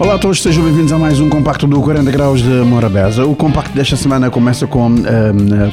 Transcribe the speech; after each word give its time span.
Olá 0.00 0.14
a 0.14 0.18
todos, 0.18 0.40
sejam 0.40 0.64
bem-vindos 0.64 0.94
a 0.94 0.98
mais 0.98 1.20
um 1.20 1.28
compacto 1.28 1.66
do 1.66 1.78
40 1.78 2.10
Graus 2.10 2.42
de 2.42 2.48
Morabeza. 2.48 3.26
O 3.26 3.36
compacto 3.36 3.74
desta 3.74 3.96
semana 3.96 4.30
começa 4.30 4.66
com, 4.66 4.86
um, 4.86 5.04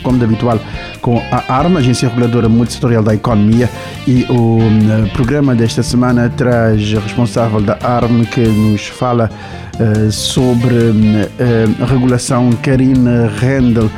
como 0.04 0.18
de 0.18 0.26
habitual, 0.26 0.60
com 1.02 1.24
a 1.32 1.46
ARMA, 1.48 1.80
Agência 1.80 2.10
Reguladora 2.10 2.50
Multissetorial 2.50 3.02
da 3.02 3.16
Economia, 3.16 3.70
e 4.06 4.26
o 4.30 4.58
um, 4.58 5.08
programa 5.14 5.56
desta 5.56 5.82
semana 5.82 6.30
traz 6.30 6.92
responsável 6.92 7.62
da 7.62 7.80
ARM 7.82 8.26
que 8.26 8.42
nos 8.42 8.88
fala 8.88 9.32
Uh, 9.78 10.12
sobre 10.12 10.74
uh, 10.74 11.84
a 11.84 11.86
regulação. 11.86 12.50
Karine 12.64 13.28
Rendel 13.40 13.92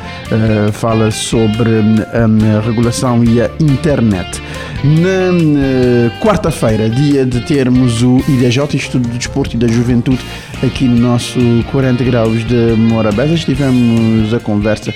fala 0.74 1.10
sobre 1.10 1.70
a 2.12 2.60
regulação 2.60 3.24
e 3.24 3.42
a 3.42 3.50
internet. 3.62 4.42
Na 4.82 6.10
quarta-feira, 6.22 6.90
dia 6.90 7.26
de 7.26 7.42
termos 7.42 8.02
o 8.02 8.20
IDJ, 8.30 8.60
Instituto 8.76 9.10
do 9.10 9.18
Desporto 9.18 9.58
e 9.58 9.60
da 9.60 9.68
Juventude, 9.68 10.20
aqui 10.64 10.86
no 10.86 10.96
nosso 10.96 11.38
40 11.70 12.02
Graus 12.06 12.46
de 12.46 12.76
Morabeza, 12.78 13.34
estivemos 13.34 14.34
a 14.34 14.40
conversa 14.40 14.94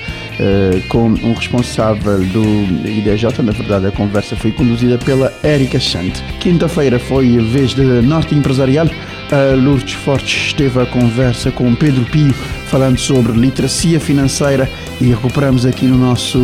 com 0.87 1.07
um 1.07 1.33
responsável 1.33 2.19
do 2.19 2.43
IDJ. 2.87 3.43
Na 3.43 3.51
verdade, 3.51 3.87
a 3.87 3.91
conversa 3.91 4.37
foi 4.37 4.53
conduzida 4.53 4.97
pela 4.97 5.33
Érica 5.43 5.77
Chante. 5.77 6.23
Quinta-feira 6.39 6.97
foi 6.97 7.37
a 7.37 7.41
vez 7.41 7.71
de 7.71 7.83
Norte 7.83 8.33
Empresarial. 8.33 8.87
A 9.31 9.55
Lourdes 9.55 9.93
Fortes 9.93 10.47
esteve 10.47 10.81
a 10.81 10.85
conversa 10.85 11.51
com 11.51 11.73
Pedro 11.75 12.03
Pio 12.05 12.33
falando 12.67 12.97
sobre 12.97 13.33
literacia 13.33 13.99
financeira 13.99 14.69
e 14.99 15.05
recuperamos 15.05 15.65
aqui 15.65 15.85
no 15.85 15.97
nosso 15.97 16.39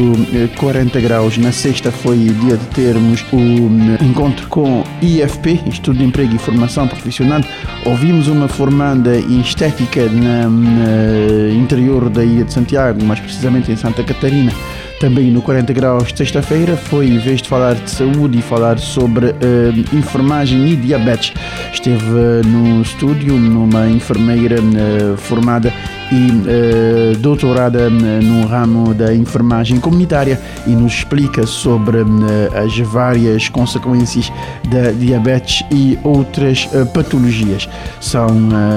40 0.57 0.99
graus. 1.01 1.37
Na 1.37 1.51
sexta 1.51 1.91
foi 1.91 2.17
dia 2.17 2.57
de 2.57 2.65
termos 2.67 3.25
o 3.33 3.69
encontro 4.03 4.47
com 4.47 4.83
IFP, 5.01 5.61
Instituto 5.65 5.97
de 5.97 6.03
Emprego 6.03 6.35
e 6.35 6.39
Formação 6.39 6.87
Profissional. 6.87 7.41
Ouvimos 7.85 8.27
uma 8.27 8.47
formanda 8.47 9.17
em 9.17 9.41
estética 9.41 10.05
na 10.09 10.45
interior 11.53 12.09
da 12.09 12.23
Ilha 12.23 12.45
de 12.45 12.53
Santiago, 12.53 13.03
mais 13.03 13.19
precisamente 13.19 13.71
em 13.71 13.75
Santa 13.75 14.03
Catarina 14.03 14.51
também 14.99 15.31
no 15.31 15.41
40 15.41 15.71
Graus, 15.71 16.09
sexta-feira, 16.13 16.75
foi 16.75 17.07
em 17.07 17.17
vez 17.17 17.41
de 17.41 17.47
falar 17.47 17.73
de 17.75 17.89
saúde 17.89 18.37
e 18.37 18.41
falar 18.41 18.77
sobre 18.77 19.27
uh, 19.27 19.95
enfermagem 19.95 20.67
e 20.67 20.75
diabetes. 20.75 21.33
Esteve 21.73 22.03
uh, 22.03 22.45
no 22.45 22.81
estúdio 22.81 23.35
numa 23.35 23.87
enfermeira 23.87 24.57
uh, 24.61 25.17
formada 25.17 25.73
e 26.11 27.15
doutorada 27.19 27.87
no 27.87 28.47
ramo 28.47 28.95
da 28.95 29.13
enfermagem 29.13 29.79
comunitária 29.79 30.41
e 30.65 30.71
nos 30.71 30.93
explica 30.93 31.45
sobre 31.45 31.99
as 32.55 32.75
várias 32.79 33.47
consequências 33.47 34.31
da 34.71 34.89
diabetes 34.89 35.63
e 35.71 35.99
outras 36.03 36.67
patologias. 36.95 37.69
São 38.01 38.27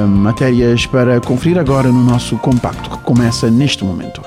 matérias 0.06 0.84
para 0.84 1.18
conferir 1.22 1.58
agora 1.58 1.88
no 1.88 2.04
nosso 2.04 2.36
compacto 2.36 2.90
que 2.90 2.98
começa 2.98 3.50
neste 3.50 3.82
momento. 3.82 4.20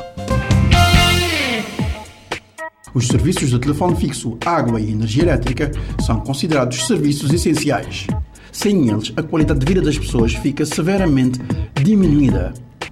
Os 2.96 3.08
serviços 3.08 3.50
de 3.50 3.60
telefone 3.60 3.94
fixo, 3.98 4.38
água 4.46 4.80
e 4.80 4.90
energia 4.90 5.24
elétrica 5.24 5.70
são 6.00 6.22
considerados 6.22 6.88
serviços 6.88 7.34
essenciais. 7.34 8.08
Sem 8.54 8.90
eles, 8.90 9.12
a 9.18 9.22
qualidade 9.22 9.60
de 9.60 9.66
vida 9.66 9.82
das 9.82 9.98
pessoas 9.98 10.34
fica 10.34 10.66
severamente 10.66 11.42
diminuída. 11.84 12.54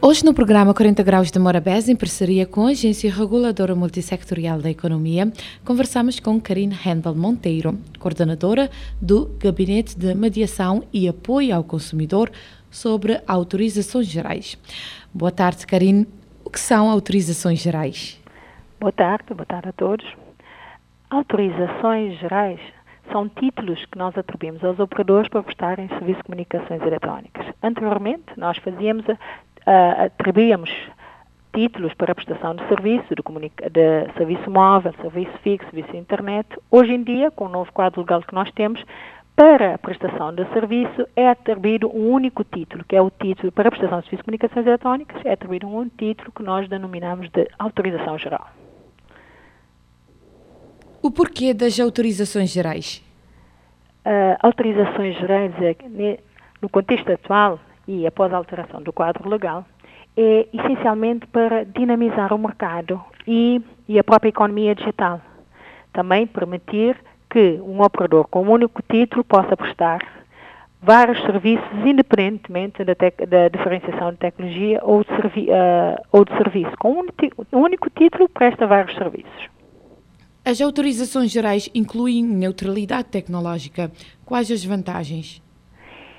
Hoje, 0.00 0.24
no 0.24 0.34
programa 0.34 0.74
40 0.74 1.02
Graus 1.02 1.30
de 1.30 1.38
Morabeza, 1.38 1.90
em 1.90 1.96
parceria 1.96 2.46
com 2.46 2.66
a 2.66 2.70
Agência 2.70 3.10
Reguladora 3.10 3.74
Multissectorial 3.74 4.60
da 4.60 4.70
Economia, 4.70 5.32
conversamos 5.64 6.20
com 6.20 6.40
Karine 6.40 6.76
Handel 6.84 7.14
Monteiro, 7.14 7.78
coordenadora 7.98 8.70
do 9.00 9.34
Gabinete 9.38 9.98
de 9.98 10.14
Mediação 10.14 10.84
e 10.92 11.08
Apoio 11.08 11.56
ao 11.56 11.64
Consumidor 11.64 12.30
sobre 12.70 13.20
autorizações 13.26 14.06
gerais. 14.06 14.56
Boa 15.12 15.32
tarde, 15.32 15.66
Karine. 15.66 16.06
O 16.44 16.50
que 16.50 16.60
são 16.60 16.90
autorizações 16.90 17.58
gerais? 17.58 18.22
Boa 18.78 18.92
tarde, 18.92 19.32
boa 19.34 19.46
tarde 19.46 19.70
a 19.70 19.72
todos. 19.72 20.06
Autorizações 21.10 22.18
gerais 22.20 22.60
são 23.10 23.28
títulos 23.28 23.84
que 23.86 23.98
nós 23.98 24.16
atribuímos 24.16 24.62
aos 24.62 24.78
operadores 24.78 25.28
para 25.28 25.42
prestarem 25.42 25.88
serviço 25.88 26.18
de 26.18 26.24
comunicações 26.24 26.82
eletrónicas. 26.82 27.46
Anteriormente, 27.62 28.24
nós 28.36 28.58
fazíamos 28.58 29.04
uh, 29.66 30.04
atribuíamos 30.04 30.70
títulos 31.54 31.94
para 31.94 32.14
prestação 32.14 32.54
de 32.54 32.66
serviço, 32.68 33.06
de, 33.14 33.70
de, 33.70 34.12
serviço 34.16 34.50
móvel, 34.50 34.92
serviço 35.00 35.32
fixo, 35.42 35.68
serviço 35.70 35.96
internet. 35.96 36.46
Hoje 36.70 36.92
em 36.92 37.02
dia, 37.02 37.30
com 37.30 37.46
o 37.46 37.48
novo 37.48 37.72
quadro 37.72 38.02
legal 38.02 38.20
que 38.22 38.34
nós 38.34 38.50
temos, 38.52 38.82
para 39.34 39.74
a 39.74 39.78
prestação 39.78 40.34
de 40.34 40.46
serviço 40.52 41.06
é 41.14 41.28
atribuído 41.28 41.88
um 41.88 42.10
único 42.10 42.44
título, 42.44 42.84
que 42.84 42.96
é 42.96 43.02
o 43.02 43.10
título 43.10 43.52
para 43.52 43.68
a 43.68 43.70
prestação 43.70 44.00
de 44.00 44.04
serviço 44.04 44.22
de 44.22 44.24
comunicações 44.24 44.66
eletrónicas, 44.66 45.24
é 45.24 45.32
atribuído 45.32 45.66
um 45.66 45.76
único 45.76 45.96
título 45.96 46.32
que 46.32 46.42
nós 46.42 46.68
denominamos 46.68 47.28
de 47.30 47.46
autorização 47.58 48.18
geral. 48.18 48.48
O 51.02 51.10
porquê 51.10 51.54
das 51.54 51.78
autorizações 51.78 52.50
gerais? 52.50 53.04
Uh, 54.04 54.36
autorizações 54.40 55.16
gerais, 55.18 55.52
é, 55.60 56.18
no 56.60 56.68
contexto 56.68 57.12
atual, 57.12 57.60
e 57.86 58.06
após 58.06 58.32
a 58.32 58.36
alteração 58.36 58.82
do 58.82 58.92
quadro 58.92 59.28
legal, 59.28 59.64
é 60.16 60.48
essencialmente 60.52 61.26
para 61.26 61.64
dinamizar 61.64 62.32
o 62.32 62.38
mercado 62.38 63.00
e, 63.26 63.60
e 63.88 63.98
a 63.98 64.04
própria 64.04 64.30
economia 64.30 64.74
digital. 64.74 65.20
Também 65.92 66.26
permitir 66.26 66.96
que 67.30 67.60
um 67.62 67.82
operador 67.82 68.26
com 68.28 68.42
um 68.42 68.50
único 68.50 68.82
título 68.82 69.22
possa 69.24 69.56
prestar 69.56 70.00
vários 70.82 71.20
serviços, 71.22 71.66
independentemente 71.84 72.84
da, 72.84 72.94
da 72.94 73.48
diferenciação 73.48 74.12
de 74.12 74.18
tecnologia 74.18 74.80
ou 74.82 75.02
de, 75.02 75.08
servi 75.08 75.48
uh, 75.48 76.00
ou 76.12 76.24
de 76.24 76.32
serviço. 76.36 76.72
Com 76.78 77.00
um, 77.00 77.06
um 77.52 77.58
único 77.58 77.90
título, 77.90 78.28
presta 78.28 78.66
vários 78.66 78.96
serviços. 78.96 79.48
As 80.44 80.60
autorizações 80.60 81.32
gerais 81.32 81.68
incluem 81.74 82.22
neutralidade 82.22 83.08
tecnológica. 83.08 83.90
Quais 84.24 84.50
as 84.50 84.64
vantagens? 84.64 85.42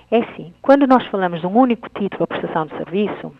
É 0.09 0.19
assim, 0.19 0.53
quando 0.61 0.87
nós 0.87 1.05
falamos 1.07 1.41
de 1.41 1.47
um 1.47 1.57
único 1.57 1.89
título 1.89 2.23
a 2.23 2.27
prestação 2.27 2.65
de 2.65 2.77
serviço, 2.77 3.33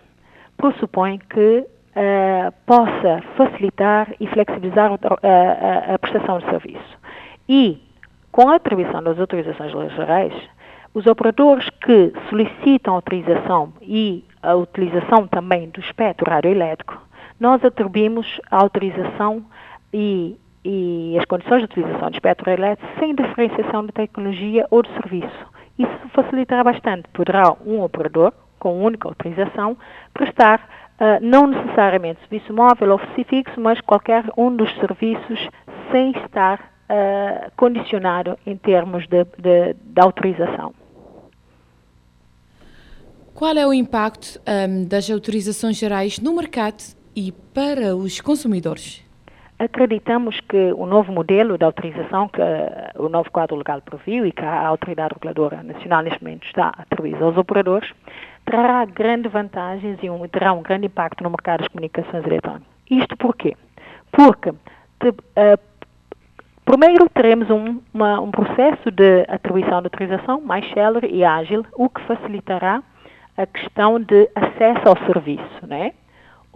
pressupõe 0.57 1.17
que 1.17 1.59
uh, 1.59 2.51
possa 2.65 3.23
facilitar 3.37 4.13
e 4.19 4.27
flexibilizar 4.27 4.91
a, 4.91 4.93
a, 4.93 5.95
a 5.95 5.99
prestação 5.99 6.39
de 6.39 6.45
serviço. 6.49 6.97
E, 7.47 7.81
com 8.33 8.49
a 8.49 8.55
atribuição 8.55 9.01
das 9.01 9.17
autorizações 9.17 9.71
gerais, 9.93 10.33
os 10.93 11.05
operadores 11.05 11.69
que 11.69 12.11
solicitam 12.29 12.95
autorização 12.95 13.71
e 13.81 14.25
a 14.43 14.53
utilização 14.55 15.25
também 15.25 15.69
do 15.69 15.79
espectro 15.79 16.29
radioelétrico, 16.29 17.01
nós 17.39 17.63
atribuímos 17.63 18.41
a 18.51 18.57
autorização 18.57 19.45
e, 19.93 20.35
e 20.65 21.15
as 21.17 21.23
condições 21.23 21.59
de 21.59 21.65
utilização 21.65 22.09
do 22.09 22.15
espectro 22.15 22.49
elétrico 22.51 22.91
sem 22.99 23.15
diferenciação 23.15 23.85
de 23.85 23.93
tecnologia 23.93 24.67
ou 24.69 24.83
de 24.83 24.91
serviço 24.93 25.56
isso 25.77 26.09
facilitará 26.13 26.63
bastante. 26.63 27.07
Poderá 27.13 27.55
um 27.65 27.81
operador, 27.81 28.33
com 28.59 28.83
única 28.83 29.07
autorização, 29.07 29.77
prestar 30.13 30.59
uh, 30.99 31.23
não 31.23 31.47
necessariamente 31.47 32.19
serviço 32.21 32.53
móvel 32.53 32.91
ou 32.91 32.99
fixo, 33.25 33.59
mas 33.59 33.79
qualquer 33.81 34.25
um 34.37 34.55
dos 34.55 34.73
serviços 34.75 35.39
sem 35.91 36.11
estar 36.11 36.59
uh, 36.59 37.51
condicionado 37.55 38.37
em 38.45 38.57
termos 38.57 39.07
de, 39.07 39.23
de, 39.37 39.73
de, 39.73 40.01
autorização. 40.01 40.73
Qual 43.33 43.55
é 43.55 43.67
o 43.67 43.73
impacto 43.73 44.39
um, 44.47 44.85
das 44.85 45.09
autorizações 45.09 45.77
gerais 45.77 46.19
no 46.19 46.35
mercado 46.35 46.83
e 47.15 47.31
para 47.53 47.95
os 47.95 48.19
consumidores? 48.19 49.06
Acreditamos 49.59 50.39
que 50.41 50.71
o 50.73 50.85
novo 50.85 51.11
modelo 51.11 51.57
de 51.57 51.65
autorização 51.65 52.27
que 52.27 52.39
uh, 52.39 53.03
o 53.03 53.09
novo 53.09 53.31
quadro 53.31 53.55
legal 53.55 53.81
previu 53.81 54.23
e 54.25 54.31
que 54.31 54.45
a 54.45 54.67
Autoridade 54.67 55.15
Reguladora 55.15 55.63
Nacional 55.63 56.03
neste 56.03 56.23
momento 56.23 56.45
está 56.45 56.67
a 56.67 56.83
atribuir 56.83 57.15
aos 57.21 57.35
operadores 57.37 57.91
trará 58.45 58.85
grandes 58.85 59.31
vantagens 59.31 59.97
e 60.01 60.09
um, 60.09 60.27
terá 60.27 60.53
um 60.53 60.61
grande 60.61 60.85
impacto 60.85 61.23
no 61.23 61.31
mercado 61.31 61.59
das 61.59 61.67
comunicações 61.69 62.23
eletrónicas. 62.25 62.67
Isto 62.89 63.17
porquê? 63.17 63.57
Porque, 64.11 64.51
de, 65.01 65.09
uh, 65.09 65.59
primeiro, 66.63 67.09
teremos 67.09 67.49
um, 67.49 67.81
uma, 67.91 68.21
um 68.21 68.29
processo 68.29 68.91
de 68.91 69.25
atribuição 69.27 69.81
de 69.81 69.87
autorização 69.87 70.39
mais 70.39 70.71
célere 70.71 71.07
e 71.07 71.25
ágil, 71.25 71.65
o 71.73 71.89
que 71.89 72.01
facilitará 72.01 72.83
a 73.35 73.45
questão 73.47 73.99
de 73.99 74.29
acesso 74.35 74.87
ao 74.87 74.97
serviço, 75.05 75.67
né? 75.67 75.93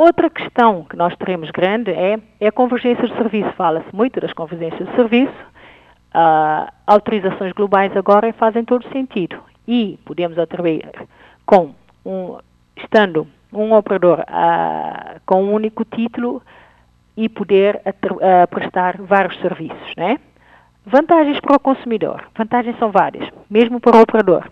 Outra 0.01 0.31
questão 0.31 0.83
que 0.85 0.95
nós 0.95 1.15
teremos 1.15 1.51
grande 1.51 1.91
é, 1.91 2.19
é 2.39 2.47
a 2.47 2.51
convergência 2.51 3.07
de 3.07 3.15
serviço. 3.15 3.51
Fala-se 3.51 3.95
muito 3.95 4.19
das 4.19 4.33
convergências 4.33 4.89
de 4.89 4.95
serviço. 4.95 5.45
Uh, 6.15 6.67
autorizações 6.87 7.53
globais 7.53 7.95
agora 7.95 8.33
fazem 8.33 8.65
todo 8.65 8.83
sentido 8.91 9.37
e 9.67 9.99
podemos 10.03 10.39
atribuir 10.39 10.89
com 11.45 11.75
um, 12.03 12.39
estando 12.75 13.27
um 13.53 13.73
operador 13.75 14.21
uh, 14.21 15.21
com 15.23 15.43
um 15.43 15.53
único 15.53 15.85
título 15.85 16.41
e 17.15 17.29
poder 17.29 17.79
uh, 17.85 18.47
prestar 18.49 18.99
vários 19.03 19.39
serviços, 19.39 19.95
né? 19.95 20.17
Vantagens 20.83 21.39
para 21.39 21.57
o 21.57 21.59
consumidor. 21.59 22.27
Vantagens 22.35 22.75
são 22.79 22.89
várias, 22.89 23.29
mesmo 23.47 23.79
para 23.79 23.97
o 23.97 24.01
operador. 24.01 24.49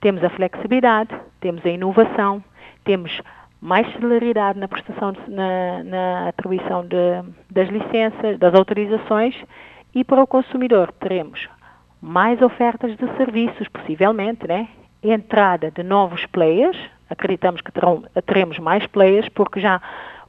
Temos 0.00 0.24
a 0.24 0.30
flexibilidade, 0.30 1.14
temos 1.38 1.62
a 1.66 1.68
inovação, 1.68 2.42
temos 2.82 3.20
mais 3.66 3.84
celeridade 3.94 4.60
na 4.60 4.68
prestação, 4.68 5.10
de, 5.10 5.28
na, 5.28 5.82
na, 5.82 6.28
atribuição 6.28 6.86
de, 6.86 6.96
das 7.50 7.68
licenças, 7.68 8.38
das 8.38 8.54
autorizações 8.54 9.34
e 9.92 10.04
para 10.04 10.22
o 10.22 10.26
consumidor 10.26 10.92
teremos 11.00 11.48
mais 12.00 12.40
ofertas 12.40 12.96
de 12.96 13.16
serviços, 13.16 13.66
possivelmente, 13.66 14.46
né? 14.46 14.68
Entrada 15.02 15.72
de 15.72 15.82
novos 15.82 16.24
players, 16.26 16.78
acreditamos 17.10 17.60
que 17.60 17.72
terão, 17.72 18.04
teremos 18.24 18.56
mais 18.60 18.86
players, 18.86 19.28
porque 19.30 19.60
já 19.60 19.82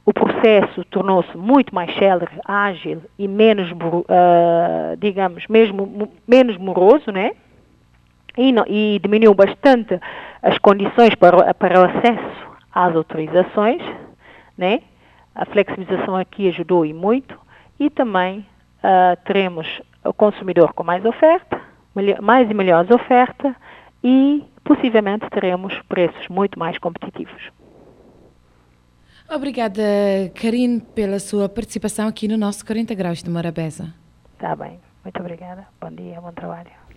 o 0.04 0.12
processo 0.12 0.84
tornou-se 0.86 1.36
muito 1.36 1.72
mais 1.72 1.94
célere, 1.96 2.32
ágil 2.44 3.02
e 3.16 3.28
menos, 3.28 3.70
uh, 3.70 4.96
digamos, 4.98 5.46
mesmo 5.46 6.10
menos 6.26 6.56
moroso, 6.56 7.12
né? 7.12 7.30
E, 8.36 8.50
não, 8.50 8.64
e, 8.66 8.98
diminuiu 9.00 9.32
bastante 9.32 10.00
as 10.42 10.58
condições 10.58 11.14
para, 11.14 11.54
para 11.54 11.80
o 11.80 11.84
acesso 11.84 12.47
às 12.72 12.94
autorizações, 12.94 13.82
né? 14.56 14.80
A 15.34 15.44
flexibilização 15.44 16.16
aqui 16.16 16.48
ajudou 16.48 16.84
e 16.84 16.92
muito 16.92 17.38
e 17.78 17.88
também 17.88 18.46
uh, 18.78 19.16
teremos 19.24 19.80
o 20.04 20.12
consumidor 20.12 20.72
com 20.72 20.82
mais 20.82 21.04
oferta, 21.04 21.60
mais 22.20 22.50
e 22.50 22.54
melhores 22.54 22.90
oferta 22.90 23.54
e 24.02 24.44
possivelmente 24.64 25.28
teremos 25.30 25.74
preços 25.88 26.28
muito 26.28 26.58
mais 26.58 26.78
competitivos. 26.78 27.50
Obrigada, 29.30 29.82
Karine, 30.34 30.80
pela 30.80 31.18
sua 31.18 31.48
participação 31.48 32.08
aqui 32.08 32.26
no 32.26 32.38
nosso 32.38 32.64
40 32.64 32.94
Graus 32.94 33.22
de 33.22 33.28
Morabeza. 33.28 33.92
Está 34.34 34.56
bem. 34.56 34.80
Muito 35.04 35.20
obrigada. 35.20 35.66
Bom 35.80 35.90
dia, 35.90 36.20
bom 36.20 36.32
trabalho. 36.32 36.87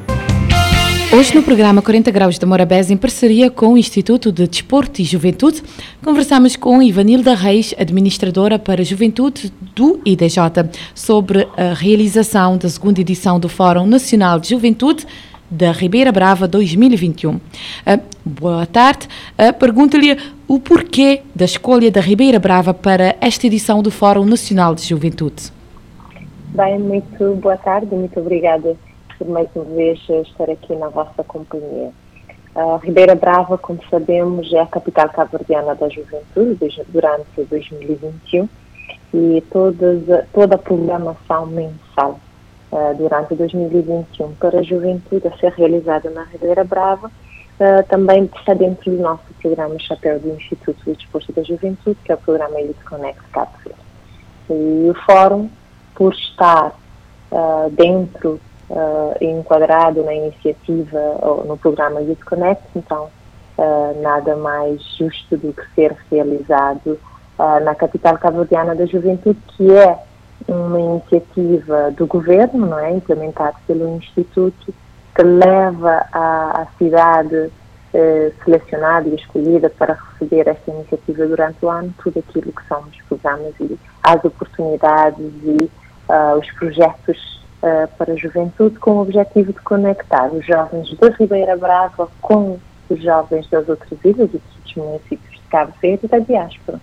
Hoje 1.12 1.34
no 1.34 1.42
programa 1.42 1.80
40 1.80 2.10
Graus 2.10 2.38
da 2.38 2.46
Morabeza, 2.46 2.92
em 2.92 2.96
parceria 2.96 3.48
com 3.48 3.72
o 3.72 3.78
Instituto 3.78 4.30
de 4.30 4.46
Desporto 4.46 5.00
e 5.00 5.04
Juventude, 5.04 5.62
conversamos 6.04 6.56
com 6.56 6.82
Ivanilda 6.82 7.34
Reis, 7.34 7.74
administradora 7.78 8.58
para 8.58 8.84
Juventude 8.84 9.50
do 9.74 9.98
IDJ, 10.04 10.36
sobre 10.94 11.48
a 11.56 11.72
realização 11.72 12.58
da 12.58 12.68
segunda 12.68 13.00
edição 13.00 13.40
do 13.40 13.48
Fórum 13.48 13.86
Nacional 13.86 14.38
de 14.38 14.50
Juventude 14.50 15.06
da 15.50 15.72
Ribeira 15.72 16.12
Brava 16.12 16.46
2021. 16.48 17.34
Uh, 17.34 17.40
ah, 17.86 18.00
boa 18.24 18.66
tarde. 18.66 19.08
Uh, 19.38 19.52
Pergunto-lhe 19.52 20.18
o 20.48 20.58
porquê 20.58 21.22
da 21.34 21.44
escolha 21.44 21.90
da 21.90 22.00
Ribeira 22.00 22.38
Brava 22.38 22.72
para 22.74 23.16
esta 23.20 23.46
edição 23.46 23.82
do 23.82 23.90
Fórum 23.90 24.24
Nacional 24.24 24.74
de 24.74 24.82
Juventude. 24.82 25.52
Bem, 26.48 26.78
muito 26.78 27.34
boa 27.36 27.56
tarde, 27.56 27.94
muito 27.94 28.18
obrigada 28.18 28.76
por 29.18 29.28
mais 29.28 29.48
uma 29.54 29.64
vez 29.64 29.98
estar 30.08 30.50
aqui 30.50 30.74
na 30.74 30.88
vossa 30.88 31.22
companhia. 31.24 31.90
A 32.54 32.78
Ribeira 32.82 33.14
Brava, 33.14 33.58
como 33.58 33.78
sabemos, 33.90 34.50
é 34.52 34.60
a 34.60 34.66
capital 34.66 35.10
cabo-verdiana 35.10 35.74
da 35.74 35.88
juventude 35.90 36.82
durante 36.88 37.26
2021 37.36 38.48
e 39.12 39.42
toda 39.50 40.54
a 40.54 40.58
programação 40.58 41.46
mensal 41.46 42.18
uh, 42.72 42.94
durante 42.96 43.34
2021 43.34 44.34
para 44.34 44.60
a 44.60 44.62
juventude 44.62 45.26
a 45.28 45.36
ser 45.38 45.52
realizada 45.52 46.10
na 46.10 46.24
Ribeira 46.24 46.64
Brava 46.64 47.08
uh, 47.08 47.88
também 47.88 48.30
está 48.36 48.54
dentro 48.54 48.90
do 48.90 49.02
nosso 49.02 49.22
programa 49.40 49.78
Chapéu 49.78 50.18
do 50.18 50.30
Instituto 50.30 50.84
de 50.84 50.94
Desporto 50.94 51.32
da 51.32 51.42
Juventude, 51.42 51.98
que 52.04 52.12
é 52.12 52.14
o 52.14 52.18
programa 52.18 52.60
Elite 52.60 52.84
Connect 52.84 53.20
Verde. 53.34 53.80
E 54.48 54.90
o 54.90 54.94
fórum, 55.04 55.50
por 55.94 56.12
estar 56.12 56.72
uh, 57.32 57.70
dentro 57.70 58.40
uh, 58.70 59.16
enquadrado 59.20 60.02
na 60.04 60.14
iniciativa 60.14 61.18
ou 61.22 61.44
no 61.44 61.56
programa 61.56 62.00
Youth 62.00 62.24
Connect, 62.24 62.64
então 62.74 63.08
nada 64.02 64.36
mais 64.36 64.82
justo 64.98 65.34
do 65.34 65.50
que 65.50 65.62
ser 65.74 65.96
realizado 66.10 67.00
na 67.64 67.74
capital 67.74 68.18
cabo-verdiana 68.18 68.74
da 68.74 68.84
juventude, 68.84 69.38
que 69.56 69.72
é 69.72 69.98
uma 70.48 70.78
iniciativa 70.78 71.90
do 71.92 72.06
governo, 72.06 72.66
não 72.66 72.78
é, 72.78 72.92
implementada 72.92 73.56
pelo 73.66 73.96
Instituto, 73.96 74.74
que 75.14 75.22
leva 75.22 76.06
a, 76.12 76.62
a 76.62 76.66
cidade 76.78 77.50
eh, 77.98 78.30
selecionada 78.44 79.08
e 79.08 79.14
escolhida 79.14 79.70
para 79.70 79.94
receber 79.94 80.46
esta 80.48 80.70
iniciativa 80.70 81.26
durante 81.26 81.64
o 81.64 81.70
ano 81.70 81.94
tudo 82.02 82.18
aquilo 82.18 82.52
que 82.52 82.66
são 82.68 82.82
os 82.82 83.02
programas 83.08 83.54
e 83.58 83.78
as 84.02 84.22
oportunidades 84.22 85.32
e 85.42 85.70
uh, 86.10 86.38
os 86.38 86.50
projetos 86.52 87.40
uh, 87.62 87.88
para 87.96 88.12
a 88.12 88.16
juventude 88.16 88.78
com 88.78 88.90
o 88.90 89.00
objetivo 89.00 89.50
de 89.50 89.60
conectar 89.60 90.26
os 90.30 90.44
jovens 90.44 90.94
da 90.98 91.08
Ribeira 91.08 91.56
Brava 91.56 92.08
com 92.20 92.58
os 92.90 93.02
jovens 93.02 93.48
das 93.48 93.66
outras 93.66 93.98
ilhas 94.04 94.28
e 94.34 94.42
dos 94.64 94.74
municípios 94.74 95.40
de 95.40 95.48
Cabo 95.48 95.72
Verde 95.80 96.04
e 96.04 96.08
da 96.08 96.18
diáspora. 96.18 96.78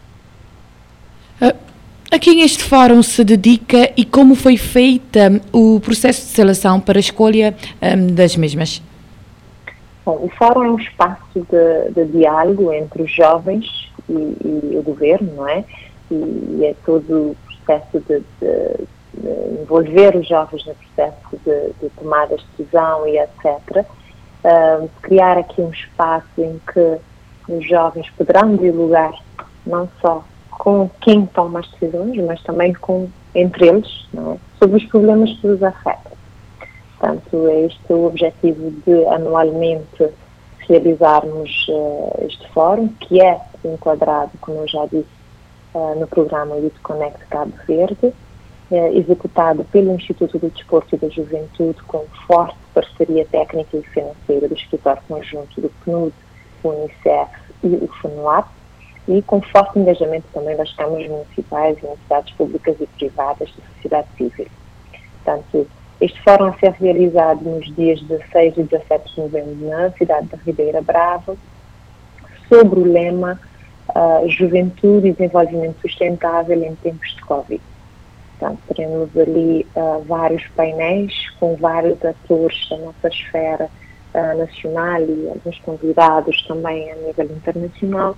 Uh 1.39 1.73
a 2.13 2.20
quem 2.20 2.41
este 2.41 2.63
fórum 2.63 3.01
se 3.01 3.24
dedica 3.24 3.91
e 3.98 4.05
como 4.05 4.36
foi 4.36 4.55
feita 4.55 5.41
o 5.51 5.79
processo 5.79 6.22
de 6.22 6.27
seleção 6.27 6.79
para 6.79 7.00
a 7.00 7.01
escolha 7.01 7.55
um, 7.82 8.13
das 8.13 8.36
mesmas? 8.36 8.84
Bom, 10.05 10.20
o 10.22 10.29
fórum 10.38 10.63
é 10.63 10.70
um 10.70 10.77
espaço 10.77 11.24
de, 11.34 11.91
de 11.91 12.12
diálogo 12.12 12.72
entre 12.72 13.01
os 13.01 13.12
jovens 13.12 13.91
e, 14.08 14.13
e, 14.13 14.75
o 14.77 14.84
governo, 14.84 15.34
não 15.38 15.48
é? 15.48 15.65
E, 16.12 16.13
e 16.60 16.65
é 16.65 16.75
todo 16.86 17.32
o 17.32 17.38
processo 17.48 18.00
de, 18.08 18.20
de, 18.20 18.88
de, 19.17 19.62
envolver 19.63 20.15
os 20.15 20.27
jovens 20.27 20.63
no 20.67 20.75
processo 20.75 21.39
de, 21.43 21.89
tomada 22.00 22.38
de 22.38 22.43
decisão 22.55 23.08
e 23.08 23.17
etc. 23.17 23.88
Um, 24.46 24.88
criar 25.01 25.39
aqui 25.39 25.62
um 25.62 25.72
espaço 25.72 26.27
em 26.38 26.62
que 26.72 26.98
os 27.51 27.67
jovens 27.67 28.08
poderão 28.12 28.55
dialogar 28.55 29.13
não 29.65 29.89
só 30.00 30.24
com 30.58 30.90
quem 31.02 31.26
toma 31.26 31.60
as 31.60 31.70
decisões, 31.72 32.18
mas 32.26 32.42
também 32.44 32.74
com 32.74 33.10
entre 33.36 33.68
eles, 33.68 34.08
é? 34.16 34.38
sobre 34.60 34.78
os 34.78 34.86
problemas 34.86 35.32
que 35.40 35.48
os 35.48 35.62
afetam. 35.62 36.12
Portanto, 37.00 37.48
é 37.50 37.62
este 37.66 37.94
o 37.94 38.06
objetivo 38.06 38.72
de 38.86 39.06
anualmente 39.08 40.10
realizarmos 40.68 41.68
uh, 41.68 42.26
este 42.26 42.48
fórum, 42.52 42.88
que 43.00 43.22
é 43.22 43.40
enquadrado, 43.66 44.32
como 44.40 44.60
eu 44.60 44.68
já 44.68 44.86
disse, 44.86 45.08
uh, 45.74 46.00
no 46.00 46.08
programa 46.08 46.56
Youth 46.56 46.80
Connect 46.82 47.26
Cabo 47.28 47.54
Verde, 47.68 48.14
uh, 48.72 48.98
executado 48.98 49.66
pelo 49.66 49.94
Instituto 49.94 50.40
do 50.40 50.50
Desporto 50.50 50.96
e 50.96 50.98
da 50.98 51.10
Juventude, 51.10 51.82
com 51.84 52.06
forte 52.28 52.56
parceria 52.74 53.26
técnica 53.26 53.78
e 53.78 53.84
financeira 53.84 54.48
do 54.48 54.56
Escritório 54.56 55.02
Conjunto 55.08 55.60
do 55.60 55.70
PNUD, 55.84 56.14
Unicef 56.64 57.32
e 57.64 57.68
o 57.68 57.88
FUNUAP, 58.02 58.48
e 59.08 59.22
com 59.22 59.42
forte 59.42 59.80
engajamento 59.80 60.26
também 60.34 60.56
das 60.56 60.72
câmaras 60.74 61.08
municipais, 61.08 61.78
universidades 61.82 62.34
públicas 62.34 62.76
e 62.80 62.88
privadas 62.88 63.50
da 63.50 63.64
sociedade 63.76 64.08
civil. 64.18 64.48
Portanto, 65.24 65.68
este 66.00 66.22
fórum 66.22 66.46
a 66.46 66.54
ser 66.54 66.72
realizado 66.72 67.44
nos 67.44 67.74
dias 67.76 68.02
16 68.02 68.58
e 68.58 68.64
17 68.64 69.14
de 69.14 69.22
novembro 69.22 69.70
na 69.70 69.92
cidade 69.92 70.28
de 70.28 70.36
Ribeira 70.44 70.82
Brava, 70.82 71.36
sobre 72.50 72.80
o 72.80 72.84
lema 72.84 73.40
uh, 73.90 74.28
Juventude 74.30 75.08
e 75.08 75.12
Desenvolvimento 75.14 75.82
Sustentável 75.82 76.62
em 76.64 76.76
Tempos 76.76 77.16
de 77.16 77.22
Covid. 77.22 77.62
Portanto, 78.38 78.60
teremos 78.68 79.10
ali 79.18 79.66
uh, 79.76 80.04
vários 80.04 80.46
painéis 80.50 81.14
com 81.40 81.56
vários 81.56 82.04
atores 82.04 82.68
da 82.70 82.78
nossa 82.78 83.08
esfera 83.08 83.70
uh, 84.14 84.38
nacional 84.38 85.02
e 85.02 85.30
alguns 85.30 85.60
convidados 85.60 86.42
também 86.48 86.92
a 86.92 86.96
nível 86.96 87.26
internacional 87.26 88.18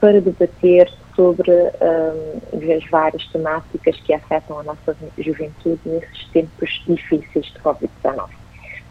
para 0.00 0.20
debater 0.20 0.90
sobre 1.14 1.52
as 1.52 2.90
várias 2.90 3.26
temáticas 3.26 3.96
que 4.00 4.14
afetam 4.14 4.60
a 4.60 4.62
nossa 4.62 4.96
juventude 5.18 5.80
nesses 5.84 6.26
tempos 6.32 6.82
difíceis 6.86 7.46
de 7.46 7.58
Covid-19. 7.60 8.28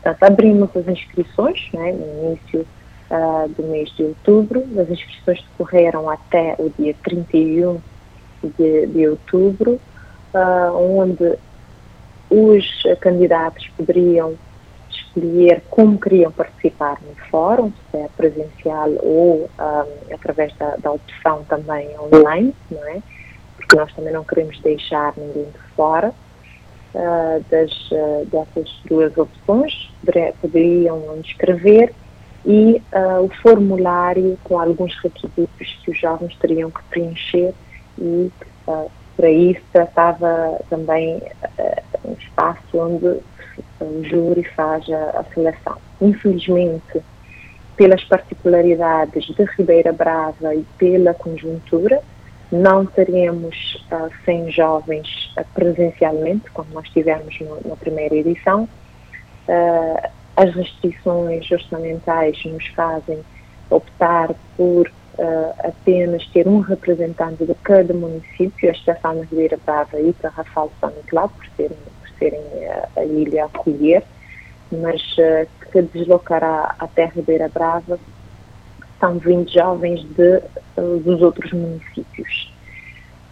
Portanto, 0.04 0.24
abrimos 0.24 0.70
as 0.76 0.88
inscrições 0.88 1.70
né, 1.74 1.92
no 1.92 2.30
início 2.30 2.66
uh, 3.10 3.50
do 3.50 3.64
mês 3.64 3.90
de 3.96 4.04
outubro. 4.04 4.64
As 4.80 4.90
inscrições 4.90 5.44
decorreram 5.52 6.10
até 6.10 6.56
o 6.60 6.72
dia 6.78 6.96
31 7.04 7.80
de, 8.58 8.88
de 8.88 9.08
outubro, 9.08 9.80
uh, 10.34 11.00
onde 11.00 11.38
os 12.30 12.84
candidatos 13.00 13.68
poderiam 13.76 14.36
escolher 15.18 15.64
como 15.70 16.00
queriam 16.00 16.32
participar 16.32 16.98
no 17.02 17.16
fórum, 17.30 17.72
se 17.92 17.98
é 17.98 18.08
presencial 18.16 18.90
ou 19.02 19.50
um, 19.60 20.14
através 20.14 20.56
da, 20.58 20.76
da, 20.78 20.92
opção 20.92 21.44
também 21.50 21.90
online, 22.00 22.54
não 22.70 22.88
é? 22.88 23.02
Porque 23.58 23.76
nós 23.76 23.94
também 23.94 24.14
não 24.14 24.24
queremos 24.24 24.60
deixar 24.62 25.14
ninguém 25.18 25.46
de 25.46 25.76
fora 25.76 26.14
uh, 26.94 27.46
das, 27.50 27.72
uh, 27.92 28.26
dessas 28.26 28.72
duas 28.88 29.18
opções. 29.18 29.92
Poderiam 30.42 31.18
inscrever 31.18 31.94
e 32.46 32.82
uh, 32.94 33.24
o 33.24 33.30
formulário 33.42 34.38
com 34.44 34.60
alguns 34.60 34.96
requisitos 35.02 35.80
que 35.84 35.92
os 35.92 36.00
jovens 36.00 36.36
teriam 36.38 36.72
que 36.72 36.82
preencher 36.90 37.54
e 38.00 38.32
para 39.16 39.30
isso 39.32 39.62
tratava 39.74 40.60
também 40.70 41.20
um 42.06 42.14
espaço 42.14 42.78
onde 42.78 43.20
o 43.80 44.04
júri 44.04 44.44
faz 44.44 44.90
a, 44.90 45.20
a 45.20 45.24
seleção. 45.34 45.78
Infelizmente, 46.02 47.02
pelas 47.76 48.04
particularidades 48.04 49.26
de 49.26 49.44
Ribeira 49.58 49.94
Brava 49.94 50.56
e 50.56 50.66
pela 50.78 51.14
conjuntura, 51.14 52.02
não 52.52 52.86
teremos 52.86 53.86
uh, 53.92 54.10
100 54.26 54.52
jovens 54.52 55.34
uh, 55.38 55.46
presencialmente, 55.54 56.50
como 56.52 56.74
nós 56.74 56.90
tivemos 56.90 57.40
no, 57.40 57.60
na 57.70 57.76
primeira 57.76 58.16
edição. 58.16 58.68
Uh, 59.48 60.10
as 60.36 60.54
restrições 60.54 61.50
orçamentais 61.52 62.44
nos 62.46 62.66
fazem 62.68 63.20
optar 63.70 64.34
por 64.56 64.88
uh, 64.88 65.54
apenas 65.60 66.26
ter 66.28 66.48
um 66.48 66.60
representante 66.60 67.46
de 67.46 67.54
cada 67.56 67.94
município, 67.94 68.70
a 68.70 68.72
exceção 68.72 69.16
de 69.16 69.28
Ribeira 69.28 69.60
Brava 69.66 70.00
e 70.00 70.14
Carrafal 70.14 70.72
São 70.80 70.90
Nicolau, 70.92 71.30
por 71.30 71.46
serem 71.58 71.78
serem 72.20 72.42
a, 72.70 73.00
a 73.02 73.06
ilha 73.06 73.46
acolher, 73.46 74.04
mas 74.72 75.02
uh, 75.18 75.48
que 75.72 75.82
deslocará 75.82 76.76
até 76.80 77.06
Ribeira 77.06 77.50
Brava 77.50 78.00
são 79.00 79.18
20 79.18 79.54
jovens 79.54 80.04
de, 80.04 80.42
uh, 80.78 81.00
dos 81.00 81.22
outros 81.22 81.52
municípios. 81.52 82.52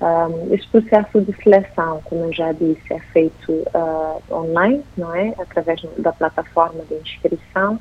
Um, 0.01 0.53
este 0.53 0.67
processo 0.69 1.21
de 1.21 1.33
seleção, 1.41 2.01
como 2.03 2.25
eu 2.25 2.33
já 2.33 2.51
disse, 2.51 2.93
é 2.93 2.99
feito 2.99 3.51
uh, 3.51 4.21
online, 4.29 4.83
não 4.97 5.15
é? 5.15 5.33
Através 5.39 5.81
da 5.97 6.11
plataforma 6.11 6.83
de 6.83 6.95
inscrição 6.95 7.79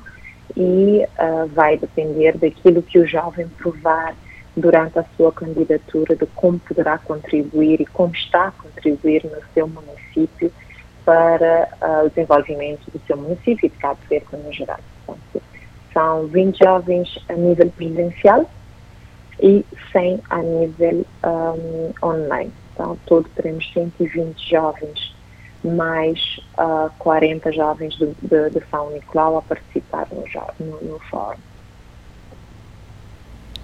e 0.55 1.05
uh, 1.19 1.47
vai 1.53 1.77
depender 1.77 2.37
daquilo 2.37 2.81
que 2.81 2.99
o 2.99 3.05
jovem 3.07 3.47
provar 3.57 4.15
durante 4.55 4.97
a 4.97 5.05
sua 5.17 5.31
candidatura, 5.33 6.15
de 6.15 6.25
como 6.27 6.57
poderá 6.59 6.97
contribuir 6.97 7.81
e 7.81 7.85
como 7.85 8.13
está 8.15 8.47
a 8.47 8.51
contribuir 8.51 9.25
no 9.25 9.41
seu 9.53 9.67
município 9.67 10.51
para 11.05 11.69
uh, 11.81 12.05
o 12.05 12.09
desenvolvimento 12.09 12.89
do 12.91 12.99
seu 13.05 13.15
município 13.15 13.67
e 13.67 13.69
de 13.69 13.77
Cabo 13.77 13.99
Verde 14.09 14.25
no 14.33 14.51
geral. 14.51 14.79
Portanto, 15.05 15.41
são 15.93 16.27
20 16.27 16.57
jovens 16.57 17.17
a 17.29 17.33
nível 17.33 17.71
presencial 17.77 18.49
e 19.41 19.65
100 19.91 20.19
a 20.29 20.41
nível 20.41 21.05
um, 21.23 21.93
online. 22.05 22.51
Então, 22.73 22.97
todo 23.05 23.29
teremos 23.35 23.71
120 23.73 24.49
jovens, 24.49 25.15
mais 25.63 26.39
uh, 26.57 26.91
40 26.99 27.51
jovens 27.53 27.95
de, 27.95 28.07
de, 28.21 28.49
de, 28.49 28.61
São 28.69 28.91
Nicolau 28.91 29.37
a 29.37 29.41
participar 29.41 30.07
no, 30.11 30.25
no, 30.65 30.81
no 30.81 30.99
fórum. 31.09 31.39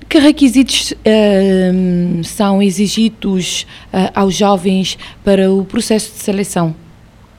Que 0.08 0.20
requisitos 0.20 0.92
uh, 0.92 2.24
são 2.24 2.62
exigidos 2.62 3.64
uh, 3.94 4.12
aos 4.14 4.36
jovens 4.36 4.98
para 5.24 5.52
o 5.52 5.66
processo 5.66 6.14
de 6.14 6.20
seleção? 6.20 6.76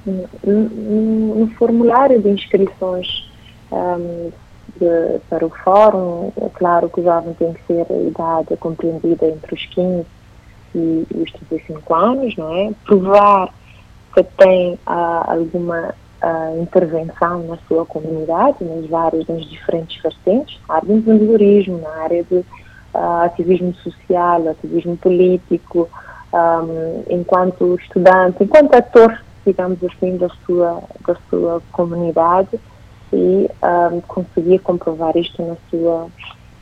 No, 0.06 1.34
no 1.34 1.46
formulário 1.54 2.20
de 2.20 2.28
inscrições 2.28 3.30
um, 3.70 4.30
de, 4.76 5.18
para 5.28 5.44
o 5.46 5.50
fórum, 5.50 6.32
é 6.40 6.48
claro 6.48 6.88
que 6.88 7.00
o 7.00 7.04
jovem 7.04 7.34
tem 7.34 7.52
que 7.52 7.62
ser 7.66 7.86
a 7.90 7.96
idade 7.96 8.56
compreendida 8.58 9.26
entre 9.26 9.54
os 9.54 9.66
15 9.66 10.06
e 10.74 11.06
os 11.14 11.32
35 11.32 11.94
anos, 11.94 12.36
não 12.36 12.54
é? 12.54 12.72
Provar 12.84 13.52
que 14.14 14.22
tem 14.22 14.74
uh, 14.74 15.30
alguma 15.30 15.94
uh, 16.22 16.62
intervenção 16.62 17.42
na 17.44 17.58
sua 17.68 17.84
comunidade, 17.84 18.56
nas 18.64 18.86
várias, 18.86 19.26
nas 19.26 19.44
diferentes 19.44 20.00
vertentes, 20.02 20.58
na 20.68 20.76
área 20.76 20.86
do 20.86 20.94
empreendedorismo, 20.94 21.78
na 21.78 22.02
área 22.02 22.24
de 22.24 22.36
uh, 22.36 22.44
ativismo 23.24 23.74
social, 23.76 24.48
ativismo 24.48 24.96
político, 24.96 25.88
um, 26.32 27.04
enquanto 27.10 27.78
estudante, 27.80 28.42
enquanto 28.42 28.74
ator 28.74 29.22
digamos 29.44 29.78
assim, 29.84 30.16
da 30.16 30.28
sua, 30.46 30.82
da 31.06 31.16
sua 31.28 31.62
comunidade 31.72 32.58
e 33.12 33.50
um, 33.92 34.00
conseguir 34.02 34.58
comprovar 34.60 35.16
isto 35.16 35.42
na 35.42 35.56
sua, 35.70 36.06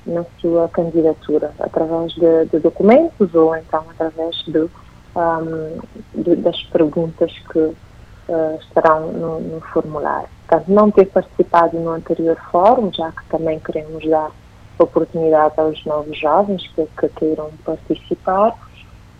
na 0.06 0.24
sua 0.40 0.68
candidatura, 0.68 1.52
através 1.60 2.12
de, 2.14 2.46
de 2.46 2.58
documentos 2.58 3.34
ou 3.34 3.54
então 3.56 3.84
através 3.90 4.36
de, 4.46 4.68
um, 5.16 5.78
de 6.14 6.36
das 6.36 6.60
perguntas 6.64 7.32
que 7.52 7.58
uh, 7.58 8.58
estarão 8.60 9.12
no, 9.12 9.40
no, 9.40 9.60
formulário. 9.60 10.28
Portanto, 10.48 10.68
não 10.68 10.90
ter 10.90 11.06
participado 11.06 11.78
no 11.78 11.90
anterior 11.90 12.36
fórum, 12.50 12.92
já 12.92 13.12
que 13.12 13.24
também 13.26 13.60
queremos 13.60 14.04
dar 14.08 14.30
oportunidade 14.78 15.54
aos 15.58 15.84
novos 15.84 16.18
jovens 16.18 16.66
que, 16.74 16.86
que 16.98 17.08
queiram 17.10 17.50
participar 17.64 18.56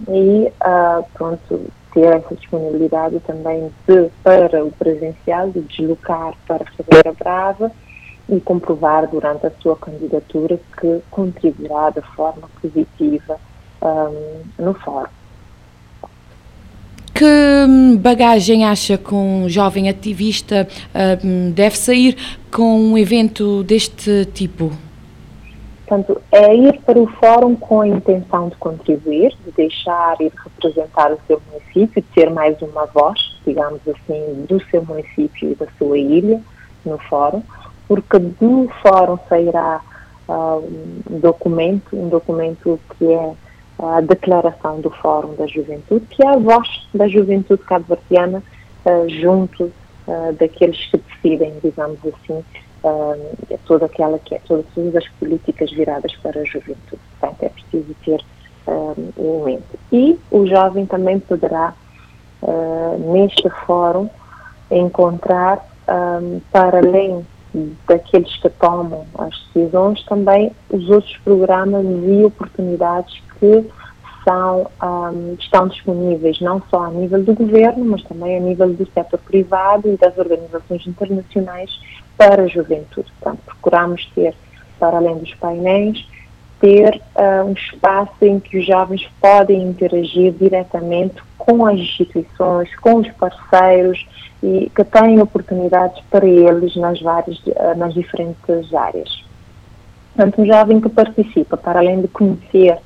e, 0.09 0.51
uh, 0.63 1.05
pronto, 1.13 1.71
ter 2.01 2.17
essa 2.17 2.35
disponibilidade 2.35 3.21
também 3.21 3.71
de, 3.87 4.11
para 4.23 4.65
o 4.65 4.73
presencial, 4.73 5.51
de 5.51 5.61
deslocar 5.61 6.33
para 6.47 6.65
Ribeira 6.79 7.13
Brava 7.13 7.71
e 8.29 8.41
comprovar 8.41 9.07
durante 9.09 9.47
a 9.47 9.53
sua 9.61 9.77
candidatura 9.77 10.59
que 10.81 11.01
contribuirá 11.11 11.91
de 11.91 12.01
forma 12.17 12.49
positiva 12.61 13.37
um, 13.83 14.65
no 14.65 14.75
fórum. 14.75 15.11
Que 17.13 17.99
bagagem 17.99 18.65
acha 18.65 18.97
que 18.97 19.15
um 19.15 19.47
jovem 19.47 19.91
ativista 19.91 20.67
um, 21.23 21.51
deve 21.51 21.77
sair 21.77 22.17
com 22.51 22.81
um 22.81 22.97
evento 22.97 23.63
deste 23.63 24.25
tipo? 24.33 24.73
Portanto, 25.91 26.23
é 26.31 26.55
ir 26.55 26.81
para 26.83 27.01
o 27.01 27.07
fórum 27.09 27.57
com 27.57 27.81
a 27.81 27.89
intenção 27.89 28.49
de 28.49 28.55
contribuir, 28.59 29.37
de 29.45 29.51
deixar 29.51 30.15
e 30.21 30.31
de 30.31 30.37
representar 30.37 31.11
o 31.11 31.19
seu 31.27 31.43
município, 31.51 32.01
de 32.01 32.09
ter 32.15 32.31
mais 32.31 32.63
uma 32.63 32.87
voz, 32.87 33.19
digamos 33.45 33.81
assim, 33.89 34.47
do 34.49 34.63
seu 34.71 34.85
município 34.85 35.51
e 35.51 35.55
da 35.57 35.67
sua 35.77 35.99
ilha 35.99 36.41
no 36.85 36.97
fórum, 36.97 37.43
porque 37.89 38.21
do 38.21 38.71
fórum 38.81 39.19
sairá 39.29 39.81
uh, 40.29 40.63
um 41.11 41.19
documento, 41.19 41.97
um 41.97 42.09
documento 42.09 42.79
que 42.97 43.13
é 43.13 43.33
a 43.81 44.01
declaração 44.01 44.81
do 44.81 44.91
Fórum 44.91 45.35
da 45.35 45.49
Juventude, 45.49 46.07
que 46.09 46.23
é 46.23 46.29
a 46.29 46.37
voz 46.37 46.87
da 46.95 47.09
juventude 47.09 47.65
cabo-verdiana 47.65 48.45
uh, 48.85 49.09
junto 49.09 49.65
uh, 49.65 50.33
daqueles 50.39 50.87
que 50.87 50.99
decidem, 50.99 51.53
digamos 51.61 51.99
assim, 52.07 52.45
uh, 52.85 53.59
toda 53.67 53.87
aquela 53.87 54.19
que 54.19 54.35
é, 54.35 54.41
todas, 54.47 54.67
as 54.97 55.09
políticas 55.19 55.71
viradas 55.71 56.15
para 56.17 56.41
a 56.41 56.45
juventude. 56.45 57.01
Portanto, 57.19 57.43
é 57.43 57.49
preciso 57.49 57.95
ter 58.05 58.21
um, 58.67 59.13
em 59.19 59.45
mente. 59.45 59.79
E 59.93 60.19
o 60.31 60.47
jovem 60.47 60.87
também 60.87 61.19
poderá, 61.21 61.75
uh, 62.43 63.13
neste 63.13 63.49
fórum, 63.67 64.09
encontrar, 64.71 65.69
para 66.53 66.79
além 66.79 67.27
daqueles 67.89 68.37
que 68.37 68.49
tomam 68.51 69.05
as 69.19 69.35
decisões, 69.53 70.01
também 70.05 70.53
os 70.71 70.89
outros 70.89 71.17
programas 71.25 71.85
e 71.85 72.25
oportunidades 72.25 73.21
que 73.39 73.69
são, 74.25 74.71
um, 74.83 75.35
estão 75.39 75.69
disponíveis 75.69 76.41
não 76.41 76.63
só 76.71 76.85
a 76.85 76.91
nível 76.91 77.23
do 77.23 77.35
governo, 77.35 77.85
mas 77.85 78.03
também 78.05 78.37
a 78.37 78.41
nível 78.41 78.73
do 78.73 78.87
setor 78.93 79.19
privado 79.21 79.89
e 79.89 79.97
das 79.97 80.17
organizações 80.17 80.87
internacionais 80.87 81.71
para 82.21 82.43
a 82.43 82.47
juventude. 82.47 83.11
Portanto, 83.19 83.41
procuramos 83.47 84.05
ter, 84.15 84.35
para 84.79 84.99
além 84.99 85.17
dos 85.17 85.35
painéis, 85.37 86.07
ter 86.61 87.01
uh, 87.17 87.47
um 87.47 87.53
espaço 87.53 88.13
em 88.21 88.39
que 88.39 88.59
os 88.59 88.67
jovens 88.67 89.09
podem 89.19 89.63
interagir 89.63 90.31
diretamente 90.33 91.23
com 91.39 91.65
as 91.65 91.79
instituições, 91.79 92.69
com 92.77 92.97
os 92.97 93.09
parceiros 93.13 94.07
e 94.43 94.71
que 94.77 94.85
têm 94.85 95.19
oportunidades 95.23 95.99
para 96.11 96.27
eles 96.27 96.77
nas 96.77 97.01
várias, 97.01 97.39
uh, 97.39 97.75
nas 97.79 97.95
diferentes 97.95 98.75
áreas. 98.75 99.25
Portanto, 100.15 100.43
um 100.43 100.47
jovem 100.47 100.79
que 100.79 100.91
participa, 100.91 101.57
para 101.57 101.81
além 101.81 102.03
de 102.03 102.09
conhecer 102.09 102.77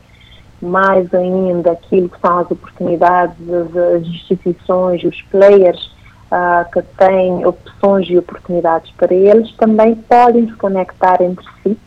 mais 0.63 1.13
ainda 1.13 1.73
aquilo 1.73 2.09
que 2.09 2.21
são 2.21 2.39
as 2.39 2.49
oportunidades, 2.53 3.37
as, 3.51 4.07
instituições, 4.07 5.03
os 5.03 5.21
players 5.23 5.93
uh, 6.35 6.71
que 6.73 6.83
têm 6.97 7.47
opções 7.47 8.09
e 8.11 8.19
oportunidades 8.19 8.91
para 8.97 9.15
eles, 9.15 9.53
também 9.57 9.95
podem 9.95 10.49
se 10.49 10.55
conectar 10.55 11.23
entre 11.23 11.45
si 11.63 11.79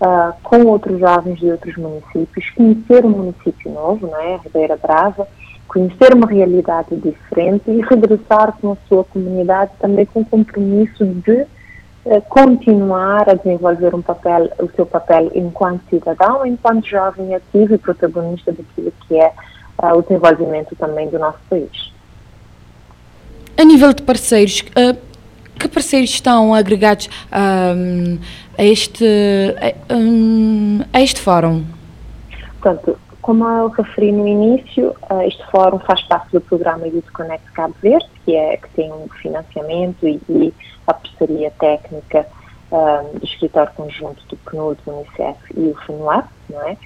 uh, 0.00 0.34
com 0.42 0.64
outros 0.66 1.00
jovens 1.00 1.38
de 1.38 1.50
outros 1.50 1.76
municípios, 1.76 2.50
conhecer 2.50 3.04
um 3.04 3.10
município 3.10 3.72
novo, 3.72 4.06
não 4.06 4.20
é? 4.20 4.36
Ribeira 4.36 4.76
Brava, 4.76 5.26
conhecer 5.66 6.14
uma 6.14 6.26
realidade 6.26 6.94
diferente 6.96 7.70
e 7.70 7.80
regressar 7.80 8.52
com 8.60 8.72
a 8.72 8.76
sua 8.86 9.02
comunidade 9.04 9.72
também 9.80 10.04
com 10.06 10.20
o 10.20 10.26
compromisso 10.26 11.04
de 11.04 11.46
uh, 12.04 12.20
continuar 12.28 13.30
a 13.30 13.34
desenvolver 13.34 13.94
um 13.94 14.02
papel, 14.02 14.50
o 14.58 14.68
seu 14.76 14.84
papel 14.84 15.30
enquanto 15.34 15.88
cidadão, 15.88 16.44
enquanto 16.44 16.86
jovem 16.86 17.34
ativo 17.34 17.74
e 17.74 17.78
protagonista 17.78 18.52
daquilo 18.52 18.92
que 19.08 19.16
é 19.16 19.32
o 19.92 20.02
desenvolvimento 20.02 20.76
também 20.76 21.08
do 21.08 21.18
nosso 21.18 21.40
país. 21.50 21.93
A 23.56 23.64
nível 23.64 23.92
de 23.92 24.02
parceiros, 24.02 24.60
uh, 24.60 24.96
que 25.58 25.68
parceiros 25.68 26.10
estão 26.10 26.52
agregados 26.52 27.08
um, 27.32 28.18
a, 28.58 28.64
este, 28.64 29.04
a, 29.88 29.94
um, 29.94 30.80
a 30.92 31.00
este 31.00 31.20
fórum? 31.20 31.64
Portanto, 32.60 32.98
como 33.22 33.46
eu 33.46 33.68
referi 33.68 34.10
no 34.10 34.26
início, 34.26 34.94
este 35.26 35.44
fórum 35.50 35.78
faz 35.78 36.02
parte 36.02 36.32
do 36.32 36.40
programa 36.40 36.86
Youth 36.86 37.10
Connect 37.12 37.52
Cabo 37.52 37.74
Verde, 37.80 38.06
que, 38.24 38.34
é, 38.34 38.56
que 38.56 38.68
tem 38.70 38.92
um 38.92 39.08
financiamento 39.22 40.06
e, 40.06 40.20
e 40.28 40.52
a 40.86 40.92
parceria 40.92 41.50
técnica 41.52 42.26
um, 42.72 43.18
do 43.18 43.24
escritório 43.24 43.72
conjunto 43.74 44.20
do 44.28 44.36
PNUD, 44.36 44.78
do 44.84 44.92
Unicef 44.92 45.38
e 45.56 45.68
o 45.68 45.74
FNUAP, 45.86 46.26
não 46.50 46.62
é? 46.68 46.76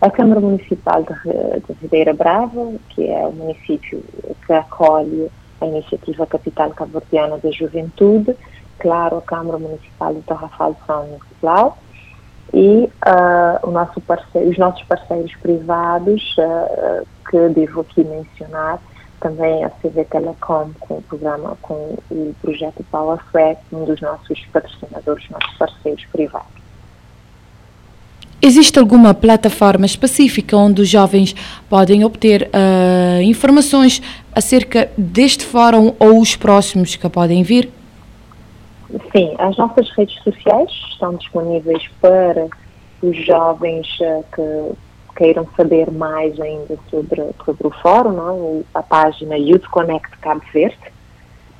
A 0.00 0.10
Câmara 0.10 0.40
Municipal 0.40 1.02
de 1.02 1.72
Ribeira 1.80 2.12
Brava, 2.12 2.72
que 2.90 3.06
é 3.06 3.26
o 3.26 3.32
município 3.32 4.02
que 4.46 4.52
acolhe 4.52 5.30
a 5.64 5.68
iniciativa 5.68 6.26
Capital 6.26 6.70
Cabo-Verdiana 6.70 7.38
da 7.38 7.50
Juventude, 7.50 8.36
claro, 8.78 9.18
a 9.18 9.22
Câmara 9.22 9.58
Municipal 9.58 10.14
de 10.14 10.20
Tarrafal 10.22 10.74
de 10.74 10.86
São 10.86 11.06
Nicolau 11.06 11.78
e 12.52 12.88
uh, 13.64 13.70
nosso 13.70 14.00
parceiro, 14.00 14.50
os 14.50 14.58
nossos 14.58 14.82
parceiros 14.84 15.34
privados, 15.36 16.36
uh, 16.38 17.06
que 17.28 17.48
devo 17.48 17.80
aqui 17.80 18.04
mencionar, 18.04 18.80
também 19.20 19.64
a 19.64 19.70
CV 19.70 20.04
Telecom 20.04 20.70
com 20.80 20.98
o 20.98 21.02
programa, 21.02 21.56
com 21.62 21.96
o 22.10 22.34
projeto 22.42 22.84
Power 22.90 23.18
Threat, 23.32 23.58
um 23.72 23.84
dos 23.84 24.00
nossos 24.00 24.38
patrocinadores, 24.52 25.28
nossos 25.30 25.54
parceiros 25.56 26.04
privados. 26.12 26.64
Existe 28.46 28.78
alguma 28.78 29.14
plataforma 29.14 29.86
específica 29.86 30.54
onde 30.54 30.82
os 30.82 30.88
jovens 30.88 31.34
podem 31.66 32.04
obter 32.04 32.50
uh, 32.52 33.22
informações 33.22 34.02
acerca 34.34 34.90
deste 34.96 35.44
fórum 35.44 35.94
ou 35.98 36.20
os 36.20 36.36
próximos 36.36 36.96
que 36.96 37.08
podem 37.08 37.42
vir? 37.42 37.70
Sim, 39.12 39.34
as 39.38 39.56
nossas 39.56 39.90
redes 39.90 40.22
sociais 40.22 40.70
estão 40.90 41.14
disponíveis 41.14 41.88
para 42.00 42.48
os 43.02 43.16
jovens 43.26 43.86
uh, 44.00 44.24
que 44.34 44.76
queiram 45.16 45.46
saber 45.56 45.90
mais 45.90 46.38
ainda 46.40 46.76
sobre, 46.90 47.22
sobre 47.44 47.66
o 47.66 47.70
fórum, 47.70 48.12
não? 48.12 48.64
É? 48.74 48.78
a 48.78 48.82
página 48.82 49.36
Youth 49.36 49.66
Connect 49.70 50.18
Cabo 50.18 50.42
Verde, 50.52 50.76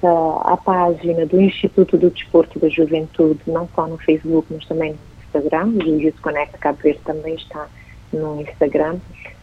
uh, 0.03 0.41
a 0.45 0.57
página 0.57 1.27
do 1.27 1.41
Instituto 1.41 1.97
do 1.97 2.11
Desporto 2.11 2.59
da 2.59 2.69
Juventude, 2.69 3.41
não 3.47 3.69
só 3.75 3.87
no 3.87 3.99
Facebook, 3.99 4.47
mas 4.51 4.65
também 4.67 4.93
no 4.93 4.99
Instagram, 5.25 5.67
o 5.85 6.01
Youth 6.01 6.21
Connect 6.21 6.59
Cabo 6.59 6.79
Verde 6.83 7.01
também 7.05 7.35
está 7.35 7.67
no 8.13 8.41
Instagram. 8.41 8.99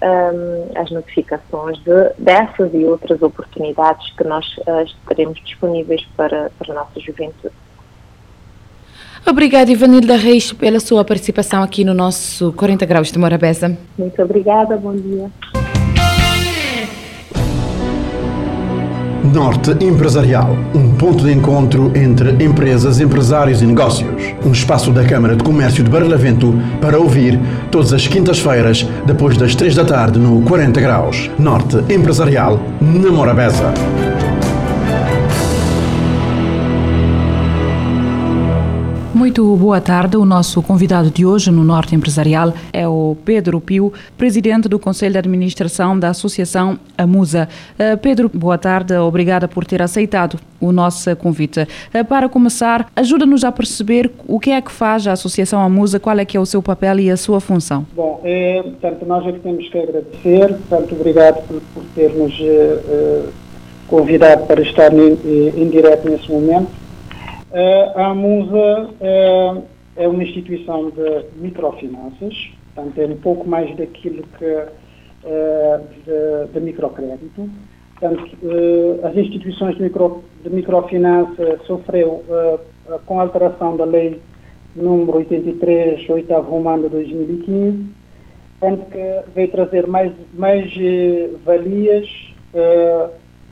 um, 0.03 0.79
as 0.79 0.91
notificações 0.91 1.77
de, 1.79 2.11
dessas 2.19 2.73
e 2.73 2.85
outras 2.85 3.21
oportunidades 3.21 4.11
que 4.13 4.25
nós 4.25 4.47
uh, 4.59 4.87
teremos 5.09 5.39
disponíveis 5.45 6.03
para, 6.17 6.51
para 6.59 6.73
a 6.73 6.75
nossa 6.75 6.99
juventude. 7.01 7.55
Obrigada, 9.27 9.71
Ivanilda 9.71 10.17
Reis, 10.17 10.53
pela 10.53 10.79
sua 10.79 11.05
participação 11.05 11.63
aqui 11.63 11.85
no 11.85 11.95
nosso 11.95 12.53
40 12.53 12.85
Graus 12.85 13.11
de 13.11 13.19
Morabeza. 13.19 13.77
Muito 13.99 14.23
obrigada, 14.23 14.77
bom 14.77 14.95
dia. 14.95 15.31
Norte 19.33 19.73
Empresarial, 19.83 20.51
um 20.75 20.95
ponto 20.95 21.25
de 21.25 21.33
encontro 21.33 21.91
entre 21.97 22.45
empresas, 22.45 23.01
empresários 23.01 23.63
e 23.63 23.67
negócios. 23.67 24.23
Um 24.45 24.53
espaço 24.53 24.93
da 24.93 25.03
Câmara 25.05 25.35
de 25.35 25.43
Comércio 25.43 25.83
de 25.83 25.91
Barlavento 25.91 26.55
para 26.81 26.99
ouvir 26.99 27.41
todas 27.71 27.93
as 27.95 28.07
quintas-feiras, 28.07 28.87
depois 29.07 29.37
das 29.37 29.55
três 29.55 29.75
da 29.75 29.85
tarde, 29.85 30.19
no 30.19 30.43
40 30.43 30.81
Graus. 30.81 31.31
Norte 31.39 31.79
Empresarial, 31.93 32.61
na 32.81 33.11
Morabeza. 33.11 33.73
Muito 39.15 39.57
boa 39.57 39.81
tarde. 39.81 40.17
O 40.17 40.25
nosso 40.25 40.61
convidado 40.61 41.09
de 41.09 41.25
hoje 41.25 41.49
no 41.49 41.63
Norte 41.63 41.95
Empresarial 41.95 42.53
é 42.73 42.89
o 42.89 43.17
Pedro 43.25 43.61
Pio, 43.61 43.93
presidente 44.19 44.69
do 44.69 44.77
Conselho 44.77 45.13
de 45.13 45.19
Administração 45.19 45.97
da 45.97 46.09
Associação 46.09 46.77
Amusa. 46.99 47.49
Uh, 47.75 47.97
Pedro, 47.97 48.29
boa 48.35 48.59
tarde. 48.59 48.93
Obrigada 48.97 49.47
por 49.47 49.65
ter 49.65 49.81
aceitado 49.81 50.37
o 50.61 50.73
nosso 50.73 51.15
convite. 51.15 51.61
Uh, 51.61 52.05
para 52.05 52.29
começar, 52.29 52.91
ajuda-nos 52.97 53.45
a 53.45 53.53
perceber 53.53 54.11
o 54.27 54.41
que 54.41 54.51
é 54.51 54.61
que 54.61 54.73
faz 54.73 55.07
a 55.07 55.13
Associação 55.13 55.61
Amusa, 55.61 56.01
qual 56.01 56.19
é 56.19 56.25
que 56.25 56.37
é 56.37 56.41
o 56.41 56.45
seu 56.45 56.61
papel 56.61 56.99
e 56.99 57.09
a 57.09 57.17
sua 57.17 57.39
função. 57.39 57.87
Bom, 57.95 58.21
é, 58.25 58.63
portanto, 58.63 59.07
nós 59.07 59.25
é 59.29 59.31
que 59.31 59.39
temos 59.39 59.69
que 59.69 59.79
agradecer. 59.79 60.49
Portanto, 60.69 60.93
obrigado 60.93 61.41
por, 61.47 61.63
por 61.73 61.85
ter-nos 61.95 62.35
uh, 62.41 63.29
convidado 63.87 64.45
para 64.47 64.61
estar 64.61 64.93
em, 64.93 65.17
em 65.57 65.69
direto 65.71 66.11
nesse 66.11 66.29
momento. 66.29 66.84
Uh, 67.55 67.97
a 67.97 68.07
AMUSA 68.07 68.91
uh, 69.01 69.63
é 69.95 70.09
uma 70.09 70.25
instituição 70.25 70.91
de 70.91 71.25
microfinanças, 71.37 72.51
portanto 72.75 72.99
é 72.99 73.07
um 73.07 73.17
pouco 73.19 73.49
mais 73.49 73.77
daquilo 73.77 74.25
que 74.37 74.45
uh, 74.45 75.85
de, 76.05 76.53
de, 76.53 76.61
microcrédito. 76.61 77.49
Portanto, 77.93 78.29
as 79.05 79.17
instituições 79.17 79.77
de, 79.77 79.85
micro, 79.85 80.25
de 80.43 80.51
microfinança 80.51 81.61
sofreu 81.65 82.25
com 83.07 83.21
a 83.21 83.23
alteração 83.23 83.77
da 83.77 83.85
lei 83.85 84.21
número 84.75 85.19
83, 85.19 86.11
8 86.11 86.35
romano 86.41 86.83
de 86.83 86.89
2015, 86.89 87.87
portanto 88.59 88.91
que 88.91 89.33
veio 89.33 89.49
trazer 89.53 89.87
mais, 89.87 90.13
mais 90.35 90.75
valias 91.45 92.09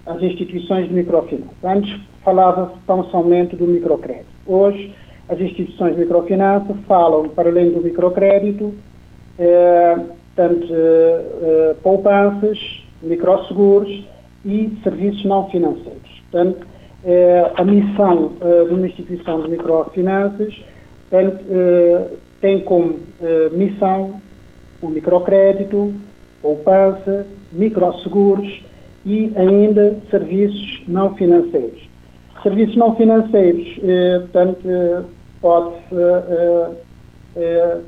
às 0.05 0.21
instituições 0.21 0.89
de 0.89 0.93
microfinança. 0.93 1.55
Antes 1.63 2.01
falava-se 2.25 2.75
tão 2.87 3.05
somente 3.05 3.57
do 3.57 3.67
microcrédito. 3.67 4.27
Hoje, 4.47 4.95
as 5.29 5.41
instituições 5.41 5.95
de 5.95 6.01
microfinança 6.01 6.75
falam, 6.87 7.29
para 7.29 7.49
além 7.49 7.71
do 7.71 7.81
microcrédito, 7.81 8.75
eh, 9.39 9.97
tanto 10.35 10.67
eh, 10.71 11.25
eh, 11.43 11.77
poupanças, 11.83 12.59
microseguros 13.03 14.05
e 14.45 14.77
serviços 14.83 15.25
não 15.25 15.49
financeiros. 15.51 16.23
Portanto, 16.31 16.67
eh, 17.05 17.53
a 17.55 17.65
missão 17.65 18.33
eh, 18.41 18.65
de 18.65 18.75
uma 18.75 18.87
instituição 18.87 19.43
de 19.43 19.51
microfinanças 19.51 20.55
tem 22.41 22.61
como 22.61 22.99
missão 23.53 24.19
o 24.81 24.89
microcrédito, 24.89 25.93
poupança, 26.41 27.27
microseguros 27.53 28.63
e 29.05 29.31
ainda 29.37 29.99
serviços 30.11 30.83
não 30.89 31.15
financeiros. 31.15 31.92
Serviços 32.43 32.77
não 32.77 32.97
financeiros, 32.97 33.69
eh, 33.83 34.19
portanto, 34.21 34.59
eh, 34.65 35.03
pode-se 35.41 35.95
eh, 35.95 36.71
eh, 37.37 37.81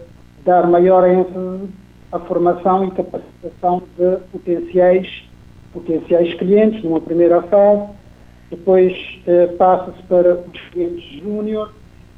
dar 0.44 0.66
maior 0.68 1.08
ênfase 1.08 1.68
à 2.12 2.18
formação 2.18 2.84
e 2.84 2.90
capacitação 2.90 3.82
de 3.96 4.16
potenciais, 4.32 5.08
potenciais 5.72 6.34
clientes 6.34 6.82
numa 6.82 7.00
primeira 7.00 7.40
fase, 7.42 7.88
depois 8.50 8.92
eh, 9.26 9.46
passa-se 9.58 10.02
para 10.04 10.34
os 10.34 10.60
clientes 10.72 11.04
júnior 11.22 11.72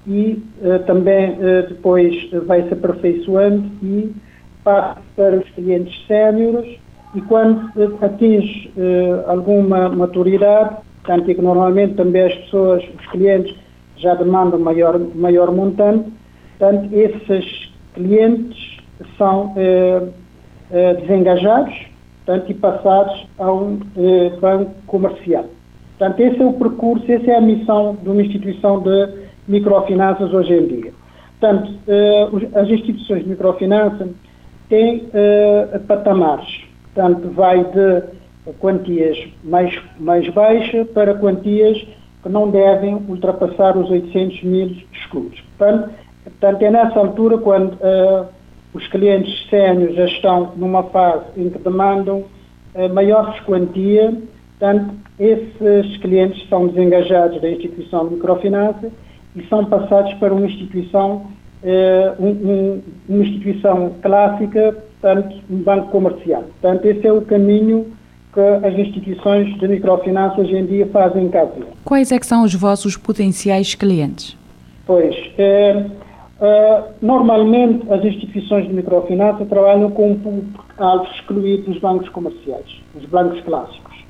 e 0.07 0.43
eh, 0.63 0.79
também 0.81 1.37
depois 1.69 2.31
vai-se 2.47 2.73
aperfeiçoando 2.73 3.71
e 3.83 4.15
passa 4.65 5.01
para 5.15 5.37
os 5.37 5.49
clientes 5.51 6.07
séniores 6.07 6.79
e 7.15 7.21
quando 7.23 7.71
atinge 8.03 8.71
alguma 9.27 9.89
maturidade, 9.89 10.77
tanto 11.07 11.25
que 11.27 11.41
normalmente 11.41 11.95
também 11.95 12.23
as 12.23 12.35
pessoas, 12.35 12.83
os 12.99 13.07
clientes, 13.07 13.55
já 13.97 14.15
demandam 14.15 14.59
maior, 14.59 14.99
maior 15.15 15.51
montante, 15.53 16.11
portanto, 16.59 16.93
esses 16.93 17.73
clientes 17.95 18.79
são 19.17 19.55
eh, 19.57 20.03
eh, 20.71 20.95
desengajados 20.95 21.75
portanto, 22.27 22.51
e 22.51 22.55
passados 22.55 23.27
a 23.39 23.53
um 23.53 23.81
eh, 23.97 24.31
banco 24.41 24.73
comercial. 24.87 25.47
Portanto, 25.97 26.21
esse 26.21 26.43
é 26.43 26.45
o 26.45 26.53
percurso, 26.53 27.11
essa 27.11 27.31
é 27.31 27.37
a 27.37 27.41
missão 27.41 27.97
de 28.03 28.09
uma 28.09 28.21
instituição 28.21 28.81
de 28.83 29.09
microfinanças 29.49 30.33
hoje 30.35 30.53
em 30.53 30.67
dia. 30.67 30.93
Portanto, 31.41 31.73
eh, 31.87 32.29
as 32.55 32.69
instituições 32.69 33.23
de 33.23 33.31
microfinança 33.31 34.09
têm 34.69 35.09
eh, 35.15 35.81
patamares. 35.87 36.65
Portanto, 36.93 37.31
vai 37.31 37.65
de 37.65 38.03
quantias 38.55 39.19
mais, 39.43 39.77
mais 39.99 40.29
baixas 40.31 40.87
para 40.89 41.15
quantias 41.15 41.87
que 42.23 42.29
não 42.29 42.51
devem 42.51 42.95
ultrapassar 43.09 43.77
os 43.77 43.91
800 43.91 44.43
mil 44.43 44.77
escudos. 44.93 45.41
Portanto, 45.57 45.91
portanto 46.25 46.63
é 46.63 46.71
nessa 46.71 46.99
altura 46.99 47.39
quando 47.39 47.75
uh, 47.75 48.27
os 48.75 48.87
clientes 48.89 49.49
sénios 49.49 49.95
já 49.95 50.07
estão 50.07 50.53
numa 50.57 50.83
fase 50.85 51.25
em 51.37 51.51
que 51.51 51.59
demandam 51.59 52.25
uh, 52.75 52.93
maiores 52.93 53.39
quantia, 53.41 54.13
portanto, 54.59 54.95
esses 55.19 55.97
clientes 55.99 56.47
são 56.49 56.69
desengajados 56.69 57.41
da 57.41 57.49
instituição 57.49 58.09
de 58.09 58.15
microfinança 58.15 58.91
e 59.35 59.47
são 59.47 59.65
passados 59.65 60.13
para 60.15 60.35
uma 60.35 60.47
instituição, 60.47 61.27
uh, 61.63 62.23
um, 62.23 62.29
um, 62.29 62.83
uma 63.09 63.23
instituição 63.25 63.95
clássica, 64.03 64.77
portanto, 65.01 65.37
um 65.49 65.59
banco 65.59 65.91
comercial. 65.91 66.43
Portanto, 66.43 66.85
esse 66.87 67.07
é 67.07 67.13
o 67.13 67.23
caminho 67.23 67.96
que 68.37 68.67
as 68.67 68.79
instituições 68.79 69.59
de 69.59 69.67
microfinança 69.67 70.43
hoje 70.43 70.55
em 70.55 70.67
dia 70.67 70.87
fazem 70.89 71.25
em 71.25 71.29
Cabo 71.31 71.65
Quais 71.83 72.13
é 72.13 72.19
que 72.19 72.27
são 72.27 72.45
os 72.45 72.55
vossos 72.55 72.95
potenciais 72.95 73.75
clientes? 73.75 74.37
Pois, 74.87 75.17
é, 75.39 75.87
é, 76.39 76.83
normalmente 77.01 77.91
as 77.91 78.05
instituições 78.05 78.69
de 78.69 78.75
microfinança 78.75 79.47
trabalham 79.47 79.91
com 79.91 80.11
um 80.11 80.19
público-alvo 80.19 81.07
excluído 81.15 81.71
dos 81.71 81.81
bancos 81.81 82.11
comerciais, 82.11 82.83
os 82.95 83.07
bancos 83.07 83.41
clássicos. 83.41 84.05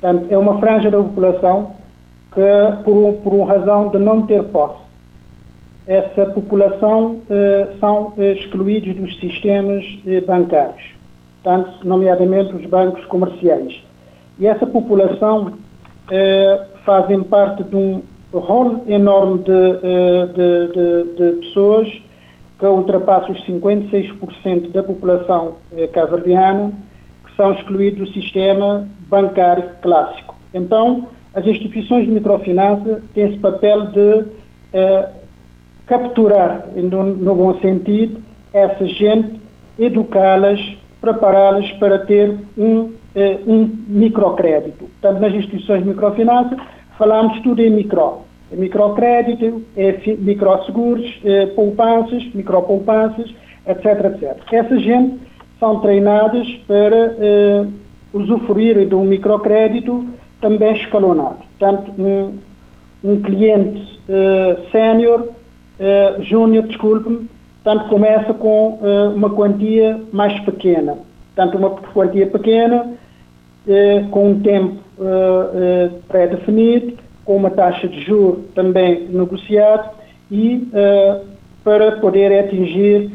Portanto, 0.00 0.26
é 0.30 0.38
uma 0.38 0.60
franja 0.60 0.88
da 0.88 0.98
população 0.98 1.72
que, 2.32 2.84
por, 2.84 3.14
por 3.24 3.34
uma 3.34 3.46
razão 3.46 3.88
de 3.88 3.98
não 3.98 4.22
ter 4.22 4.44
posse, 4.44 4.84
essa 5.86 6.26
população 6.26 7.18
eh, 7.28 7.68
são 7.80 8.14
excluídos 8.16 8.94
dos 8.94 9.18
sistemas 9.18 9.84
eh, 10.06 10.20
bancários 10.20 10.93
portanto, 11.44 11.78
nomeadamente 11.84 12.54
os 12.54 12.64
bancos 12.66 13.04
comerciais. 13.04 13.74
E 14.38 14.46
essa 14.46 14.66
população 14.66 15.52
eh, 16.10 16.66
fazem 16.84 17.22
parte 17.22 17.62
de 17.62 17.76
um 17.76 18.02
rol 18.32 18.82
enorme 18.88 19.40
de, 19.40 19.52
eh, 19.52 20.26
de, 20.26 20.72
de, 20.72 21.16
de 21.16 21.40
pessoas 21.40 22.02
que 22.58 22.66
ultrapassa 22.66 23.30
os 23.30 23.46
56% 23.46 24.72
da 24.72 24.82
população 24.82 25.56
eh, 25.76 25.86
cabo-verdiana 25.88 26.72
que 27.26 27.36
são 27.36 27.52
excluídos 27.52 28.08
do 28.08 28.14
sistema 28.14 28.88
bancário 29.08 29.68
clássico. 29.82 30.34
Então, 30.54 31.08
as 31.34 31.46
instituições 31.46 32.06
de 32.06 32.12
microfinança 32.12 33.02
têm 33.12 33.28
esse 33.28 33.38
papel 33.38 33.86
de 33.88 34.24
eh, 34.72 35.08
capturar, 35.86 36.68
no, 36.74 37.04
no 37.04 37.34
bom 37.34 37.60
sentido, 37.60 38.22
essa 38.52 38.86
gente, 38.86 39.40
educá-las 39.78 40.60
prepará-las 41.04 41.70
para 41.72 41.98
ter 41.98 42.34
um, 42.56 42.92
eh, 43.14 43.38
um 43.46 43.70
microcrédito. 43.86 44.86
Portanto, 44.86 45.20
nas 45.20 45.34
instituições 45.34 45.82
de 45.82 45.88
microfinança, 45.90 46.56
falamos 46.98 47.38
tudo 47.40 47.60
em 47.60 47.70
micro. 47.70 48.22
É 48.50 48.56
microcrédito, 48.56 49.62
é 49.76 50.00
microseguros, 50.18 51.20
é 51.24 51.46
poupanças, 51.46 52.24
micropoupanças, 52.34 53.34
etc, 53.66 53.84
etc. 54.06 54.36
Essa 54.50 54.78
gente 54.78 55.18
são 55.60 55.80
treinadas 55.80 56.46
para 56.66 57.16
eh, 57.18 57.66
usufruir 58.14 58.86
de 58.86 58.94
um 58.94 59.04
microcrédito 59.04 60.06
também 60.40 60.72
escalonado. 60.72 61.38
Portanto, 61.58 61.92
um, 61.98 62.38
um 63.02 63.20
cliente 63.20 64.00
eh, 64.08 64.56
sénior, 64.72 65.28
eh, 65.78 66.16
júnior, 66.20 66.66
desculpe-me, 66.66 67.28
Portanto, 67.64 67.88
começa 67.88 68.34
com 68.34 68.78
uh, 68.82 69.14
uma 69.14 69.30
quantia 69.30 69.98
mais 70.12 70.38
pequena. 70.40 70.98
Portanto, 71.34 71.56
uma 71.56 71.70
quantia 71.70 72.26
pequena, 72.26 72.92
uh, 73.66 74.08
com 74.10 74.32
um 74.32 74.40
tempo 74.40 74.76
uh, 74.98 76.02
pré-definido, 76.06 76.98
com 77.24 77.36
uma 77.36 77.50
taxa 77.50 77.88
de 77.88 78.02
juro 78.02 78.44
também 78.54 79.08
negociada 79.08 79.92
e 80.30 80.68
para 81.62 81.92
poder 81.92 82.38
atingir 82.38 83.10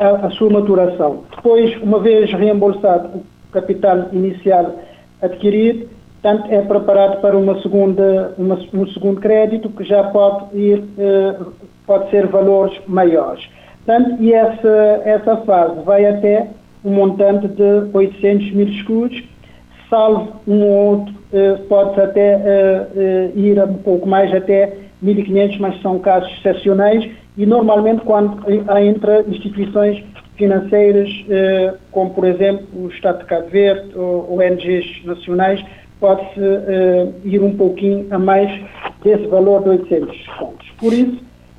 a, 0.00 0.26
a, 0.26 0.30
sua 0.30 0.48
maturação. 0.48 1.24
Depois, 1.36 1.76
uma 1.82 1.98
vez 1.98 2.32
reembolsado 2.32 3.18
o 3.18 3.24
capital 3.52 4.08
inicial 4.12 4.76
adquirido, 5.20 5.86
portanto, 6.22 6.50
é 6.50 6.62
preparado 6.62 7.20
para 7.20 7.36
uma 7.36 7.60
segunda, 7.60 8.34
uma, 8.38 8.58
um 8.72 8.86
segundo 8.88 9.20
crédito 9.20 9.68
que 9.68 9.84
já 9.84 10.04
pode 10.04 10.56
ir, 10.56 10.82
pode 11.86 12.08
ser 12.10 12.26
valores 12.28 12.80
maiores. 12.86 13.46
Portanto, 13.84 14.22
e 14.22 14.32
essa, 14.32 15.02
essa 15.04 15.36
fase 15.38 15.80
vai 15.84 16.06
até 16.06 16.48
um 16.84 16.92
montante 16.92 17.48
de 17.48 17.88
800 17.92 18.52
mil 18.52 18.68
escudos, 18.68 19.22
salvo 19.90 20.40
um 20.46 20.62
ou 20.62 20.98
outro, 20.98 21.14
eh, 21.32 21.58
pode 21.68 22.00
até 22.00 22.34
eh, 22.34 22.86
eh, 22.96 23.30
ir 23.34 23.62
um 23.62 23.74
pouco 23.74 24.08
mais, 24.08 24.32
até 24.34 24.76
1.500, 25.02 25.58
mas 25.58 25.82
são 25.82 25.98
casos 25.98 26.30
excepcionais 26.38 27.08
e 27.36 27.46
normalmente 27.46 28.02
quando 28.02 28.38
entra 28.78 29.24
instituições 29.26 30.02
financeiras, 30.36 31.08
eh, 31.28 31.74
como 31.90 32.10
por 32.10 32.24
exemplo 32.24 32.66
o 32.74 32.88
Estado 32.88 33.20
de 33.20 33.24
Cabo 33.26 33.48
Verde 33.48 33.96
ou 33.96 34.38
ONGs 34.38 35.04
nacionais, 35.04 35.64
pode-se 36.00 36.40
eh, 36.40 37.08
ir 37.24 37.42
um 37.42 37.56
pouquinho 37.56 38.06
a 38.10 38.18
mais 38.18 38.50
desse 39.02 39.26
valor 39.28 39.62
de 39.62 39.70
800 39.70 40.26
pontos. 40.38 40.68
Por 40.78 40.92
isso, 40.92 41.18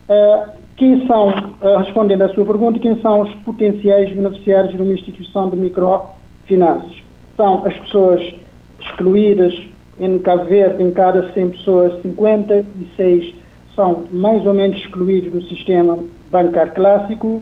eh, 0.09 0.43
quem 0.77 1.05
são, 1.07 1.29
eh, 1.61 1.77
respondendo 1.77 2.23
à 2.23 2.29
sua 2.29 2.45
pergunta, 2.45 2.79
quem 2.79 2.99
são 3.01 3.21
os 3.21 3.33
potenciais 3.45 4.11
beneficiários 4.13 4.73
de 4.73 4.81
uma 4.81 4.93
instituição 4.93 5.49
de 5.49 5.55
microfinanças? 5.55 6.91
São 7.37 7.65
as 7.65 7.77
pessoas 7.79 8.33
excluídas, 8.79 9.53
em 9.99 10.17
Cabo 10.19 10.45
Verde, 10.45 10.81
em 10.81 10.91
cada 10.91 11.31
100 11.33 11.49
pessoas, 11.51 12.01
56 12.01 13.35
são 13.75 14.03
mais 14.11 14.45
ou 14.45 14.53
menos 14.53 14.77
excluídos 14.77 15.31
do 15.31 15.41
sistema 15.43 15.97
bancário 16.31 16.73
clássico, 16.73 17.41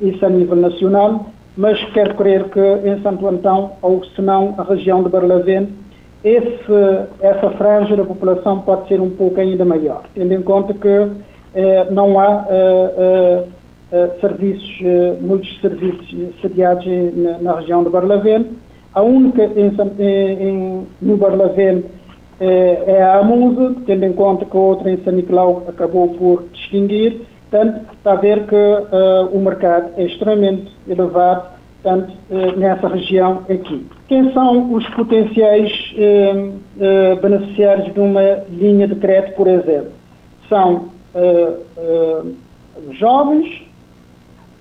isso 0.00 0.24
a 0.24 0.28
nível 0.28 0.56
nacional, 0.56 1.26
mas 1.56 1.82
quero 1.92 2.14
crer 2.14 2.44
que 2.50 2.60
em 2.60 3.00
Santo 3.02 3.26
Antão, 3.26 3.72
ou 3.82 4.04
se 4.04 4.20
não, 4.20 4.54
a 4.58 4.62
região 4.64 5.02
de 5.02 5.08
Barlavento, 5.08 5.72
essa 6.24 7.50
franja 7.58 7.96
da 7.96 8.04
população 8.04 8.60
pode 8.60 8.88
ser 8.88 9.00
um 9.00 9.10
pouco 9.10 9.40
ainda 9.40 9.64
maior, 9.64 10.04
tendo 10.14 10.32
em 10.32 10.42
conta 10.42 10.72
que 10.72 11.10
eh, 11.54 11.86
não 11.90 12.18
há 12.18 12.46
eh, 12.50 13.44
eh, 13.92 14.10
serviços, 14.20 14.80
muitos 15.20 15.60
serviços 15.60 16.12
sediados 16.40 16.84
na, 17.14 17.38
na 17.38 17.60
região 17.60 17.84
de 17.84 17.90
Barlavento. 17.90 18.50
A 18.92 19.02
única 19.02 19.44
em, 19.44 19.72
em, 20.00 20.86
no 21.00 21.16
Barlavento 21.16 21.88
é 22.40 23.02
a 23.02 23.18
Amusa, 23.18 23.76
tendo 23.86 24.04
em 24.04 24.12
conta 24.12 24.44
que 24.44 24.56
a 24.56 24.60
outra 24.60 24.90
em 24.90 24.96
São 25.04 25.12
Nicolau 25.12 25.62
acabou 25.68 26.08
por 26.14 26.44
distinguir. 26.52 27.20
Portanto, 27.50 27.80
está 27.92 28.12
a 28.12 28.16
ver 28.16 28.46
que 28.46 28.56
uh, 28.56 29.28
o 29.32 29.38
mercado 29.38 29.90
é 29.96 30.04
extremamente 30.06 30.72
elevado 30.88 31.50
portanto, 31.80 32.12
uh, 32.30 32.58
nessa 32.58 32.88
região 32.88 33.42
aqui. 33.48 33.86
Quem 34.08 34.32
são 34.32 34.72
os 34.72 34.84
potenciais 34.90 35.70
uh, 35.94 37.16
beneficiários 37.20 37.94
de 37.94 38.00
uma 38.00 38.44
linha 38.50 38.88
de 38.88 38.96
crédito, 38.96 39.36
por 39.36 39.46
exemplo? 39.46 39.92
São 40.48 40.93
uh, 41.14 42.34
jovens, 42.92 43.62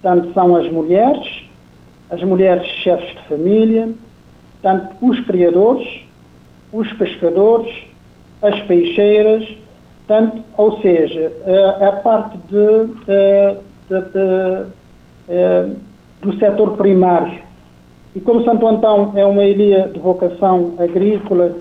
tanto 0.02 0.34
são 0.34 0.56
as 0.56 0.72
mulheres, 0.72 1.44
as 2.10 2.22
mulheres 2.24 2.66
chefes 2.84 3.10
de 3.10 3.28
família, 3.28 3.90
tanto 4.62 4.96
os 5.02 5.20
criadores, 5.22 5.88
os 6.72 6.92
pescadores, 6.94 7.74
as 8.42 8.60
peixeiras, 8.62 9.48
tanto, 10.08 10.44
ou 10.58 10.82
seja, 10.82 11.32
a, 11.80 11.88
a 11.88 11.92
parte 11.94 12.38
de, 12.50 12.88
de, 13.90 14.02
de, 14.12 15.76
do 16.22 16.38
setor 16.38 16.78
primário. 16.78 17.42
E 18.16 18.20
como 18.20 18.44
Santo 18.44 18.68
Antão 18.68 19.14
é 19.16 19.26
uma 19.26 19.44
ilha 19.44 19.90
de 19.90 20.00
vocação 20.00 20.74
agrícola, 20.78 21.56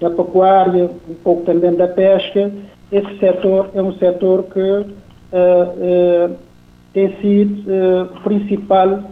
da 0.00 0.10
pecuária, 0.10 0.90
um 1.08 1.14
pouco 1.22 1.42
também 1.42 1.74
da 1.74 1.86
pesca, 1.86 2.50
esse 2.92 3.18
setor 3.18 3.70
é 3.74 3.82
um 3.82 3.94
setor 3.94 4.44
que 4.44 4.60
uh, 4.60 4.84
uh, 5.32 6.36
tem 6.92 7.16
sido 7.20 7.62
uh, 7.62 8.20
principal 8.22 9.10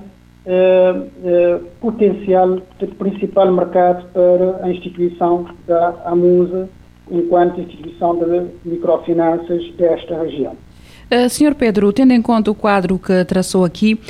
potencial, 1.81 2.59
principal 2.99 3.53
mercado 3.53 4.07
para 4.13 4.65
a 4.65 4.71
instituição 4.71 5.47
da 5.67 5.95
AMUSA 6.07 6.69
enquanto 7.11 7.61
instituição 7.61 8.19
de 8.19 8.47
microfinanças 8.65 9.71
desta 9.77 10.21
região. 10.23 10.57
Senhor 11.29 11.55
Pedro, 11.55 11.93
tendo 11.93 12.13
em 12.13 12.23
conta 12.23 12.51
o 12.51 12.55
quadro 12.55 12.99
que 12.99 13.25
traçou 13.27 13.65
aqui, 13.65 14.01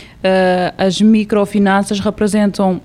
as 0.78 1.02
microfinanças 1.02 1.98
representam 1.98 2.80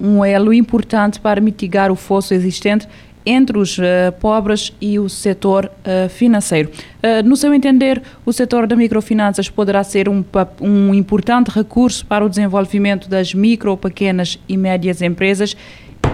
um 0.00 0.24
elo 0.24 0.54
importante 0.54 1.20
para 1.20 1.40
mitigar 1.40 1.90
o 1.90 1.96
fosso 1.96 2.32
existente 2.32 2.86
entre 3.28 3.58
os 3.58 3.76
uh, 3.76 3.82
pobres 4.18 4.74
e 4.80 4.98
o 4.98 5.06
setor 5.06 5.66
uh, 5.66 6.08
financeiro. 6.08 6.70
Uh, 6.70 7.22
no 7.28 7.36
seu 7.36 7.52
entender, 7.52 8.00
o 8.24 8.32
setor 8.32 8.66
das 8.66 8.78
microfinanças 8.78 9.50
poderá 9.50 9.84
ser 9.84 10.08
um, 10.08 10.24
um 10.62 10.94
importante 10.94 11.50
recurso 11.50 12.06
para 12.06 12.24
o 12.24 12.28
desenvolvimento 12.28 13.06
das 13.06 13.34
micro, 13.34 13.76
pequenas 13.76 14.38
e 14.48 14.56
médias 14.56 15.02
empresas 15.02 15.54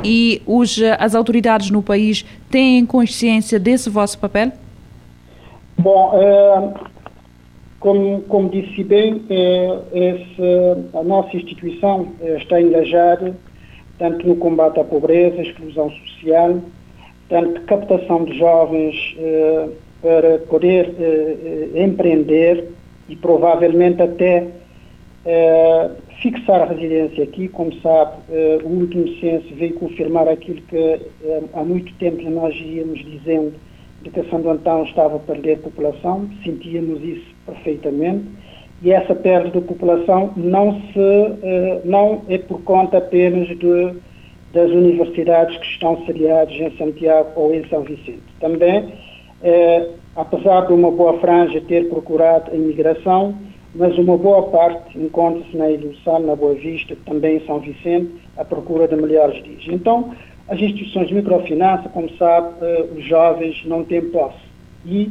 e 0.02 0.42
os, 0.44 0.82
as 0.98 1.14
autoridades 1.14 1.70
no 1.70 1.82
país 1.82 2.24
têm 2.50 2.84
consciência 2.84 3.60
desse 3.60 3.88
vosso 3.88 4.18
papel? 4.18 4.50
Bom, 5.78 6.74
como, 7.78 8.22
como 8.22 8.48
disse 8.48 8.82
bem, 8.82 9.22
esse, 9.92 10.98
a 10.98 11.02
nossa 11.02 11.36
instituição 11.36 12.08
está 12.38 12.60
engajada 12.60 13.34
tanto 13.98 14.26
no 14.26 14.36
combate 14.36 14.80
à 14.80 14.84
pobreza, 14.84 15.38
à 15.38 15.42
exclusão 15.42 15.90
social, 15.90 16.60
tanto 17.28 17.60
captação 17.62 18.24
de 18.24 18.38
jovens 18.38 19.16
eh, 19.18 19.68
para 20.02 20.38
poder 20.40 20.94
eh, 20.98 21.70
eh, 21.74 21.82
empreender 21.84 22.68
e 23.08 23.16
provavelmente 23.16 24.02
até 24.02 24.46
eh, 25.26 25.90
fixar 26.20 26.62
a 26.62 26.66
residência 26.66 27.24
aqui. 27.24 27.48
Como 27.48 27.72
sabe, 27.80 28.12
eh, 28.30 28.58
o 28.62 28.68
último 28.68 29.08
censo 29.20 29.54
veio 29.54 29.74
confirmar 29.74 30.28
aquilo 30.28 30.60
que 30.62 30.76
eh, 30.76 31.42
há 31.54 31.64
muito 31.64 31.92
tempo 31.94 32.22
nós 32.30 32.54
íamos 32.54 33.02
dizendo 33.04 33.54
de 34.02 34.10
que 34.10 34.22
Santo 34.28 34.50
Antão 34.50 34.84
estava 34.84 35.16
a 35.16 35.20
perder 35.20 35.60
população, 35.60 36.28
sentíamos 36.44 37.02
isso 37.02 37.26
perfeitamente. 37.46 38.24
E 38.82 38.92
essa 38.92 39.14
perda 39.14 39.50
de 39.50 39.66
população 39.66 40.30
não, 40.36 40.78
se, 40.92 41.86
não 41.86 42.20
é 42.28 42.36
por 42.36 42.60
conta 42.64 42.98
apenas 42.98 43.48
de 43.48 43.94
das 44.54 44.70
universidades 44.70 45.56
que 45.58 45.66
estão 45.66 46.04
sediadas 46.06 46.54
em 46.54 46.70
Santiago 46.76 47.28
ou 47.34 47.54
em 47.54 47.66
São 47.68 47.82
Vicente. 47.82 48.22
Também, 48.40 48.92
eh, 49.42 49.88
apesar 50.16 50.66
de 50.66 50.72
uma 50.72 50.90
boa 50.90 51.18
franja 51.18 51.60
ter 51.62 51.88
procurado 51.88 52.50
a 52.52 52.54
imigração, 52.54 53.34
mas 53.74 53.98
uma 53.98 54.16
boa 54.16 54.44
parte 54.50 54.96
encontra-se 54.96 55.56
na 55.56 55.68
Ilha 55.68 55.90
na 56.20 56.36
Boa 56.36 56.54
Vista, 56.54 56.96
também 57.04 57.38
em 57.38 57.46
São 57.46 57.58
Vicente, 57.58 58.10
à 58.36 58.44
procura 58.44 58.86
de 58.86 58.94
melhores 58.94 59.42
dias. 59.42 59.64
Então, 59.68 60.14
as 60.48 60.60
instituições 60.60 61.08
de 61.08 61.14
microfinança, 61.14 61.88
como 61.88 62.08
sabe, 62.16 62.54
eh, 62.60 62.84
os 62.96 63.04
jovens 63.04 63.64
não 63.64 63.82
têm 63.82 64.02
posse. 64.02 64.38
E 64.86 65.10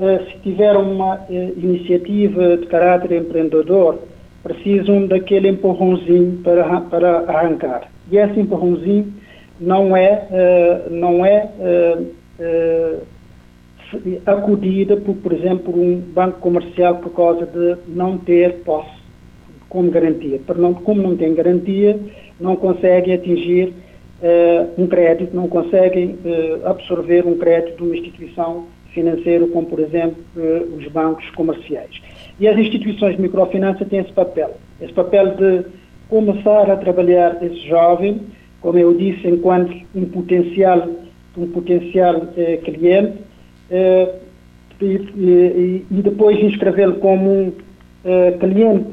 eh, 0.00 0.26
se 0.30 0.38
tiver 0.40 0.76
uma 0.76 1.24
eh, 1.30 1.52
iniciativa 1.56 2.56
de 2.56 2.66
caráter 2.66 3.12
empreendedor, 3.12 3.98
precisam 4.42 5.06
daquele 5.06 5.48
empurrãozinho 5.48 6.40
para, 6.42 6.80
para 6.80 7.18
arrancar. 7.30 7.91
E 8.10 8.16
esse 8.16 8.40
empurrãozinho 8.40 9.12
não 9.60 9.96
é, 9.96 10.26
uh, 10.30 10.90
não 10.92 11.24
é 11.24 11.48
uh, 11.58 13.00
acudida 14.26 14.96
por, 14.96 15.14
por 15.16 15.32
exemplo, 15.32 15.72
um 15.74 15.98
banco 15.98 16.40
comercial 16.40 16.96
por 16.96 17.10
causa 17.10 17.46
de 17.46 17.76
não 17.88 18.18
ter 18.18 18.54
posse 18.64 19.02
como 19.68 19.90
garantia. 19.90 20.40
Não, 20.56 20.74
como 20.74 21.02
não 21.02 21.16
tem 21.16 21.34
garantia, 21.34 21.98
não 22.40 22.56
conseguem 22.56 23.14
atingir 23.14 23.72
um 24.78 24.86
crédito, 24.86 25.34
não 25.34 25.48
conseguem 25.48 26.16
absorver 26.64 27.26
um 27.26 27.36
crédito 27.38 27.78
de 27.78 27.82
uma 27.82 27.96
instituição 27.96 28.66
financeira 28.92 29.46
como, 29.48 29.66
por 29.66 29.80
exemplo, 29.80 30.16
os 30.76 30.86
bancos 30.88 31.28
comerciais. 31.30 32.00
E 32.38 32.46
as 32.46 32.56
instituições 32.56 33.16
de 33.16 33.22
microfinança 33.22 33.84
têm 33.84 34.00
esse 34.00 34.12
papel, 34.12 34.56
esse 34.80 34.92
papel 34.92 35.34
de 35.34 35.64
começar 36.12 36.70
a 36.70 36.76
trabalhar 36.76 37.42
esse 37.42 37.66
jovem, 37.66 38.20
como 38.60 38.76
eu 38.76 38.92
disse, 38.92 39.26
enquanto 39.26 39.74
um 39.94 40.04
potencial, 40.04 40.86
um 41.38 41.46
potencial 41.46 42.28
eh, 42.36 42.58
cliente, 42.58 43.14
eh, 43.70 44.16
e, 44.78 45.86
e, 45.90 46.02
depois 46.02 46.38
inscrevê-lo 46.38 46.96
como 46.96 47.30
um 47.30 47.52
eh, 48.04 48.32
cliente 48.32 48.90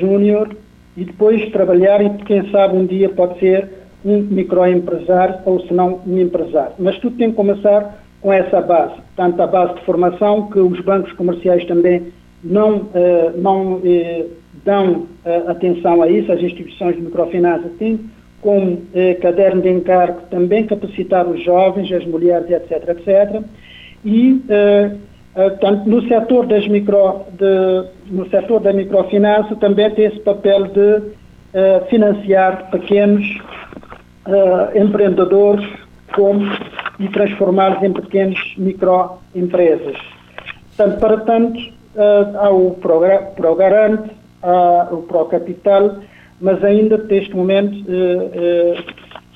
júnior 0.00 0.56
e 0.96 1.04
depois 1.04 1.48
trabalhar 1.52 2.02
e 2.04 2.10
quem 2.24 2.50
sabe 2.50 2.76
um 2.76 2.86
dia 2.86 3.10
pode 3.10 3.38
ser 3.38 3.68
um 4.04 4.22
microempresário 4.22 5.36
ou 5.44 5.60
se 5.60 5.72
não 5.72 6.00
um 6.04 6.18
empresário. 6.18 6.72
Mas 6.80 6.98
tudo 6.98 7.16
tem 7.16 7.30
que 7.30 7.36
começar 7.36 8.02
com 8.20 8.32
essa 8.32 8.60
base, 8.60 8.94
tanto 9.14 9.40
a 9.40 9.46
base 9.46 9.74
de 9.74 9.84
formação 9.84 10.48
que 10.50 10.58
os 10.58 10.80
bancos 10.80 11.12
comerciais 11.12 11.64
também 11.66 12.12
não, 12.42 12.88
não 13.36 13.82
dão 14.66 15.06
eh, 15.24 15.44
atenção 15.46 16.02
a 16.02 16.08
isso, 16.08 16.30
as 16.30 16.40
instituições 16.40 16.96
de 16.96 17.02
microfinança 17.02 17.70
têm 17.78 17.98
como 18.42 18.82
caderno 19.22 19.62
de 19.62 19.70
encargo 19.70 20.20
também 20.30 20.66
capacitar 20.66 21.26
os 21.26 21.42
jovens, 21.42 21.90
as 21.90 22.04
mulheres, 22.06 22.48
etc., 22.48 22.90
etc. 22.90 23.42
E 24.04 24.40
tanto 25.60 25.88
no 25.88 26.06
setor 26.06 26.46
das 26.46 26.68
micro, 26.68 27.22
de, 27.32 27.88
no 28.08 28.28
setor 28.28 28.60
da 28.60 28.72
microfinança 28.72 29.56
também 29.56 29.90
tem 29.90 30.04
esse 30.04 30.20
papel 30.20 30.64
de 30.68 31.02
financiar 31.88 32.70
pequenos 32.70 33.26
empreendedores 34.76 35.66
como, 36.14 36.44
e 36.98 37.08
transformá-los 37.08 37.82
em 37.82 37.92
pequenas 37.92 38.38
microempresas. 38.56 39.96
Portanto, 40.76 41.00
para 41.00 41.16
tanto, 41.18 41.58
uh, 41.58 42.38
há 42.38 42.50
o 42.50 42.76
Progarante, 43.36 44.10
há 44.42 44.88
o 44.92 45.02
Procapital, 45.02 45.98
mas 46.40 46.62
ainda 46.62 46.98
neste 46.98 47.34
momento 47.34 47.74
uh, 47.88 48.26
uh, 48.26 48.84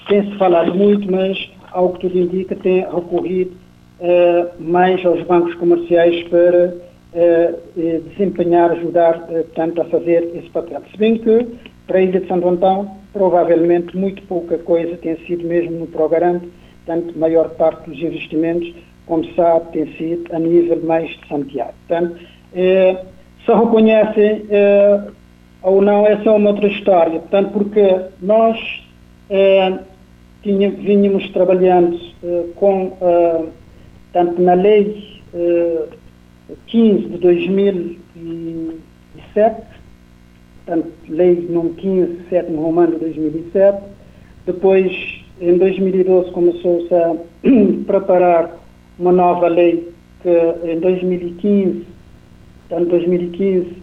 tem-se 0.08 0.36
falado 0.36 0.74
muito, 0.74 1.10
mas 1.10 1.50
ao 1.72 1.90
que 1.92 2.00
tudo 2.00 2.18
indica 2.18 2.54
tem 2.56 2.80
recorrido 2.80 3.52
uh, 4.00 4.62
mais 4.62 5.04
aos 5.04 5.22
bancos 5.22 5.54
comerciais 5.54 6.26
para 6.28 6.90
desempenhar, 7.74 8.70
ajudar 8.70 9.26
tanto 9.56 9.82
a 9.82 9.84
fazer 9.86 10.30
esse 10.32 10.48
papel. 10.50 10.80
Se 10.92 10.96
bem 10.96 11.18
que 11.18 11.44
para 11.84 11.98
a 11.98 12.02
Ilha 12.02 12.20
de 12.20 12.28
Santo 12.28 12.48
Antão 12.48 12.88
provavelmente 13.12 13.96
muito 13.96 14.22
pouca 14.28 14.56
coisa 14.58 14.96
tem 14.98 15.16
sido 15.26 15.44
mesmo 15.44 15.72
no 15.72 15.86
Progarante, 15.88 16.48
tanto 16.86 17.18
maior 17.18 17.50
parte 17.56 17.90
dos 17.90 17.98
investimentos, 17.98 18.72
como 19.06 19.24
sabe, 19.34 19.72
tem 19.72 19.92
sido 19.96 20.32
a 20.32 20.38
nível 20.38 20.80
mais 20.84 21.10
de 21.10 21.26
Santiago. 21.26 21.74
Portanto, 21.88 22.16
reconhecem 23.58 24.44
é, 24.50 25.00
ou 25.62 25.82
não, 25.82 26.06
essa 26.06 26.28
é 26.28 26.32
uma 26.32 26.50
outra 26.50 26.68
história. 26.68 27.18
Portanto, 27.20 27.50
porque 27.52 28.00
nós 28.20 28.58
é, 29.28 29.78
tinha, 30.42 30.70
vínhamos 30.70 31.28
trabalhando 31.30 31.98
é, 32.22 32.44
com, 32.56 32.92
é, 33.00 33.44
tanto 34.12 34.42
na 34.42 34.54
lei 34.54 35.20
15 36.66 37.08
de 37.08 37.18
2007, 37.18 39.62
portanto, 40.64 40.88
lei 41.08 41.46
número 41.48 41.74
15, 41.74 42.24
sétimo 42.28 42.62
romano 42.62 42.94
de 42.94 42.98
2007, 42.98 43.84
depois, 44.46 45.22
em 45.40 45.56
2012, 45.58 46.32
começou-se 46.32 46.92
a 46.92 47.14
preparar 47.86 48.58
uma 48.98 49.12
nova 49.12 49.46
lei 49.46 49.88
que 50.22 50.28
em 50.64 50.80
2015 50.80 51.86
Portanto, 52.70 52.90
2015 52.90 53.82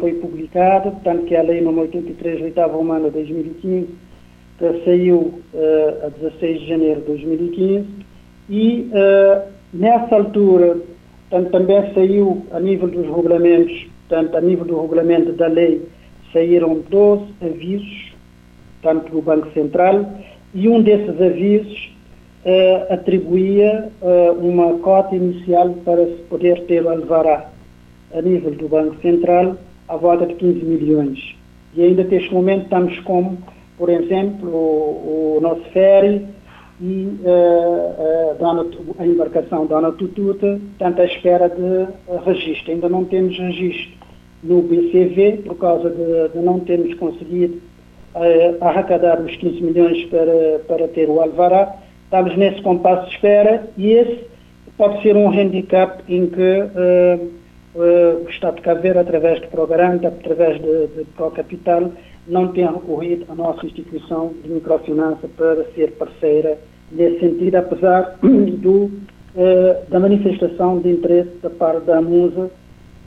foi 0.00 0.14
publicado, 0.14 0.92
tanto 1.04 1.26
que 1.26 1.36
a 1.36 1.42
Lei 1.42 1.62
nº 1.62 1.78
83, 1.78 2.42
oitava 2.42 2.76
humana, 2.76 3.08
2015, 3.08 3.86
que 4.58 4.84
saiu 4.84 5.40
uh, 5.54 6.06
a 6.06 6.08
16 6.08 6.60
de 6.60 6.66
janeiro 6.66 7.00
de 7.02 7.06
2015, 7.06 7.86
e 8.50 8.90
uh, 8.90 9.48
nessa 9.72 10.16
altura, 10.16 10.76
tanto 11.30 11.50
também 11.50 11.94
saiu 11.94 12.44
a 12.50 12.58
nível 12.58 12.88
dos 12.88 13.06
regulamentos, 13.06 13.86
tanto 14.08 14.36
a 14.36 14.40
nível 14.40 14.64
do 14.64 14.80
regulamento 14.80 15.32
da 15.32 15.46
lei, 15.46 15.82
saíram 16.32 16.82
12 16.90 17.26
avisos, 17.42 18.12
tanto 18.82 19.12
do 19.12 19.22
Banco 19.22 19.52
Central, 19.52 20.04
e 20.52 20.68
um 20.68 20.82
desses 20.82 21.20
avisos 21.20 21.92
eh, 22.44 22.86
atribuía 22.88 23.90
uma 24.38 24.78
cota 24.78 25.14
inicial 25.14 25.70
para 25.84 26.06
se 26.06 26.22
poder 26.28 26.62
ter 26.66 26.84
o 26.84 26.88
alvará 26.88 27.50
a 28.16 28.22
nível 28.22 28.50
do 28.52 28.68
Banco 28.68 28.96
Central 29.02 29.56
à 29.88 29.96
volta 29.96 30.26
de 30.26 30.34
15 30.34 30.64
milhões. 30.64 31.36
E 31.74 31.82
ainda 31.82 32.02
neste 32.02 32.32
momento 32.32 32.64
estamos 32.64 32.98
com, 33.00 33.36
por 33.76 33.90
exemplo, 33.90 34.48
o, 34.48 35.36
o 35.36 35.40
nosso 35.42 35.62
ferry 35.72 36.26
e 36.80 37.08
uh, 37.24 38.42
uh, 38.42 38.96
a 38.98 39.06
embarcação 39.06 39.66
Dona 39.66 39.92
Tututa, 39.92 40.58
tanto 40.78 41.02
à 41.02 41.04
espera 41.04 41.48
de 41.48 41.62
uh, 41.62 42.18
registro. 42.24 42.72
Ainda 42.72 42.88
não 42.88 43.04
temos 43.04 43.36
registro 43.38 43.94
no 44.42 44.62
BCV, 44.62 45.42
por 45.44 45.56
causa 45.56 45.90
de, 45.90 46.28
de 46.32 46.38
não 46.38 46.60
termos 46.60 46.94
conseguido 46.94 47.60
arrecadar 48.62 49.20
os 49.20 49.36
15 49.36 49.62
milhões 49.62 50.06
para, 50.06 50.60
para 50.66 50.88
ter 50.88 51.08
o 51.10 51.20
Alvará. 51.20 51.76
Estamos 52.04 52.34
nesse 52.36 52.62
compasso 52.62 53.08
de 53.08 53.14
espera 53.14 53.68
e 53.76 53.90
esse 53.90 54.24
pode 54.78 55.02
ser 55.02 55.14
um 55.16 55.28
handicap 55.28 56.02
em 56.08 56.26
que 56.26 56.70
o 57.76 58.28
Estado 58.28 58.56
de 58.56 58.62
Cabo 58.62 58.80
Verde, 58.80 59.00
através 59.00 59.40
do 59.40 59.48
programa, 59.48 60.00
através 60.06 60.60
de, 60.60 60.86
de 60.88 61.04
Procapital, 61.16 61.92
não 62.26 62.48
tem 62.48 62.66
recorrido 62.66 63.26
à 63.30 63.34
nossa 63.34 63.64
instituição 63.66 64.32
de 64.42 64.48
microfinança 64.50 65.28
para 65.36 65.64
ser 65.74 65.92
parceira 65.92 66.58
nesse 66.90 67.20
sentido, 67.20 67.56
apesar 67.56 68.16
do, 68.22 68.90
eh, 69.36 69.82
da 69.88 70.00
manifestação 70.00 70.78
de 70.80 70.90
interesse 70.90 71.30
da 71.42 71.50
parte 71.50 71.84
da 71.84 72.00
MUSA 72.00 72.50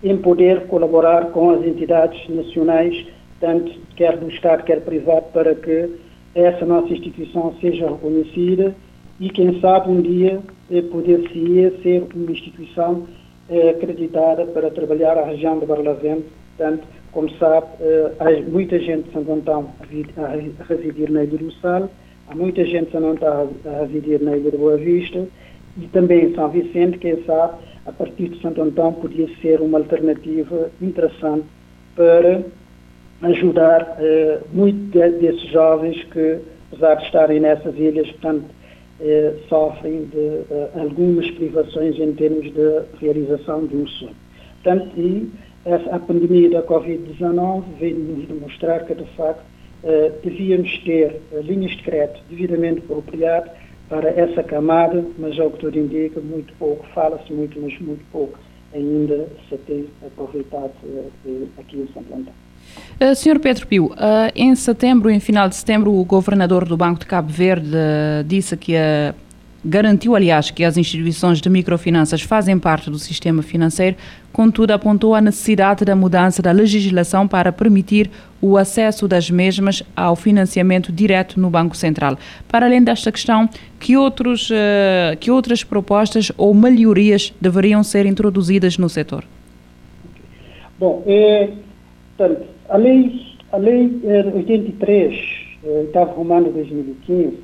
em 0.03 0.15
poder 0.17 0.67
colaborar 0.67 1.31
com 1.31 1.49
as 1.49 1.65
entidades 1.65 2.29
nacionais, 2.29 3.05
tanto 3.39 3.71
quer 3.95 4.17
do 4.17 4.29
Estado, 4.29 4.63
quer 4.63 4.81
privado, 4.81 5.25
para 5.33 5.55
que 5.55 5.89
essa 6.35 6.65
nossa 6.65 6.93
instituição 6.93 7.53
seja 7.59 7.89
reconhecida 7.89 8.73
e, 9.19 9.29
quem 9.29 9.59
sabe, 9.59 9.89
um 9.89 10.01
dia 10.01 10.39
eh, 10.71 10.81
poder-se 10.83 11.81
ser 11.81 12.07
uma 12.15 12.31
instituição 12.31 13.05
eh, 13.49 13.69
acreditada 13.69 14.45
para 14.45 14.69
trabalhar 14.71 15.17
a 15.17 15.25
região 15.25 15.59
de 15.59 15.65
Barlavento, 15.65 16.25
tanto 16.57 16.83
como 17.11 17.29
sabe, 17.37 17.67
eh, 17.81 18.11
há 18.19 18.49
muita 18.49 18.79
gente 18.79 19.07
de 19.07 19.13
Santo 19.13 19.31
Antão 19.31 19.69
a 20.17 20.63
residir 20.63 21.09
na 21.09 21.23
Ilha 21.23 21.37
do 21.37 21.51
Sal, 21.53 21.89
há 22.27 22.35
muita 22.35 22.63
gente 22.65 22.91
que 22.91 22.99
não 22.99 23.13
está 23.13 23.47
a 23.65 23.85
residir 23.85 24.21
na 24.21 24.37
Ilha 24.37 24.51
de 24.51 24.57
Boa 24.57 24.77
Vista 24.77 25.25
e 25.77 25.87
também 25.87 26.25
em 26.25 26.35
São 26.35 26.49
Vicente, 26.49 26.97
quem 26.97 27.23
sabe, 27.23 27.57
a 27.85 27.91
partir 27.91 28.29
de 28.29 28.41
Santo 28.41 28.61
Antão 28.61 28.93
podia 28.93 29.27
ser 29.41 29.61
uma 29.61 29.79
alternativa 29.79 30.69
interessante 30.81 31.45
para 31.95 32.43
ajudar 33.23 33.97
eh, 33.99 34.39
muitos 34.53 34.91
desses 34.91 35.49
jovens 35.49 36.03
que, 36.05 36.39
apesar 36.71 36.95
de 36.95 37.05
estarem 37.05 37.39
nessas 37.39 37.75
ilhas, 37.75 38.09
portanto, 38.11 38.45
eh, 39.01 39.33
sofrem 39.47 40.05
de 40.05 40.41
eh, 40.51 40.69
algumas 40.75 41.29
privações 41.31 41.97
em 41.99 42.13
termos 42.13 42.51
de 42.53 42.81
realização 42.99 43.65
de 43.65 43.75
um 43.75 43.87
sonho. 43.87 44.15
Portanto, 44.63 44.91
e 44.97 45.29
essa, 45.65 45.95
a 45.95 45.99
pandemia 45.99 46.49
da 46.49 46.63
Covid-19 46.63 47.63
veio-nos 47.79 48.27
demonstrar 48.27 48.85
que, 48.85 48.95
de 48.95 49.05
facto, 49.15 49.43
eh, 49.83 50.11
devíamos 50.23 50.77
ter 50.79 51.21
eh, 51.31 51.41
linhas 51.41 51.71
de 51.71 51.83
crédito 51.83 52.21
devidamente 52.29 52.79
apropriadas 52.79 53.51
para 53.87 54.09
essa 54.09 54.43
camada, 54.43 55.05
mas 55.17 55.39
ao 55.39 55.51
que 55.51 55.59
tudo 55.59 55.79
indica, 55.79 56.19
muito 56.19 56.53
pouco, 56.59 56.85
fala-se 56.93 57.31
muito, 57.31 57.59
mas 57.61 57.79
muito 57.79 58.03
pouco 58.11 58.37
ainda 58.73 59.27
se 59.47 59.57
tem 59.59 59.87
aproveitado 60.05 60.73
eh, 60.85 61.45
aqui 61.57 61.77
em 61.77 61.87
São 61.93 62.03
Antão. 62.13 62.33
Uh, 62.99 63.15
Sr. 63.15 63.39
Pedro 63.39 63.65
Pio, 63.65 63.85
uh, 63.85 63.95
em 64.35 64.53
setembro, 64.55 65.09
em 65.09 65.21
final 65.21 65.47
de 65.47 65.55
setembro, 65.55 65.93
o 65.93 66.03
governador 66.03 66.65
do 66.65 66.75
Banco 66.75 66.99
de 66.99 67.05
Cabo 67.05 67.31
Verde 67.31 67.69
uh, 67.69 68.23
disse 68.25 68.57
que 68.57 68.73
garantiu, 69.63 70.17
aliás, 70.17 70.51
que 70.51 70.65
as 70.65 70.75
instituições 70.75 71.39
de 71.39 71.49
microfinanças 71.49 72.21
fazem 72.21 72.59
parte 72.59 72.89
do 72.89 72.99
sistema 72.99 73.41
financeiro, 73.41 73.95
contudo 74.33 74.71
apontou 74.71 75.15
a 75.15 75.21
necessidade 75.21 75.85
da 75.85 75.95
mudança 75.95 76.41
da 76.41 76.51
legislação 76.51 77.25
para 77.25 77.53
permitir 77.53 78.11
o 78.41 78.57
acesso 78.57 79.07
das 79.07 79.29
mesmas 79.29 79.81
ao 79.95 80.17
financiamento 80.17 80.91
direto 80.91 81.39
no 81.39 81.49
Banco 81.49 81.77
Central. 81.77 82.17
Para 82.49 82.65
além 82.65 82.83
desta 82.83 83.11
questão, 83.11 83.49
que, 83.79 83.97
outros, 83.97 84.49
que 85.19 85.29
outras 85.29 85.61
propostas 85.61 86.31
ou 86.37 86.53
melhorias 86.53 87.33
deveriam 87.41 87.83
ser 87.83 88.05
introduzidas 88.05 88.77
no 88.77 88.87
setor? 88.87 89.25
Bom, 90.79 91.03
é, 91.05 91.49
portanto, 92.17 92.58
a 92.69 92.77
lei, 92.77 93.21
a 93.51 93.57
lei 93.57 93.99
83, 94.35 95.15
oitavo 95.63 96.13
romano 96.13 96.45
de 96.47 96.53
2015, 96.53 97.39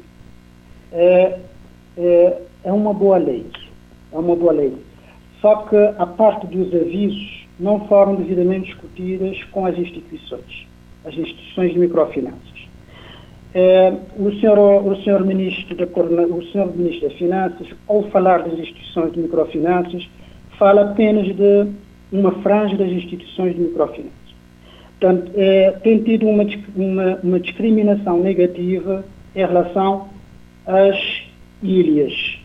é, 0.91 1.39
é, 1.97 2.41
é 2.63 2.71
uma 2.71 2.93
boa 2.93 3.17
lei. 3.17 3.45
É 4.11 4.17
uma 4.17 4.35
boa 4.35 4.53
lei. 4.53 4.73
Só 5.41 5.57
que 5.63 5.75
a 5.75 6.05
parte 6.05 6.47
dos 6.47 6.73
avisos 6.73 7.47
não 7.59 7.87
foram 7.87 8.15
devidamente 8.15 8.67
discutidas 8.67 9.43
com 9.51 9.65
as 9.65 9.77
instituições, 9.77 10.67
as 11.05 11.13
instituições 11.15 11.73
de 11.73 11.79
microfinanças. 11.79 12.65
É, 13.53 13.93
o, 14.17 14.31
senhor, 14.39 14.85
o, 14.85 14.95
senhor 15.03 15.25
ministro 15.25 15.75
da, 15.75 15.85
o 15.85 16.43
senhor 16.51 16.75
ministro 16.75 17.07
das 17.07 17.17
Finanças, 17.17 17.67
ao 17.87 18.03
falar 18.09 18.43
das 18.43 18.59
instituições 18.59 19.13
de 19.13 19.21
microfinanças, 19.21 20.09
fala 20.57 20.91
apenas 20.91 21.25
de 21.33 21.67
uma 22.11 22.31
franja 22.41 22.75
das 22.75 22.89
instituições 22.89 23.55
de 23.55 23.61
microfinanças. 23.61 24.24
Portanto, 24.99 25.31
é, 25.35 25.71
tem 25.83 26.03
tido 26.03 26.27
uma, 26.27 26.45
uma, 26.75 27.19
uma 27.21 27.39
discriminação 27.39 28.21
negativa 28.21 29.03
em 29.35 29.39
relação 29.39 30.09
às 30.65 30.97
ilhas. 31.61 32.39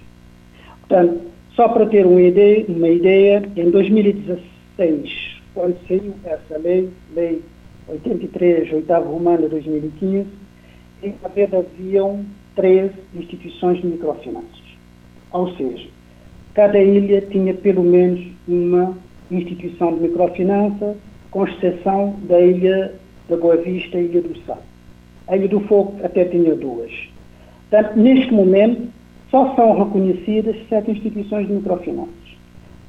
Portanto, 0.80 1.20
só 1.54 1.68
para 1.68 1.86
ter 1.86 2.06
uma 2.06 2.20
ideia, 2.20 2.64
uma 2.68 2.88
ideia, 2.88 3.42
em 3.56 3.70
2016, 3.70 5.40
quando 5.54 5.76
saiu 5.86 6.14
essa 6.24 6.58
lei, 6.58 6.88
lei 7.14 7.42
83, 7.88 8.72
oitavo 8.72 9.12
romano 9.12 9.42
de 9.42 9.48
2015, 9.48 10.26
em 11.02 11.12
Cabo 11.12 11.58
haviam 11.58 12.24
três 12.54 12.90
instituições 13.14 13.80
de 13.80 13.86
microfinanças. 13.86 14.60
Ou 15.32 15.54
seja, 15.56 15.88
cada 16.54 16.78
ilha 16.78 17.20
tinha 17.22 17.54
pelo 17.54 17.82
menos 17.82 18.20
uma 18.46 18.96
instituição 19.30 19.94
de 19.94 20.00
microfinança, 20.00 20.96
com 21.30 21.46
exceção 21.46 22.16
da 22.28 22.40
ilha 22.40 22.94
da 23.28 23.36
Boa 23.36 23.56
Vista 23.56 23.98
e 23.98 24.06
Ilha 24.06 24.22
do 24.22 24.36
Sal. 24.44 24.62
A 25.28 25.36
Ilha 25.36 25.48
do 25.48 25.60
Fogo 25.60 25.94
até 26.02 26.24
tinha 26.24 26.54
duas. 26.54 26.90
Portanto, 27.70 27.96
neste 27.96 28.32
momento, 28.32 28.88
só 29.30 29.54
são 29.54 29.84
reconhecidas 29.84 30.56
sete 30.68 30.90
instituições 30.90 31.46
de 31.46 31.52
microfinanças. 31.52 32.10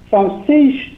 São 0.10 0.44
seis 0.46 0.92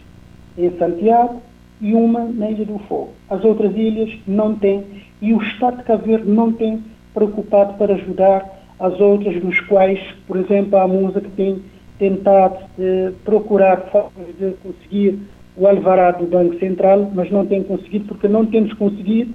em 0.57 0.71
Santiago 0.77 1.41
e 1.81 1.93
uma 1.93 2.23
na 2.23 2.49
Ilha 2.49 2.65
do 2.65 2.79
Fogo. 2.79 3.09
As 3.29 3.43
outras 3.43 3.75
ilhas 3.75 4.17
não 4.25 4.55
têm, 4.55 4.83
e 5.21 5.33
o 5.33 5.41
Estado 5.41 5.77
de 5.77 5.83
Cabo 5.83 6.05
Verde 6.05 6.29
não 6.29 6.53
tem 6.53 6.81
preocupado 7.13 7.73
para 7.73 7.95
ajudar 7.95 8.63
as 8.79 8.99
outras, 8.99 9.41
dos 9.41 9.59
quais, 9.61 9.99
por 10.27 10.37
exemplo, 10.37 10.77
a 10.77 10.87
MUSA 10.87 11.21
que 11.21 11.29
tem 11.31 11.61
tentado 11.99 12.57
eh, 12.79 13.11
procurar 13.23 13.77
formas 13.91 14.27
de 14.39 14.51
conseguir 14.63 15.19
o 15.55 15.67
alvará 15.67 16.11
do 16.11 16.25
Banco 16.25 16.57
Central, 16.59 17.11
mas 17.13 17.29
não 17.31 17.45
tem 17.45 17.63
conseguido, 17.63 18.05
porque 18.05 18.27
não 18.27 18.45
temos 18.45 18.73
conseguido 18.73 19.33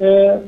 eh, 0.00 0.38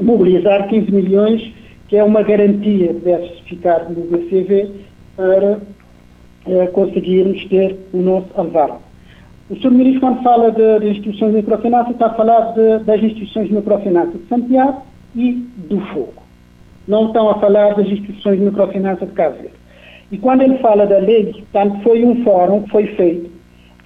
mobilizar 0.00 0.68
15 0.68 0.90
milhões 0.90 1.52
que 1.88 1.96
é 1.96 2.02
uma 2.02 2.22
garantia 2.22 2.92
de 2.92 3.00
deve 3.00 3.28
ficar 3.46 3.88
no 3.90 4.02
BCV 4.06 4.70
para 5.16 5.60
eh, 6.46 6.66
conseguirmos 6.68 7.44
ter 7.46 7.76
o 7.92 7.98
nosso 7.98 8.28
alvar. 8.34 8.80
O 9.50 9.56
Sr. 9.56 9.70
Ministro, 9.70 10.00
quando 10.00 10.22
fala 10.22 10.50
de, 10.50 10.88
instituições 10.88 11.30
de 11.32 11.36
microfinança, 11.36 11.90
está 11.90 12.06
a 12.06 12.14
falar 12.14 12.52
de, 12.54 12.84
das 12.84 13.02
instituições 13.02 13.48
de 13.48 13.54
microfinança 13.54 14.18
de 14.18 14.26
Santiago 14.26 14.82
e 15.14 15.32
do 15.68 15.80
Fogo. 15.92 16.22
Não 16.88 17.06
estão 17.06 17.28
a 17.28 17.38
falar 17.38 17.74
das 17.74 17.86
instituições 17.86 18.38
de 18.38 18.44
microfinança 18.46 19.06
de 19.06 19.12
Cabo. 19.12 19.36
E 20.10 20.18
quando 20.18 20.42
ele 20.42 20.58
fala 20.58 20.86
da 20.86 20.98
lei, 20.98 21.26
portanto, 21.32 21.82
foi 21.82 22.04
um 22.04 22.24
fórum 22.24 22.62
que 22.62 22.70
foi 22.70 22.86
feito, 22.88 23.30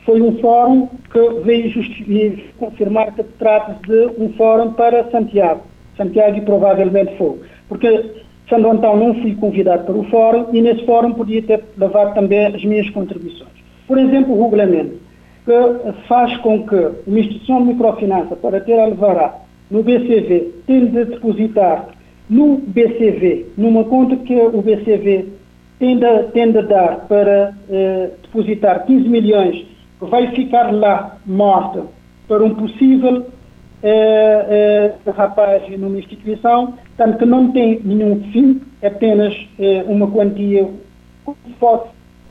foi 0.05 0.21
um 0.23 0.39
fórum 0.39 0.89
que 1.13 1.29
veio 1.45 2.39
confirmar 2.59 3.15
que 3.15 3.23
trata 3.39 3.77
de 3.87 4.07
um 4.19 4.33
fórum 4.35 4.73
para 4.73 5.11
Santiago. 5.11 5.63
Santiago 5.97 6.39
e 6.39 6.41
provavelmente 6.43 7.17
Fogo 7.17 7.41
porque 7.69 7.89
Santo 8.49 8.71
Antão 8.71 8.97
não 8.97 9.15
fui 9.21 9.35
convidado 9.35 9.85
para 9.85 9.95
o 9.95 10.05
fórum 10.05 10.47
e 10.53 10.63
nesse 10.63 10.85
fórum 10.87 11.13
podia 11.13 11.43
ter 11.43 11.63
levado 11.77 12.15
também 12.15 12.47
as 12.47 12.65
minhas 12.65 12.89
contribuições. 12.91 13.51
Por 13.87 13.99
exemplo, 13.99 14.35
o 14.35 14.43
regulamento, 14.45 14.97
que 15.45 15.93
faz 16.09 16.35
com 16.39 16.67
que 16.67 16.91
uma 17.07 17.21
instituição 17.21 17.63
de 17.63 17.69
microfinança, 17.69 18.37
para 18.37 18.61
ter 18.61 18.79
alvará 18.79 19.35
no 19.71 19.83
BCV, 19.83 20.53
tem 20.67 20.87
de 20.87 21.05
depositar 21.05 21.89
no 22.29 22.59
BCV, 22.59 23.47
numa 23.57 23.85
conta 23.85 24.17
que 24.17 24.35
o 24.35 24.63
BCV 24.63 25.27
tem 25.79 25.99
de, 25.99 26.23
tem 26.33 26.51
de 26.51 26.63
dar 26.63 27.07
para 27.07 27.55
eh, 27.71 28.11
depositar 28.23 28.85
15 28.85 29.09
milhões, 29.09 29.65
vai 30.01 30.31
ficar 30.35 30.73
lá 30.73 31.17
morta 31.27 31.85
para 32.27 32.43
um 32.43 32.55
possível 32.55 33.27
é, 33.83 34.95
é, 35.07 35.11
rapaz 35.11 35.63
numa 35.79 35.99
instituição, 35.99 36.75
tanto 36.97 37.19
que 37.19 37.25
não 37.25 37.53
tem 37.53 37.81
nenhum 37.85 38.21
fim, 38.33 38.61
apenas 38.83 39.35
é, 39.59 39.85
uma 39.87 40.11
quantia, 40.11 40.69
como 41.25 41.37
se 41.47 41.53
fosse 41.55 41.89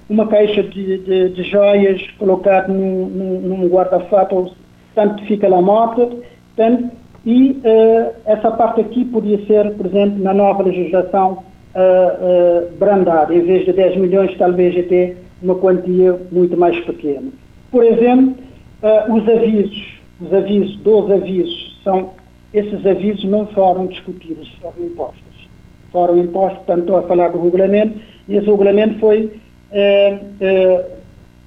uma 0.09 0.27
caixa 0.27 0.63
de, 0.63 0.97
de, 0.99 1.29
de 1.29 1.43
joias 1.43 2.01
colocada 2.17 2.67
num, 2.67 3.07
num, 3.07 3.41
num 3.41 3.67
guarda-fato, 3.67 4.51
tanto 4.95 5.23
fica 5.25 5.47
lá 5.47 5.61
moto, 5.61 6.21
tanto, 6.55 6.89
e 7.25 7.59
é, 7.63 8.13
essa 8.25 8.51
parte 8.51 8.81
aqui 8.81 9.05
podia 9.05 9.43
ser, 9.45 9.73
por 9.75 9.85
exemplo, 9.85 10.21
na 10.21 10.33
nova 10.33 10.63
legislação, 10.63 11.43
uh, 11.75 12.67
uh, 12.67 12.77
brandada, 12.77 13.33
em 13.33 13.41
vez 13.41 13.65
de 13.65 13.73
10 13.73 13.97
milhões, 13.97 14.35
talvez 14.37 14.77
até 14.77 15.15
uma 15.41 15.55
quantia 15.55 16.19
muito 16.31 16.57
mais 16.57 16.79
pequena. 16.81 17.29
Por 17.71 17.83
exemplo, 17.83 18.35
uh, 18.83 19.13
os 19.13 19.27
avisos 19.27 19.97
os 20.19 20.33
avisos, 20.33 20.75
12 20.77 21.13
avisos, 21.13 21.79
são, 21.83 22.11
esses 22.53 22.85
avisos 22.85 23.23
não 23.25 23.45
foram 23.47 23.87
discutidos, 23.87 24.51
foram 24.61 24.85
impostos. 24.85 25.49
Foram 25.91 26.17
impostos, 26.17 26.57
portanto, 26.57 26.79
estou 26.81 26.97
a 26.97 27.03
falar 27.03 27.29
do 27.29 27.41
regulamento, 27.41 27.99
e 28.27 28.35
esse 28.35 28.47
regulamento 28.47 28.99
foi, 28.99 29.31
eh, 29.71 30.19
eh, 30.41 30.85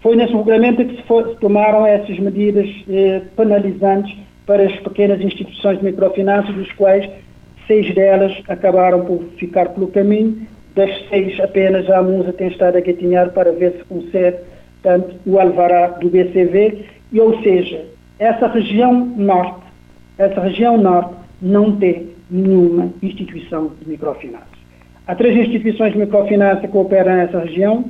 foi 0.00 0.16
nesse 0.16 0.32
regulamento 0.32 0.84
que 0.84 0.96
se, 0.96 1.02
for, 1.02 1.28
se 1.28 1.36
tomaram 1.36 1.84
essas 1.84 2.18
medidas 2.18 2.68
eh, 2.88 3.22
penalizantes 3.36 4.16
para 4.46 4.62
as 4.62 4.76
pequenas 4.76 5.20
instituições 5.20 5.78
de 5.78 5.84
microfinanças, 5.84 6.54
dos 6.54 6.72
quais 6.72 7.08
seis 7.66 7.92
delas 7.94 8.32
acabaram 8.48 9.04
por 9.04 9.22
ficar 9.36 9.68
pelo 9.70 9.88
caminho, 9.88 10.46
das 10.74 10.90
seis 11.08 11.38
apenas 11.40 11.90
a 11.90 12.02
MUSA 12.02 12.32
tem 12.32 12.48
estado 12.48 12.78
a 12.78 12.80
gatinhar 12.80 13.30
para 13.30 13.52
ver 13.52 13.72
se 13.72 13.84
consegue, 13.84 14.38
tanto 14.82 15.16
o 15.26 15.38
alvará 15.38 15.88
do 15.88 16.08
BCV, 16.08 16.84
e, 17.12 17.20
ou 17.20 17.42
seja, 17.42 17.84
essa 18.18 18.46
região 18.48 18.92
norte, 19.16 19.66
essa 20.18 20.40
região 20.40 20.76
norte 20.76 21.14
não 21.40 21.76
tem 21.76 22.10
nenhuma 22.30 22.92
instituição 23.02 23.72
de 23.80 23.88
microfinanças. 23.88 24.60
Há 25.06 25.14
três 25.14 25.36
instituições 25.36 25.92
de 25.92 25.98
microfinança 25.98 26.68
que 26.68 26.76
operam 26.76 27.16
nessa 27.16 27.40
região, 27.40 27.84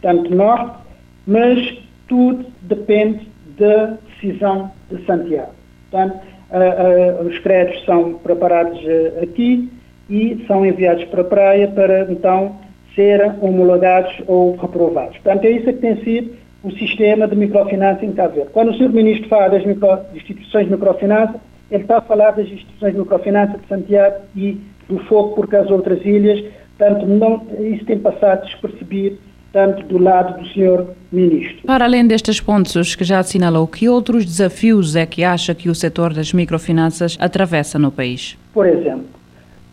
tanto 0.00 0.34
norte, 0.34 0.78
mas 1.26 1.78
tudo 2.08 2.46
depende 2.62 3.28
da 3.58 3.98
decisão 4.08 4.70
de 4.90 5.04
Santiago. 5.04 5.52
Portanto, 5.90 6.20
uh, 6.50 7.24
uh, 7.24 7.28
os 7.28 7.38
créditos 7.40 7.84
são 7.84 8.14
preparados 8.14 8.78
uh, 8.78 9.22
aqui 9.22 9.70
e 10.08 10.44
são 10.46 10.64
enviados 10.64 11.04
para 11.04 11.20
a 11.20 11.24
praia 11.24 11.68
para 11.68 12.10
então 12.10 12.56
serem 12.94 13.32
homologados 13.40 14.12
ou 14.26 14.56
reprovados. 14.56 15.16
Portanto, 15.18 15.44
é 15.44 15.50
isso 15.50 15.66
que 15.66 15.72
tem 15.74 16.02
sido 16.02 16.32
o 16.62 16.70
sistema 16.72 17.26
de 17.26 17.34
microfinança 17.34 18.04
em 18.04 18.12
Cabo 18.12 18.36
Verde. 18.36 18.50
Quando 18.52 18.70
o 18.70 18.74
Sr. 18.74 18.90
Ministro 18.90 19.28
fala 19.28 19.48
das 19.48 19.64
micro, 19.64 19.98
instituições 20.14 20.66
de 20.66 20.72
microfinança, 20.72 21.34
ele 21.70 21.82
está 21.82 21.98
a 21.98 22.02
falar 22.02 22.32
das 22.32 22.46
instituições 22.46 22.92
de 22.92 22.98
microfinança 22.98 23.58
de 23.58 23.66
Santiago 23.66 24.16
e 24.36 24.60
do 24.88 24.98
Fogo, 25.04 25.34
porque 25.34 25.56
as 25.56 25.70
outras 25.70 26.04
ilhas, 26.04 26.44
tanto 26.78 27.06
não, 27.06 27.46
isso 27.58 27.84
tem 27.84 27.98
passado 27.98 28.44
despercebido 28.44 29.18
tanto 29.52 29.82
do 29.86 29.98
lado 29.98 30.40
do 30.40 30.48
Sr. 30.48 30.86
Ministro. 31.10 31.66
Para 31.66 31.84
além 31.84 32.06
destes 32.06 32.40
pontos 32.40 32.94
que 32.94 33.04
já 33.04 33.18
assinalou, 33.18 33.66
que 33.66 33.86
outros 33.88 34.24
desafios 34.24 34.96
é 34.96 35.04
que 35.04 35.22
acha 35.22 35.54
que 35.54 35.68
o 35.68 35.74
setor 35.74 36.14
das 36.14 36.32
microfinanças 36.32 37.18
atravessa 37.20 37.78
no 37.78 37.92
país? 37.92 38.38
Por 38.54 38.66
exemplo, 38.66 39.08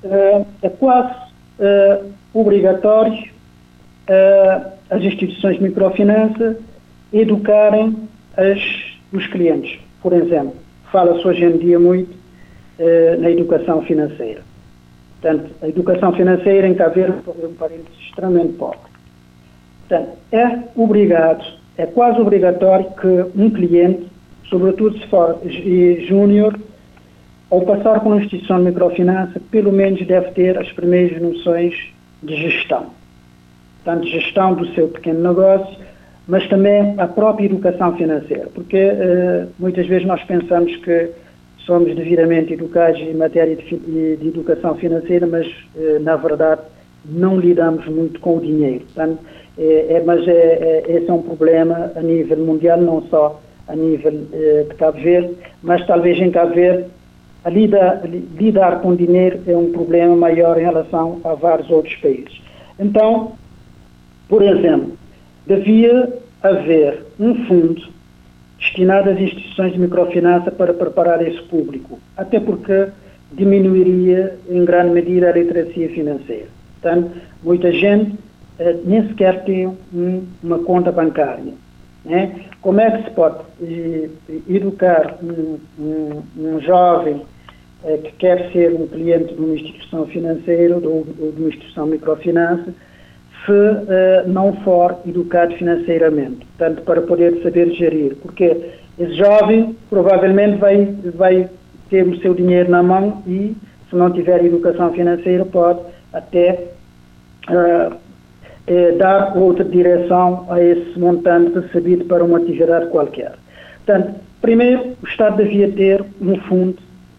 eh, 0.04 0.42
é 0.64 0.70
quase 0.70 1.16
uh, 2.34 2.40
obrigatório 2.40 3.24
uh, 4.10 4.72
as 4.90 5.02
instituições 5.02 5.58
de 5.58 5.64
microfinança 5.64 6.58
educarem 7.14 8.08
as, 8.38 8.60
os 9.14 9.26
clientes. 9.28 9.80
Por 10.02 10.14
exemplo, 10.14 10.56
fala-se 10.92 11.28
hoje 11.28 11.44
em 11.44 11.58
dia 11.58 11.80
muito 11.80 12.20
eh, 12.80 13.18
na 13.20 13.30
educação 13.30 13.82
financeira. 13.82 14.42
Portanto, 15.20 15.52
a 15.62 15.68
educação 15.68 16.14
financeira 16.14 16.66
em 16.66 16.74
Verde 16.74 17.14
é 17.28 17.46
um 17.46 17.54
parênteses 17.54 18.00
extremamente 18.08 18.54
pobre. 18.54 18.80
Portanto, 19.88 20.12
é 20.32 20.60
obrigado, 20.78 21.44
é 21.78 21.86
quase 21.86 22.22
obrigatório 22.22 22.86
que 22.92 23.26
um 23.38 23.50
cliente, 23.50 24.08
sobretudo 24.50 24.98
se 24.98 25.06
for 25.08 25.42
júnior, 26.08 26.58
ao 27.52 27.62
passar 27.62 28.00
por 28.00 28.14
uma 28.14 28.22
instituição 28.22 28.60
de 28.60 28.66
microfinança, 28.66 29.42
pelo 29.52 29.74
menos 29.74 30.06
deve 30.08 30.32
ter 30.32 30.58
as 30.58 30.72
primeiras 30.72 31.22
noções 31.22 31.74
de 32.22 32.36
gestão. 32.36 32.88
Portanto, 33.84 34.08
gestão 34.08 34.54
do 34.54 34.68
seu 34.74 34.88
pequeno 34.88 35.22
negócio, 35.22 35.78
mas 36.28 36.48
também 36.48 36.96
a 36.98 37.08
própria 37.08 37.46
educação 37.46 37.96
financeira, 37.96 38.48
porque 38.54 38.78
uh, 38.78 39.50
muitas 39.58 39.88
vezes 39.88 40.06
nós 40.06 40.24
pensamos 40.24 40.76
que 40.78 41.10
somos 41.66 41.96
devidamente 41.96 42.54
educados 42.54 43.00
em 43.00 43.14
matéria 43.14 43.56
de, 43.56 44.18
de 44.18 44.28
educação 44.28 44.76
financeira, 44.76 45.26
mas 45.26 45.48
uh, 45.48 46.00
na 46.02 46.16
verdade 46.16 46.62
não 47.06 47.40
lidamos 47.40 47.86
muito 47.88 48.20
com 48.20 48.38
o 48.38 48.42
dinheiro. 48.42 48.86
Portanto, 48.86 49.20
é, 49.58 49.96
é, 49.96 50.04
mas 50.06 50.28
é, 50.28 50.32
é, 50.32 50.84
esse 50.88 51.10
é 51.10 51.14
um 51.14 51.22
problema 51.22 51.92
a 51.96 52.02
nível 52.02 52.38
mundial, 52.38 52.80
não 52.80 53.02
só 53.10 53.42
a 53.68 53.76
nível 53.76 54.12
de 54.12 54.76
Cabo 54.76 55.00
Verde, 55.00 55.36
mas 55.62 55.86
talvez 55.86 56.18
em 56.20 56.32
Cabo 56.32 56.54
Verde 56.54 56.86
a 57.44 57.50
lida, 57.50 58.02
lidar 58.38 58.82
com 58.82 58.96
dinheiro 58.96 59.40
é 59.48 59.56
um 59.56 59.72
problema 59.72 60.16
maior 60.16 60.58
em 60.58 60.64
relação 60.64 61.22
a 61.24 61.34
vários 61.34 61.70
outros 61.70 61.96
países. 61.96 62.42
Então, 62.78 63.34
por 64.28 64.42
exemplo, 64.42 64.94
devia 65.48 66.14
haver 66.44 67.06
um 67.20 67.36
fundo 67.46 67.82
destinado 68.58 69.10
às 69.10 69.20
instituições 69.20 69.74
de 69.74 69.80
microfinança 69.80 70.52
para 70.52 70.74
preparar 70.74 71.26
esse 71.26 71.42
público, 71.44 71.98
até 72.16 72.40
porque 72.40 72.88
diminuiria 73.32 74.38
em 74.50 74.66
grande 74.66 74.92
medida 74.92 75.30
a 75.30 75.34
literacia 75.34 75.90
financeira. 75.90 76.48
Portanto, 76.82 77.12
muita 77.44 77.72
gente 77.72 78.16
eh, 78.60 78.76
nem 78.84 79.08
sequer 79.08 79.44
tem 79.44 79.68
um, 79.68 80.24
uma 80.44 80.60
conta 80.60 80.92
bancária. 80.92 81.54
Né? 82.10 82.48
Como 82.62 82.82
é 82.82 82.90
que 82.90 83.04
se 83.04 83.12
pode 83.12 83.38
eh, 83.62 84.10
educar 84.50 85.20
um, 85.22 85.60
um, 85.80 86.24
um 86.38 86.60
jovem 86.60 87.22
eh, 87.86 87.98
que 87.98 88.12
quer 88.14 88.52
ser 88.52 88.74
um 88.74 88.88
cliente 88.88 89.36
de 89.36 89.40
uma 89.40 89.54
instituição 89.54 90.08
financeira 90.08 90.76
ou, 90.76 91.06
de 91.06 91.40
uma 91.40 91.50
instituição 91.50 91.86
microfinança 91.86 92.74
se 93.46 93.52
uh, 93.52 94.28
não 94.28 94.54
for 94.64 94.98
educado 95.08 95.56
financeiramente, 95.56 96.46
tanto 96.58 96.82
para 96.82 97.02
poder 97.02 97.42
saber 97.42 97.72
gerir, 97.72 98.18
porque 98.18 98.72
esse 99.00 99.14
jovem 99.14 99.78
provavelmente 99.90 100.58
vai, 100.58 100.86
vai 101.16 101.50
ter 101.90 102.06
o 102.06 102.20
seu 102.20 102.34
dinheiro 102.34 102.70
na 102.70 102.84
mão 102.84 103.24
e, 103.26 103.56
se 103.90 103.96
não 103.96 104.12
tiver 104.12 104.44
educação 104.44 104.92
financeira, 104.92 105.46
pode 105.46 105.80
até 106.12 106.66
uh, 107.50 107.96
eh, 108.70 108.92
dar 108.92 109.36
outra 109.36 109.66
direção 109.66 110.46
a 110.48 110.62
esse 110.62 110.98
montante 111.00 111.58
recebido 111.58 112.06
para 112.06 112.24
uma 112.24 112.38
atividade 112.38 112.86
qualquer. 112.92 113.34
Portanto, 113.84 114.14
primeiro, 114.40 114.96
o 115.02 115.08
Estado 115.08 115.38
devia 115.38 115.72
ter 115.72 116.06
um 116.22 116.36
fundo 116.42 116.78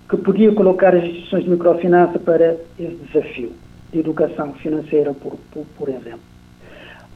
que 0.08 0.16
podia 0.16 0.52
colocar 0.52 0.94
as 0.94 1.02
instituições 1.02 1.42
de 1.42 1.50
microfinança 1.50 2.20
para 2.20 2.54
esse 2.78 2.96
desafio 3.12 3.50
de 3.92 3.98
educação 3.98 4.52
financeira, 4.54 5.12
por, 5.12 5.36
por, 5.52 5.66
por 5.76 5.88
exemplo. 5.88 6.20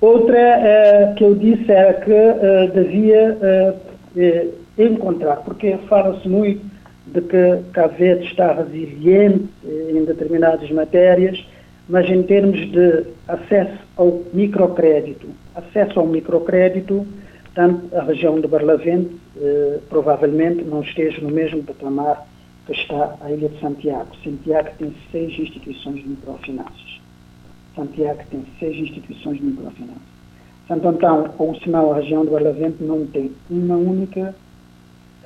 Outra 0.01 0.37
eh, 0.37 1.15
que 1.17 1.23
eu 1.23 1.37
disse 1.37 1.71
era 1.71 1.95
que 1.95 2.13
eh, 2.13 2.71
devia 2.75 3.77
encontrar, 4.77 5.37
porque 5.45 5.77
fala-se 5.89 6.29
muito 6.29 6.61
de 7.07 7.21
que 7.21 7.59
Cabo 7.73 7.95
Verde 7.97 8.27
está 8.27 8.53
resiliente 8.53 9.49
em 9.65 10.05
determinadas 10.05 10.69
matérias, 10.71 11.45
mas 11.89 12.09
em 12.09 12.23
termos 12.23 12.59
de 12.71 13.05
acesso 13.29 13.79
ao 13.97 14.23
microcrédito, 14.33 15.29
acesso 15.55 16.01
ao 16.01 16.07
microcrédito, 16.07 17.07
tanto 17.55 17.95
a 17.97 18.03
região 18.03 18.41
de 18.41 18.49
Barlavento 18.49 19.11
provavelmente 19.89 20.65
não 20.65 20.83
esteja 20.83 21.21
no 21.21 21.31
mesmo 21.31 21.63
patamar 21.63 22.27
que 22.67 22.73
está 22.73 23.17
a 23.21 23.31
Ilha 23.31 23.49
de 23.49 23.61
Santiago. 23.61 24.09
Santiago 24.23 24.71
tem 24.79 24.95
seis 25.13 25.39
instituições 25.39 26.03
de 26.03 26.09
microfinanças. 26.09 27.01
Santiago 27.77 28.23
tem 28.31 28.45
seis 28.59 28.77
instituições 28.77 29.39
de 29.39 29.45
microfinanças. 29.45 30.15
Santo 30.67 30.89
Antão, 30.89 31.35
ou 31.39 31.55
senão 31.57 31.93
a 31.93 31.97
região 31.97 32.25
do 32.25 32.31
Barlavento, 32.31 32.83
não 32.83 33.07
tem 33.07 33.33
uma 33.51 33.77
única 33.77 34.35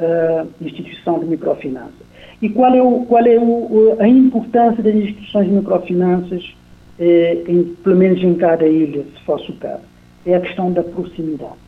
uh, 0.00 0.48
instituição 0.60 1.20
de 1.20 1.26
microfinança. 1.26 2.07
E 2.40 2.48
qual 2.48 2.74
é, 2.74 2.82
o, 2.82 3.04
qual 3.06 3.24
é 3.24 3.38
o, 3.38 3.96
a 3.98 4.08
importância 4.08 4.82
das 4.82 4.94
instituições 4.94 5.46
de 5.46 5.52
microfinanças, 5.52 6.54
eh, 6.98 7.42
em, 7.48 7.64
pelo 7.82 7.96
menos 7.96 8.22
em 8.22 8.34
cada 8.34 8.66
ilha, 8.66 9.02
se 9.02 9.24
fosse 9.24 9.50
o 9.50 9.54
caso? 9.56 9.82
É 10.24 10.34
a 10.34 10.40
questão 10.40 10.72
da 10.72 10.82
proximidade, 10.82 11.58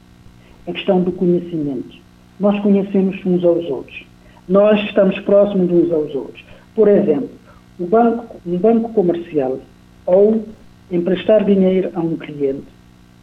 a 0.67 0.73
questão 0.73 1.01
do 1.01 1.11
conhecimento. 1.13 1.99
Nós 2.39 2.59
conhecemos 2.61 3.19
uns 3.27 3.45
aos 3.45 3.65
outros 3.69 4.11
nós 4.51 4.81
estamos 4.85 5.17
próximos 5.21 5.71
uns 5.71 5.93
aos 5.93 6.13
outros. 6.13 6.45
Por 6.75 6.89
exemplo, 6.89 7.31
o 7.79 7.87
banco, 7.87 8.37
um 8.45 8.59
banco 8.59 8.93
comercial, 8.93 9.61
ou 10.05 10.45
emprestar 10.91 11.45
dinheiro 11.45 11.91
a 11.95 12.01
um 12.01 12.17
cliente, 12.17 12.67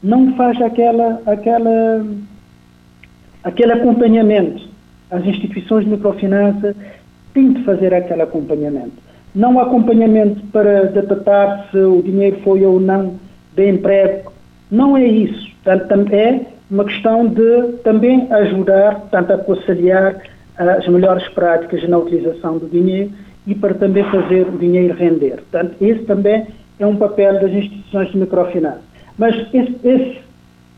não 0.01 0.33
faz 0.37 0.59
aquela, 0.61 1.21
aquela, 1.25 2.07
aquele 3.43 3.73
acompanhamento. 3.73 4.65
As 5.11 5.25
instituições 5.25 5.83
de 5.83 5.91
microfinança 5.91 6.73
tem 7.38 7.53
de 7.53 7.63
fazer 7.63 7.93
aquele 7.93 8.23
acompanhamento. 8.23 8.93
Não 9.35 9.59
acompanhamento 9.59 10.41
para 10.47 10.85
detectar 10.85 11.67
se 11.69 11.77
o 11.77 12.01
dinheiro 12.01 12.39
foi 12.43 12.65
ou 12.65 12.79
não 12.79 13.13
de 13.55 13.69
emprego. 13.69 14.33
Não 14.71 14.97
é 14.97 15.05
isso. 15.05 15.55
É 15.65 16.45
uma 16.71 16.83
questão 16.85 17.27
de 17.27 17.73
também 17.83 18.27
ajudar, 18.31 19.07
a 19.11 19.19
aconselhar 19.19 20.19
as 20.57 20.88
melhores 20.88 21.27
práticas 21.29 21.88
na 21.88 21.99
utilização 21.99 22.57
do 22.57 22.67
dinheiro 22.67 23.11
e 23.45 23.53
para 23.53 23.75
também 23.75 24.03
fazer 24.05 24.47
o 24.47 24.57
dinheiro 24.57 24.95
render. 24.95 25.35
Portanto, 25.35 25.75
esse 25.79 26.03
também 26.05 26.47
é 26.79 26.88
um 26.88 26.95
papel 26.95 27.33
das 27.33 27.51
instituições 27.51 28.09
de 28.11 28.17
microfinança. 28.17 28.81
Mas 29.17 29.35
esse, 29.53 29.75
esse, 29.83 30.17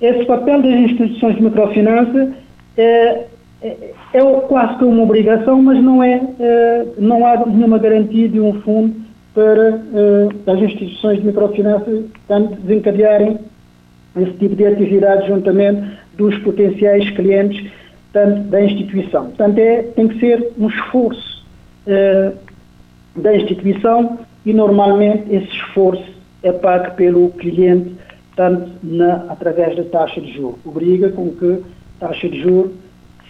esse 0.02 0.26
papel 0.26 0.62
das 0.62 0.74
instituições 0.74 1.38
de 1.38 1.44
microfinança 1.44 2.34
é, 2.78 3.26
é, 3.62 3.94
é 4.14 4.24
quase 4.48 4.78
que 4.78 4.86
uma 4.86 5.04
obrigação, 5.04 5.62
mas 5.62 5.82
não, 5.84 6.02
é, 6.02 6.22
é, 6.40 6.86
não 6.98 7.26
há 7.26 7.46
nenhuma 7.46 7.78
garantia 7.78 8.28
de 8.30 8.40
um 8.40 8.62
fundo 8.62 8.96
para 9.34 9.70
é, 9.70 10.52
as 10.52 10.60
instituições 10.60 11.20
de 11.20 11.28
microfinança 11.28 12.04
desencadearem 12.62 13.40
esse 14.18 14.32
tipo 14.34 14.56
de 14.56 14.66
atividade 14.66 15.28
juntamente 15.28 16.00
dos 16.18 16.38
potenciais 16.40 17.10
clientes 17.12 17.72
tanto 18.12 18.42
da 18.50 18.62
instituição. 18.62 19.26
Portanto, 19.26 19.58
é, 19.60 19.84
tem 19.84 20.08
que 20.08 20.20
ser 20.20 20.52
um 20.58 20.68
esforço 20.68 21.46
é, 21.86 22.32
da 23.16 23.36
instituição 23.36 24.20
e 24.46 24.54
normalmente 24.54 25.34
esse 25.34 25.48
esforço 25.48 26.04
é 26.42 26.52
pago 26.52 26.96
pelo 26.96 27.30
cliente 27.32 27.96
tanto 28.36 28.72
na, 28.82 29.26
através 29.30 29.76
da 29.76 29.84
taxa 29.84 30.22
de 30.22 30.32
juros. 30.34 30.60
Obriga 30.66 31.10
com 31.10 31.30
que 31.32 31.62
a 32.02 32.08
taxa 32.08 32.30
de 32.30 32.42
juros 32.42 32.72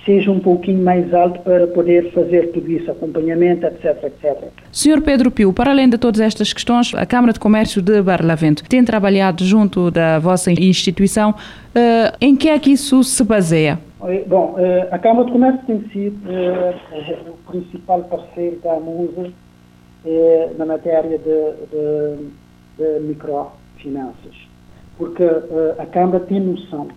seja 0.06 0.32
um 0.32 0.40
pouquinho 0.40 0.84
mais 0.84 1.14
alto 1.14 1.40
para 1.42 1.68
poder 1.68 2.12
fazer 2.12 2.52
tudo 2.52 2.72
isso, 2.72 2.90
acompanhamento, 2.90 3.66
etc, 3.66 4.04
etc. 4.04 4.50
Senhor 4.72 5.02
Pedro 5.02 5.30
Pio, 5.30 5.52
para 5.54 5.72
além 5.72 5.90
de 5.90 5.98
todas 5.98 6.20
estas 6.20 6.54
questões, 6.54 6.94
a 6.96 7.06
Câmara 7.06 7.34
de 7.34 7.40
Comércio 7.40 7.82
de 7.82 8.02
Barlavento 8.02 8.64
tem 8.68 8.84
trabalhado 8.84 9.44
junto 9.44 9.92
da 9.92 10.20
vossa 10.20 10.52
instituição. 10.52 11.32
Uh, 11.32 12.16
em 12.20 12.36
que 12.36 12.50
é 12.50 12.58
que 12.58 12.72
isso 12.72 13.04
se 13.04 13.24
baseia? 13.24 13.80
Bom, 14.28 14.56
uh, 14.58 14.94
a 14.94 14.98
Câmara 14.98 15.26
de 15.26 15.32
Comércio 15.32 15.62
tem 15.68 15.82
sido 15.92 16.18
uh, 16.30 17.32
o 17.32 17.52
principal 17.52 18.04
parceiro 18.04 18.60
da 18.64 18.74
AMUSA 18.74 19.32
na 20.58 20.66
matéria 20.66 21.18
de, 21.18 21.26
de, 21.26 22.28
de 22.78 23.00
microfinanças, 23.02 24.34
porque 24.98 25.24
a 25.78 25.86
Câmara 25.86 26.22
tem 26.22 26.40
noção 26.40 26.88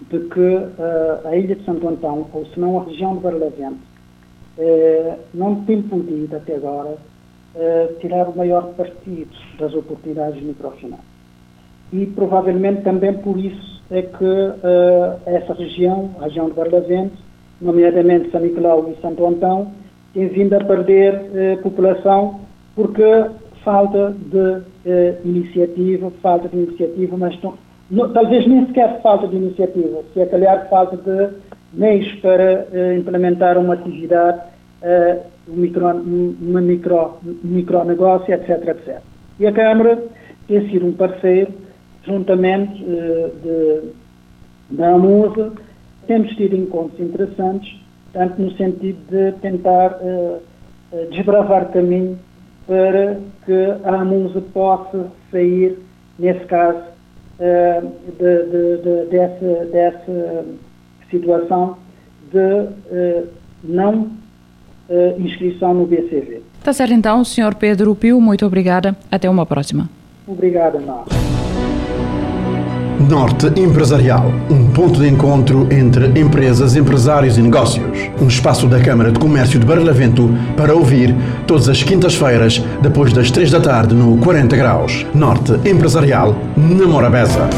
de 0.00 0.18
que 0.28 0.40
uh, 0.40 1.26
a 1.26 1.36
Ilha 1.36 1.56
de 1.56 1.64
Santo 1.64 1.88
Antão, 1.88 2.26
ou 2.32 2.46
se 2.46 2.60
não 2.60 2.78
a 2.78 2.84
região 2.84 3.16
de 3.16 3.22
Barlavento, 3.22 3.78
uh, 4.58 5.18
não 5.32 5.64
tem 5.64 5.82
podido 5.82 6.36
até 6.36 6.56
agora 6.56 6.90
uh, 7.54 7.94
tirar 8.00 8.28
o 8.28 8.36
maior 8.36 8.74
partido 8.74 9.30
das 9.58 9.74
oportunidades 9.74 10.38
de 10.38 10.44
microfinança. 10.44 11.02
E 11.92 12.06
provavelmente 12.06 12.82
também 12.82 13.14
por 13.14 13.38
isso 13.38 13.80
é 13.92 14.02
que 14.02 14.24
essa 15.24 15.54
região, 15.54 16.10
a 16.18 16.24
região 16.24 16.46
de 16.46 16.54
Barlavento, 16.54 17.16
nomeadamente 17.60 18.28
São 18.32 18.40
Nicolau 18.40 18.90
e 18.90 19.00
Santo 19.00 19.24
Antão, 19.24 19.70
tem 20.12 20.26
vindo 20.26 20.52
a 20.54 20.64
perder 20.64 21.60
população 21.62 22.40
porque 22.74 23.04
falta 23.64 24.16
de 24.18 24.62
iniciativa, 25.24 26.10
falta 26.20 26.48
de 26.48 26.56
iniciativa, 26.56 27.16
mas 27.16 27.34
estão, 27.34 27.54
talvez 28.12 28.46
nem 28.46 28.66
sequer 28.66 29.00
falta 29.00 29.28
de 29.28 29.36
iniciativa, 29.36 30.02
se 30.12 30.20
é 30.20 30.26
calhar 30.26 30.68
falta 30.68 30.96
de 30.96 31.36
meios 31.72 32.10
para 32.20 32.66
uh, 32.72 32.98
implementar 32.98 33.58
uma 33.58 33.74
atividade, 33.74 34.40
uh, 34.82 35.20
um 35.48 35.56
micro, 35.56 35.86
uma 35.86 36.60
micro, 36.60 37.18
um 37.24 37.48
micronegócio, 37.48 38.34
etc, 38.34 38.68
etc. 38.68 39.00
E 39.38 39.46
a 39.46 39.52
Câmara 39.52 40.02
tem 40.48 40.68
sido 40.68 40.86
um 40.86 40.92
parceiro, 40.92 41.52
juntamente 42.04 42.82
uh, 42.82 43.30
de, 43.42 44.76
da 44.76 44.94
AMUSA, 44.94 45.52
temos 46.06 46.34
tido 46.34 46.56
encontros 46.56 46.98
interessantes, 46.98 47.78
tanto 48.12 48.40
no 48.40 48.50
sentido 48.52 48.98
de 49.10 49.32
tentar 49.40 49.98
desbravar 51.10 51.70
caminho 51.72 52.16
para 52.66 53.18
que 53.44 53.52
a 53.84 54.00
AMUSA 54.00 54.40
possa 54.52 55.08
sair, 55.30 55.76
nesse 56.18 56.44
caso, 56.46 56.95
uh, 57.38 57.92
de, 58.18 58.42
de, 58.44 58.76
de, 58.82 59.10
dessa, 59.10 59.66
dessa 59.66 60.44
situação 61.10 61.76
de 62.32 62.38
uh, 62.38 63.28
não 63.62 64.10
uh, 64.88 65.20
inscrição 65.20 65.74
no 65.74 65.86
BCV. 65.86 66.42
Está 66.58 66.72
certo 66.72 66.92
então, 66.92 67.24
Sr. 67.24 67.54
Pedro 67.58 67.94
Pio, 67.94 68.20
muito 68.20 68.44
obrigada. 68.44 68.96
Até 69.10 69.30
uma 69.30 69.46
próxima. 69.46 69.88
Obrigada, 70.26 70.80
nós. 70.80 71.35
Norte 73.00 73.48
Empresarial, 73.60 74.32
um 74.50 74.70
ponto 74.70 74.98
de 74.98 75.08
encontro 75.08 75.68
entre 75.70 76.18
empresas, 76.18 76.76
empresários 76.76 77.36
e 77.36 77.42
negócios. 77.42 78.10
Um 78.20 78.26
espaço 78.26 78.66
da 78.66 78.80
Câmara 78.80 79.12
de 79.12 79.18
Comércio 79.18 79.60
de 79.60 79.66
Barlavento 79.66 80.30
para 80.56 80.74
ouvir 80.74 81.14
todas 81.46 81.68
as 81.68 81.82
quintas-feiras, 81.82 82.62
depois 82.80 83.12
das 83.12 83.30
três 83.30 83.50
da 83.50 83.60
tarde, 83.60 83.94
no 83.94 84.16
40 84.18 84.56
Graus. 84.56 85.06
Norte 85.14 85.52
Empresarial, 85.68 86.34
na 86.56 86.86
Morabeza. 86.86 87.48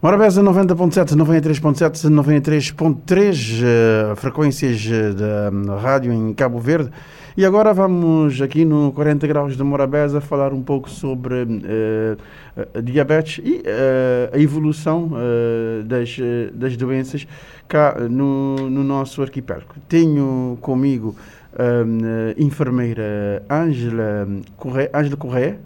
Morabeza 0.00 0.40
90.7, 0.40 1.16
93.7, 1.16 2.08
93.3, 2.08 4.14
frequências 4.14 4.88
eh, 4.88 5.12
da 5.12 5.50
hum, 5.52 5.76
rádio 5.76 6.12
em 6.12 6.32
Cabo 6.32 6.60
Verde. 6.60 6.88
E 7.38 7.44
agora 7.44 7.72
vamos 7.72 8.42
aqui 8.42 8.64
no 8.64 8.90
40 8.90 9.24
Graus 9.28 9.56
de 9.56 9.62
Morabeza 9.62 10.20
falar 10.20 10.52
um 10.52 10.60
pouco 10.60 10.90
sobre 10.90 11.44
uh, 11.44 12.82
diabetes 12.82 13.40
e 13.44 13.58
uh, 13.58 14.34
a 14.34 14.38
evolução 14.40 15.12
uh, 15.12 15.84
das, 15.84 16.16
das 16.52 16.76
doenças 16.76 17.28
cá 17.68 17.94
no, 18.10 18.68
no 18.68 18.82
nosso 18.82 19.22
arquipélago. 19.22 19.76
Tenho 19.88 20.58
comigo 20.60 21.14
a 21.56 22.42
enfermeira 22.42 23.40
Ângela 23.48 24.26
Correia, 24.56 24.90
Ângela 24.92 25.16
Correia, 25.16 25.60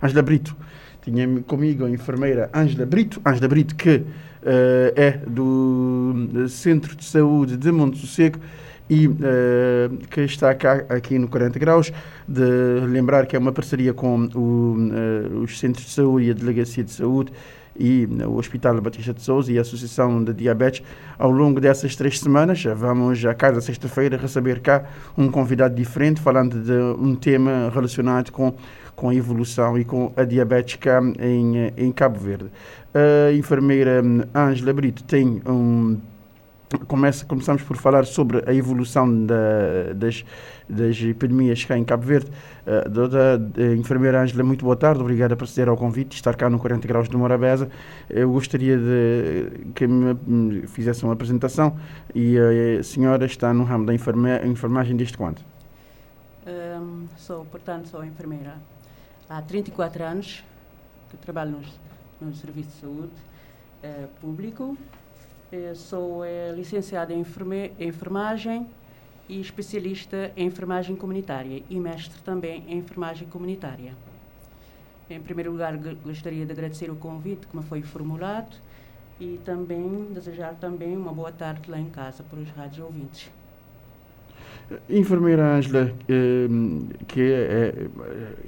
Ângela 0.00 0.22
Brito. 0.22 0.56
Tinha 1.02 1.26
comigo 1.48 1.84
a 1.84 1.90
enfermeira 1.90 2.48
Ângela 2.54 2.86
Brito, 2.86 3.20
Ângela 3.26 3.48
Brito 3.48 3.74
que 3.74 4.04
é 4.94 5.18
do 5.26 6.46
Centro 6.48 6.94
de 6.94 7.04
Saúde 7.04 7.56
de 7.56 7.72
Monte 7.72 7.98
Sossego 7.98 8.38
e 8.90 9.06
uh, 9.06 9.96
que 10.10 10.22
está 10.22 10.52
cá 10.52 10.84
aqui 10.88 11.16
no 11.16 11.28
40 11.28 11.58
Graus, 11.60 11.92
de 12.26 12.42
lembrar 12.88 13.24
que 13.26 13.36
é 13.36 13.38
uma 13.38 13.52
parceria 13.52 13.94
com 13.94 14.28
o, 14.34 14.76
uh, 14.76 15.38
os 15.44 15.60
Centros 15.60 15.86
de 15.86 15.92
Saúde 15.92 16.26
e 16.26 16.30
a 16.32 16.34
Delegacia 16.34 16.82
de 16.82 16.90
Saúde 16.90 17.32
e 17.78 18.06
uh, 18.06 18.28
o 18.28 18.36
Hospital 18.36 18.80
Batista 18.80 19.14
de 19.14 19.22
Souza 19.22 19.52
e 19.52 19.58
a 19.58 19.60
Associação 19.60 20.24
de 20.24 20.34
Diabetes. 20.34 20.82
Ao 21.16 21.30
longo 21.30 21.60
dessas 21.60 21.94
três 21.94 22.18
semanas, 22.18 22.64
vamos 22.64 23.24
a 23.24 23.32
cada 23.32 23.60
sexta-feira 23.60 24.16
receber 24.16 24.58
cá 24.58 24.84
um 25.16 25.30
convidado 25.30 25.76
diferente, 25.76 26.20
falando 26.20 26.60
de 26.60 26.72
um 27.00 27.14
tema 27.14 27.70
relacionado 27.72 28.32
com, 28.32 28.52
com 28.96 29.10
a 29.10 29.14
evolução 29.14 29.78
e 29.78 29.84
com 29.84 30.12
a 30.16 30.24
diabetes 30.24 30.74
cá 30.80 31.00
em, 31.20 31.72
em 31.76 31.92
Cabo 31.92 32.18
Verde. 32.18 32.46
A 32.92 33.32
enfermeira 33.32 34.02
Ângela 34.34 34.72
Brito 34.72 35.04
tem 35.04 35.40
um 35.46 35.96
Começa, 36.86 37.26
começamos 37.26 37.62
por 37.62 37.76
falar 37.76 38.06
sobre 38.06 38.48
a 38.48 38.54
evolução 38.54 39.26
da, 39.26 39.92
das, 39.92 40.24
das 40.68 41.02
epidemias 41.02 41.64
cá 41.64 41.76
em 41.76 41.82
Cabo 41.82 42.04
Verde. 42.04 42.30
Uh, 42.64 42.88
doutora 42.88 43.40
uh, 43.40 43.74
enfermeira 43.74 44.22
Ângela, 44.22 44.44
muito 44.44 44.64
boa 44.64 44.76
tarde, 44.76 45.00
obrigada 45.00 45.34
por 45.34 45.48
ceder 45.48 45.68
ao 45.68 45.76
convite, 45.76 46.14
estar 46.14 46.36
cá 46.36 46.48
no 46.48 46.60
40 46.60 46.86
Graus 46.86 47.08
de 47.08 47.16
Morabeza. 47.16 47.68
Eu 48.08 48.30
gostaria 48.30 48.78
de 48.78 49.72
que 49.74 49.84
me 49.84 50.64
fizesse 50.68 51.02
uma 51.02 51.12
apresentação 51.12 51.76
e 52.14 52.36
a 52.78 52.82
senhora 52.84 53.26
está 53.26 53.52
no 53.52 53.64
ramo 53.64 53.86
da 53.86 53.92
enferma, 53.92 54.40
enfermagem 54.46 54.96
desde 54.96 55.16
quando? 55.16 55.40
Um, 56.46 57.08
sou, 57.16 57.44
portanto, 57.46 57.88
sou 57.88 58.04
enfermeira 58.04 58.54
há 59.28 59.42
34 59.42 60.04
anos 60.04 60.44
que 61.10 61.16
trabalho 61.16 61.50
no, 62.20 62.28
no 62.28 62.32
Serviço 62.32 62.68
de 62.68 62.80
Saúde 62.80 63.12
uh, 63.82 64.08
Público 64.20 64.76
eu 65.52 65.74
sou 65.74 66.24
é, 66.24 66.52
licenciada 66.52 67.12
em 67.12 67.24
enfermagem 67.80 68.66
e 69.28 69.40
especialista 69.40 70.30
em 70.36 70.46
enfermagem 70.46 70.94
comunitária 70.94 71.62
e 71.68 71.80
mestre 71.80 72.20
também 72.22 72.64
em 72.68 72.78
enfermagem 72.78 73.26
comunitária. 73.26 73.92
Em 75.08 75.20
primeiro 75.20 75.50
lugar, 75.50 75.76
gostaria 76.04 76.46
de 76.46 76.52
agradecer 76.52 76.88
o 76.88 76.94
convite 76.94 77.46
que 77.48 77.56
me 77.56 77.64
foi 77.64 77.82
formulado 77.82 78.56
e 79.18 79.40
também 79.44 80.06
desejar 80.14 80.54
também 80.54 80.96
uma 80.96 81.12
boa 81.12 81.32
tarde 81.32 81.68
lá 81.68 81.78
em 81.78 81.90
casa 81.90 82.22
para 82.22 82.38
os 82.38 82.48
rádios 82.50 82.84
ouvintes. 82.84 83.30
Enfermeira 84.88 85.56
Ângela, 85.56 85.92
ehm, 86.08 86.86
que 87.08 87.20
é, 87.20 87.74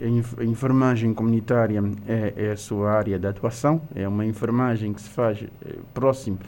é, 0.00 0.40
a 0.40 0.44
enfermagem 0.44 1.12
comunitária 1.12 1.82
é, 2.06 2.32
é, 2.36 2.52
a 2.52 2.56
sua 2.56 2.92
área 2.92 3.18
de 3.18 3.26
atuação, 3.26 3.82
é 3.92 4.06
uma 4.06 4.24
enfermagem 4.24 4.92
que 4.92 5.00
se 5.00 5.08
faz 5.08 5.44
próximo 5.92 6.38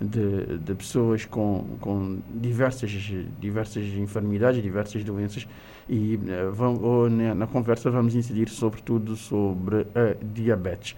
de, 0.00 0.58
de 0.58 0.74
pessoas 0.74 1.26
com, 1.26 1.64
com 1.80 2.18
diversas, 2.34 2.90
diversas 3.38 3.84
enfermidades, 3.84 4.62
diversas 4.62 5.04
doenças 5.04 5.46
e 5.88 6.16
uh, 6.16 6.52
vamos, 6.52 7.12
na, 7.12 7.34
na, 7.34 7.46
conversa 7.46 7.90
vamos 7.90 8.14
incidir 8.14 8.48
sobretudo 8.48 9.14
sobre 9.14 9.86
a 9.94 10.16
diabetes. 10.22 10.96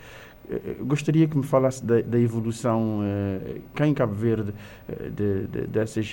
Uh, 0.48 0.84
gostaria 0.84 1.26
que 1.26 1.36
me 1.36 1.42
falasse 1.42 1.84
da, 1.84 2.00
da 2.00 2.18
evolução 2.18 3.00
cá 3.74 3.86
em 3.86 3.94
Cabo 3.94 4.14
Verde 4.14 4.54
de, 4.88 5.46
de, 5.48 5.66
dessas 5.66 6.12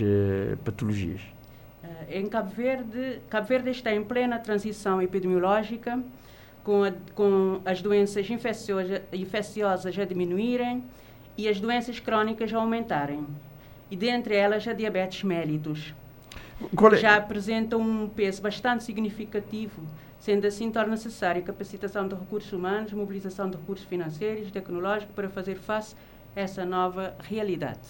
patologias. 0.64 1.22
Em 2.10 2.26
Cabo 2.26 2.50
Verde, 2.50 3.20
Cabo 3.30 3.48
Verde 3.48 3.70
está 3.70 3.94
em 3.94 4.04
plena 4.04 4.40
transição 4.40 5.00
epidemiológica, 5.00 6.02
com, 6.64 6.84
a, 6.84 6.92
com 7.14 7.62
as 7.66 7.82
doenças 7.82 8.28
infecciosas, 8.30 9.02
infecciosas 9.14 9.98
a 9.98 10.06
diminuírem, 10.06 10.84
e 11.40 11.48
as 11.48 11.58
doenças 11.58 12.02
crónicas 12.02 12.54
aumentarem, 12.54 13.26
e 13.90 13.96
dentre 13.96 14.36
elas 14.36 14.68
a 14.68 14.74
diabetes 14.74 15.24
mellitus. 15.24 15.94
É? 16.62 16.98
Já 16.98 17.16
apresenta 17.16 17.78
um 17.78 18.10
peso 18.10 18.42
bastante 18.42 18.84
significativo, 18.84 19.82
sendo 20.20 20.46
assim 20.46 20.70
torna 20.70 20.92
necessária 20.92 21.42
capacitação 21.42 22.06
de 22.10 22.14
recursos 22.14 22.52
humanos, 22.52 22.92
mobilização 22.92 23.50
de 23.50 23.56
recursos 23.56 23.88
financeiros 23.88 24.50
e 24.50 24.52
tecnológicos 24.52 25.16
para 25.16 25.30
fazer 25.30 25.56
face 25.56 25.96
a 26.36 26.42
essa 26.42 26.66
nova 26.66 27.16
realidade. 27.24 27.88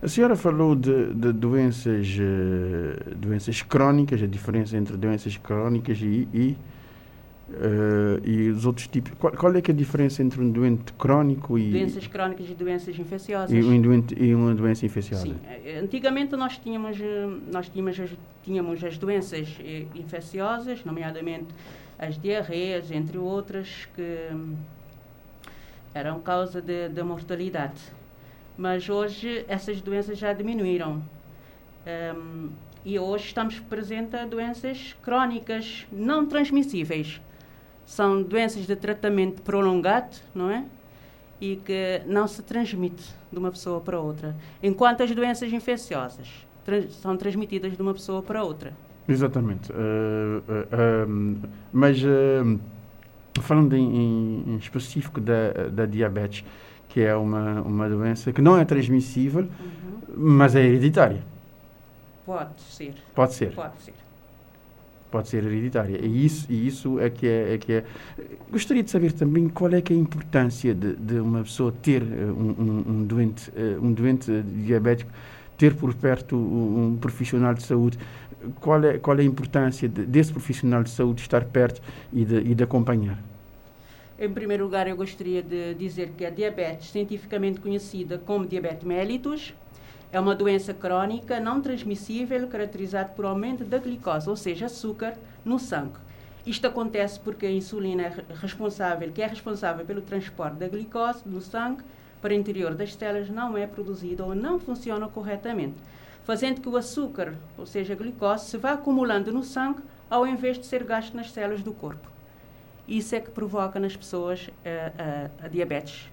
A 0.00 0.06
senhora 0.06 0.36
falou 0.36 0.76
de, 0.76 1.12
de 1.12 1.32
doenças, 1.32 2.06
uh, 2.20 3.14
doenças 3.16 3.62
crónicas, 3.62 4.22
a 4.22 4.26
diferença 4.28 4.76
entre 4.76 4.96
doenças 4.96 5.36
crónicas 5.36 5.98
e, 6.00 6.28
e 6.32 6.56
Uh, 7.50 8.24
e 8.24 8.48
os 8.48 8.64
outros 8.64 8.86
tipos. 8.86 9.12
Qual, 9.18 9.32
qual, 9.32 9.56
é 9.56 9.60
que 9.60 9.72
é 9.72 9.74
a 9.74 9.76
diferença 9.76 10.22
entre 10.22 10.40
um 10.40 10.52
doente 10.52 10.92
crónico 10.92 11.58
e. 11.58 11.72
Doenças 11.72 12.06
crónicas 12.06 12.48
e 12.48 12.54
doenças 12.54 12.96
infecciosas. 12.96 13.50
E, 13.50 13.60
um 13.60 13.82
doente, 13.82 14.14
e 14.16 14.32
uma 14.32 14.54
doença 14.54 14.86
infecciosa? 14.86 15.24
Sim. 15.24 15.36
Eh, 15.64 15.80
antigamente 15.82 16.36
nós 16.36 16.56
tínhamos, 16.58 17.00
eh, 17.00 17.28
nós 17.50 17.68
tínhamos, 17.68 17.98
as, 17.98 18.10
tínhamos 18.44 18.84
as 18.84 18.96
doenças 18.96 19.48
infecciosas, 19.96 20.84
nomeadamente 20.84 21.48
as 21.98 22.16
diarreias, 22.16 22.92
entre 22.92 23.18
outras, 23.18 23.88
que 23.96 24.28
hum, 24.32 24.54
eram 25.92 26.20
causa 26.20 26.62
de, 26.62 26.88
de 26.88 27.02
mortalidade. 27.02 27.80
Mas 28.56 28.88
hoje 28.88 29.44
essas 29.48 29.80
doenças 29.80 30.16
já 30.16 30.32
diminuíram. 30.32 31.02
Um, 32.16 32.50
e 32.84 32.96
hoje 32.96 33.26
estamos 33.26 33.58
presentes 33.58 34.14
a 34.14 34.24
doenças 34.24 34.96
crónicas 35.02 35.86
não 35.90 36.26
transmissíveis 36.26 37.20
são 37.90 38.22
doenças 38.22 38.68
de 38.68 38.76
tratamento 38.76 39.42
prolongado, 39.42 40.16
não 40.32 40.48
é? 40.48 40.64
E 41.40 41.56
que 41.56 42.02
não 42.06 42.28
se 42.28 42.40
transmite 42.40 43.02
de 43.32 43.36
uma 43.36 43.50
pessoa 43.50 43.80
para 43.80 43.98
outra. 43.98 44.36
Enquanto 44.62 45.02
as 45.02 45.10
doenças 45.10 45.52
infecciosas 45.52 46.46
trans 46.64 46.94
são 46.94 47.16
transmitidas 47.16 47.74
de 47.74 47.82
uma 47.82 47.92
pessoa 47.92 48.22
para 48.22 48.44
outra. 48.44 48.72
Exatamente. 49.08 49.72
Uh, 49.72 50.38
uh, 50.38 51.48
mas 51.72 52.00
falando 53.40 53.74
em, 53.74 54.44
em, 54.46 54.56
específico 54.56 55.20
da, 55.20 55.68
da 55.72 55.84
diabetes, 55.84 56.44
que 56.88 57.00
é 57.00 57.16
uma, 57.16 57.60
uma 57.62 57.88
doença 57.88 58.32
que 58.32 58.40
não 58.40 58.56
é 58.56 58.64
transmissível, 58.64 59.42
uhum. 59.42 60.14
mas 60.16 60.54
é 60.54 60.62
hereditária. 60.62 61.24
Pode 62.24 62.60
ser. 62.60 62.94
Pode 63.16 63.34
ser. 63.34 63.52
Pode 63.52 63.82
ser 63.82 63.99
pode 65.10 65.28
ser 65.28 65.44
hereditária. 65.44 65.98
E 66.00 66.24
isso, 66.24 66.46
e 66.48 66.66
isso 66.66 66.98
é, 67.00 67.10
que 67.10 67.26
é, 67.26 67.54
é 67.54 67.58
que 67.58 67.72
é. 67.72 67.84
Gostaria 68.50 68.82
de 68.82 68.90
saber 68.90 69.12
também 69.12 69.48
qual 69.48 69.72
é 69.72 69.80
que 69.80 69.92
é 69.92 69.96
a 69.96 69.98
importância 69.98 70.74
de, 70.74 70.94
de 70.94 71.20
uma 71.20 71.42
pessoa 71.42 71.72
ter 71.82 72.02
uh, 72.02 72.06
um, 72.06 72.84
um, 72.88 73.04
doente, 73.04 73.50
uh, 73.50 73.84
um 73.84 73.92
doente 73.92 74.30
diabético, 74.42 75.10
ter 75.58 75.74
por 75.74 75.92
perto 75.94 76.36
um, 76.36 76.92
um, 76.92 76.96
profissional 76.96 77.54
de 77.54 77.62
saúde. 77.62 77.98
Qual 78.60 78.82
é, 78.82 78.98
qual 78.98 79.18
é 79.18 79.20
a 79.20 79.24
importância 79.24 79.88
de, 79.88 80.06
desse 80.06 80.32
profissional 80.32 80.82
de 80.82 80.90
saúde 80.90 81.20
estar 81.20 81.44
perto 81.44 81.82
e 82.12 82.24
de, 82.24 82.38
e 82.38 82.54
de 82.54 82.62
acompanhar? 82.64 83.22
Em 84.18 84.30
primeiro 84.30 84.64
lugar, 84.64 84.86
eu 84.86 84.96
gostaria 84.96 85.42
de 85.42 85.74
dizer 85.74 86.12
que 86.16 86.26
a 86.26 86.30
diabetes, 86.30 86.90
cientificamente 86.90 87.58
conhecida 87.58 88.18
como 88.18 88.46
diabetes 88.46 88.84
mellitus, 88.84 89.54
é 90.12 90.18
uma 90.18 90.34
doença 90.34 90.74
crónica 90.74 91.38
não 91.38 91.60
transmissível 91.60 92.48
caracterizada 92.48 93.10
por 93.10 93.24
aumento 93.24 93.64
da 93.64 93.78
glicose, 93.78 94.28
ou 94.28 94.36
seja, 94.36 94.66
açúcar, 94.66 95.14
no 95.44 95.58
sangue. 95.58 95.98
Isto 96.44 96.66
acontece 96.66 97.20
porque 97.20 97.46
a 97.46 97.50
insulina 97.50 98.02
é 98.02 98.12
responsável, 98.34 99.12
que 99.12 99.22
é 99.22 99.26
responsável 99.26 99.84
pelo 99.84 100.00
transporte 100.00 100.56
da 100.56 100.68
glicose 100.68 101.22
no 101.26 101.40
sangue 101.40 101.82
para 102.20 102.32
o 102.32 102.36
interior 102.36 102.74
das 102.74 102.94
células, 102.94 103.30
não 103.30 103.56
é 103.56 103.66
produzida 103.66 104.24
ou 104.24 104.34
não 104.34 104.58
funciona 104.58 105.06
corretamente, 105.08 105.76
fazendo 106.24 106.60
que 106.60 106.68
o 106.68 106.76
açúcar, 106.76 107.34
ou 107.56 107.66
seja, 107.66 107.92
a 107.92 107.96
glicose, 107.96 108.46
se 108.46 108.56
vá 108.56 108.72
acumulando 108.72 109.32
no 109.32 109.44
sangue 109.44 109.82
ao 110.08 110.26
invés 110.26 110.58
de 110.58 110.66
ser 110.66 110.82
gasto 110.82 111.14
nas 111.14 111.30
células 111.30 111.62
do 111.62 111.72
corpo. 111.72 112.10
Isso 112.88 113.14
é 113.14 113.20
que 113.20 113.30
provoca 113.30 113.78
nas 113.78 113.94
pessoas 113.94 114.50
eh, 114.64 115.30
a 115.40 115.46
diabetes 115.46 116.10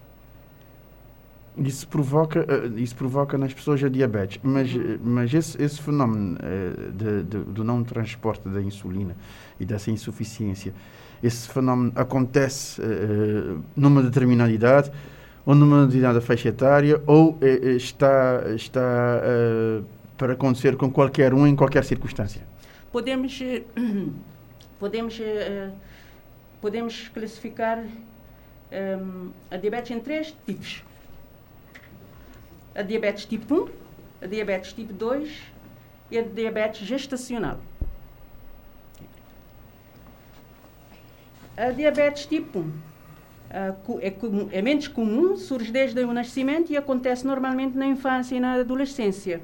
isso 1.59 1.87
provoca, 1.87 2.45
eh, 2.47 2.81
isso 2.81 2.95
provoca 2.95 3.37
nas 3.37 3.53
pessoas 3.53 3.83
a 3.83 3.89
diabetes, 3.89 4.39
mas, 4.43 4.69
eh, 4.69 4.97
mas 5.03 5.33
esse, 5.33 5.61
esse 5.61 5.81
fenómeno 5.81 6.37
uh, 6.37 6.91
de, 6.91 7.23
de, 7.23 7.37
do 7.39 7.63
não 7.63 7.83
transporte 7.83 8.47
da 8.47 8.61
insulina 8.61 9.15
e 9.59 9.65
dessa 9.65 9.89
insuficiência, 9.89 10.73
esse 11.21 11.47
fenómeno 11.49 11.91
acontece 11.95 12.81
uh, 12.81 13.63
numa 13.75 14.03
determinada 14.03 14.51
idade 14.51 14.91
ou 15.45 15.55
numa 15.55 15.85
determinada 15.85 16.21
faixa 16.21 16.49
etária 16.49 17.01
ou 17.07 17.31
uh, 17.31 17.45
está, 17.75 18.43
está 18.55 19.21
para 20.17 20.33
acontecer 20.33 20.75
com 20.75 20.91
qualquer 20.91 21.33
um 21.33 21.47
em 21.47 21.55
qualquer 21.55 21.83
circunstância? 21.83 22.41
Podemos, 22.91 23.39
podemos, 24.79 25.21
podemos 26.61 27.07
classificar 27.09 27.83
um, 28.71 29.29
a 29.49 29.57
diabetes 29.57 29.91
em 29.91 29.99
três 29.99 30.35
tipos 30.45 30.83
a 32.77 32.83
diabetes 32.83 33.25
tipo 33.25 33.55
1, 33.55 33.69
a 34.21 34.27
diabetes 34.27 34.71
tipo 34.71 34.93
2 34.93 35.41
e 36.11 36.19
a 36.19 36.21
diabetes 36.21 36.87
gestacional. 36.87 37.59
A 41.57 41.71
diabetes 41.71 42.27
tipo 42.27 42.59
1 42.59 42.73
é, 43.99 44.13
é 44.51 44.61
menos 44.61 44.87
comum, 44.87 45.35
surge 45.37 45.71
desde 45.71 46.03
o 46.03 46.13
nascimento 46.13 46.71
e 46.71 46.77
acontece 46.77 47.25
normalmente 47.25 47.75
na 47.75 47.87
infância 47.87 48.35
e 48.35 48.39
na 48.39 48.53
adolescência, 48.53 49.41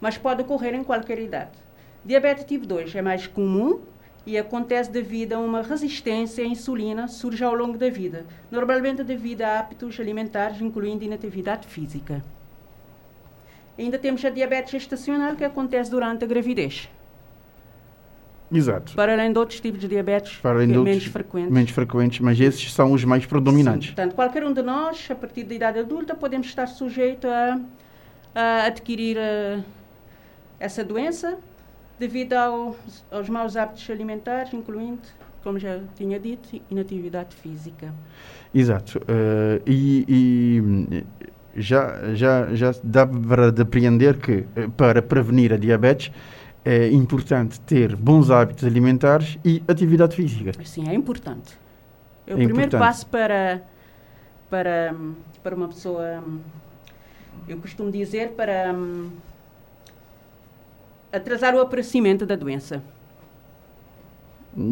mas 0.00 0.16
pode 0.16 0.42
ocorrer 0.42 0.74
em 0.74 0.84
qualquer 0.84 1.18
idade. 1.18 1.58
Diabetes 2.04 2.44
tipo 2.44 2.66
2 2.66 2.94
é 2.94 3.02
mais 3.02 3.26
comum 3.26 3.80
e 4.24 4.38
acontece 4.38 4.92
devido 4.92 5.32
a 5.32 5.40
uma 5.40 5.60
resistência 5.60 6.44
à 6.44 6.46
insulina, 6.46 7.08
surge 7.08 7.42
ao 7.42 7.54
longo 7.54 7.76
da 7.76 7.90
vida, 7.90 8.24
normalmente 8.48 9.02
devido 9.02 9.42
a 9.42 9.58
hábitos 9.58 9.98
alimentares, 9.98 10.60
incluindo 10.60 11.02
inatividade 11.02 11.66
física. 11.66 12.22
Ainda 13.78 13.98
temos 13.98 14.24
a 14.24 14.30
diabetes 14.30 14.70
gestacional 14.70 15.34
que 15.34 15.44
acontece 15.44 15.90
durante 15.90 16.24
a 16.24 16.26
gravidez. 16.26 16.88
Exato. 18.52 18.94
Para 18.94 19.12
além 19.14 19.32
de 19.32 19.38
outros 19.38 19.60
tipos 19.60 19.80
de 19.80 19.88
diabetes 19.88 20.36
Para 20.36 20.58
além 20.58 20.68
de 20.68 20.78
outros, 20.78 20.96
menos 20.96 21.12
frequentes. 21.12 21.50
Menos 21.50 21.70
frequentes, 21.70 22.20
mas 22.20 22.40
esses 22.40 22.72
são 22.72 22.92
os 22.92 23.04
mais 23.04 23.26
predominantes. 23.26 23.88
Sim, 23.88 23.94
portanto, 23.94 24.14
qualquer 24.14 24.44
um 24.44 24.52
de 24.52 24.62
nós, 24.62 25.08
a 25.10 25.14
partir 25.14 25.44
da 25.44 25.54
idade 25.54 25.78
adulta, 25.80 26.14
podemos 26.14 26.46
estar 26.46 26.66
sujeito 26.66 27.26
a, 27.26 27.60
a 28.34 28.66
adquirir 28.66 29.18
a, 29.18 29.60
essa 30.60 30.84
doença 30.84 31.36
devido 31.98 32.34
ao, 32.34 32.76
aos 33.10 33.28
maus 33.28 33.56
hábitos 33.56 33.88
alimentares, 33.90 34.52
incluindo, 34.52 35.02
como 35.42 35.58
já 35.58 35.80
tinha 35.96 36.18
dito, 36.20 36.60
inatividade 36.70 37.34
física. 37.34 37.92
Exato. 38.54 38.98
Uh, 38.98 39.62
e, 39.66 40.04
e 40.08 41.04
já, 41.56 42.14
já, 42.14 42.54
já 42.54 42.74
dá 42.82 43.06
para 43.06 43.50
depreender 43.52 44.18
que 44.18 44.44
eh, 44.56 44.68
para 44.76 45.00
prevenir 45.00 45.52
a 45.52 45.56
diabetes 45.56 46.12
é 46.64 46.88
importante 46.88 47.60
ter 47.60 47.94
bons 47.94 48.30
hábitos 48.30 48.64
alimentares 48.64 49.38
e 49.44 49.62
atividade 49.68 50.16
física. 50.16 50.52
Sim, 50.64 50.88
é 50.88 50.94
importante. 50.94 51.58
É 52.26 52.32
o 52.32 52.34
é 52.34 52.36
primeiro 52.36 52.62
importante. 52.62 52.80
passo 52.80 53.06
para, 53.06 53.62
para, 54.48 54.94
para 55.42 55.54
uma 55.54 55.68
pessoa, 55.68 56.24
eu 57.46 57.58
costumo 57.58 57.90
dizer, 57.90 58.30
para 58.30 58.72
um, 58.72 59.10
atrasar 61.12 61.54
o 61.54 61.60
aparecimento 61.60 62.24
da 62.24 62.34
doença. 62.34 62.82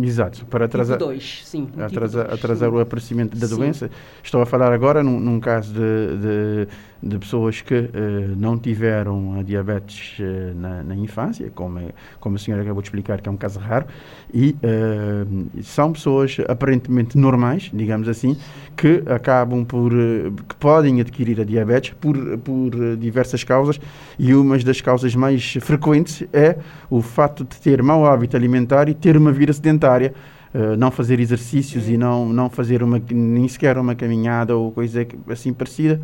Exato, 0.03 0.47
para 0.47 0.67
atrasar, 0.67 0.97
tipo 0.97 1.09
dois, 1.09 1.43
sim, 1.45 1.69
atrasar, 1.79 2.27
dois, 2.27 2.39
atrasar 2.39 2.71
o 2.71 2.79
aparecimento 2.79 3.37
da 3.37 3.47
sim. 3.47 3.57
doença. 3.57 3.91
Estou 4.23 4.41
a 4.41 4.47
falar 4.47 4.73
agora 4.73 5.03
num, 5.03 5.19
num 5.19 5.41
caso 5.41 5.73
de, 5.73 5.79
de, 6.19 6.69
de 7.03 7.19
pessoas 7.19 7.61
que 7.61 7.75
uh, 7.75 7.91
não 8.37 8.57
tiveram 8.57 9.39
a 9.39 9.43
diabetes 9.43 10.19
uh, 10.21 10.55
na, 10.55 10.83
na, 10.85 10.95
infância, 10.95 11.51
como, 11.53 11.81
é, 11.81 11.89
como 12.21 12.37
a 12.37 12.39
senhora 12.39 12.63
acabou 12.63 12.81
de 12.81 12.87
explicar, 12.87 13.21
que 13.21 13.29
é 13.29 13.33
um 13.33 13.37
caso 13.37 13.59
raro, 13.59 13.87
e 14.33 14.55
uh, 14.63 15.63
são 15.63 15.93
pessoas 15.93 16.37
aparentemente 16.49 17.19
normais, 17.19 17.71
digamos 17.75 18.09
assim, 18.09 18.37
que 18.77 19.03
acabam 19.07 19.65
por, 19.65 19.91
que 19.91 20.55
podem 20.61 21.01
adquirir 21.01 21.41
a 21.41 21.45
diabetes 21.45 21.93
por, 22.01 22.17
por 22.39 22.97
diversas 22.97 23.43
causas, 23.43 23.81
e 24.17 24.33
uma 24.33 24.57
das 24.59 24.81
causas 24.81 25.15
mais 25.17 25.55
frequentes 25.61 26.23
é 26.33 26.57
o 26.89 27.03
fato 27.03 27.43
de 27.43 27.57
ter 27.57 27.83
mau 27.83 28.07
hábito 28.07 28.37
alimentar 28.37 28.89
e 28.89 28.95
ter 28.95 29.17
uma 29.17 29.33
vida 29.33 29.53
sedentária, 29.53 30.15
Uh, 30.55 30.77
não 30.77 30.91
fazer 30.91 31.19
exercícios 31.19 31.89
e 31.89 31.97
não, 31.97 32.29
não 32.29 32.51
fazer 32.51 32.83
uma, 32.83 33.01
nem 33.11 33.49
sequer 33.49 33.79
uma 33.79 33.95
caminhada 33.95 34.55
ou 34.55 34.71
coisa 34.71 35.07
assim 35.31 35.51
parecida. 35.51 35.99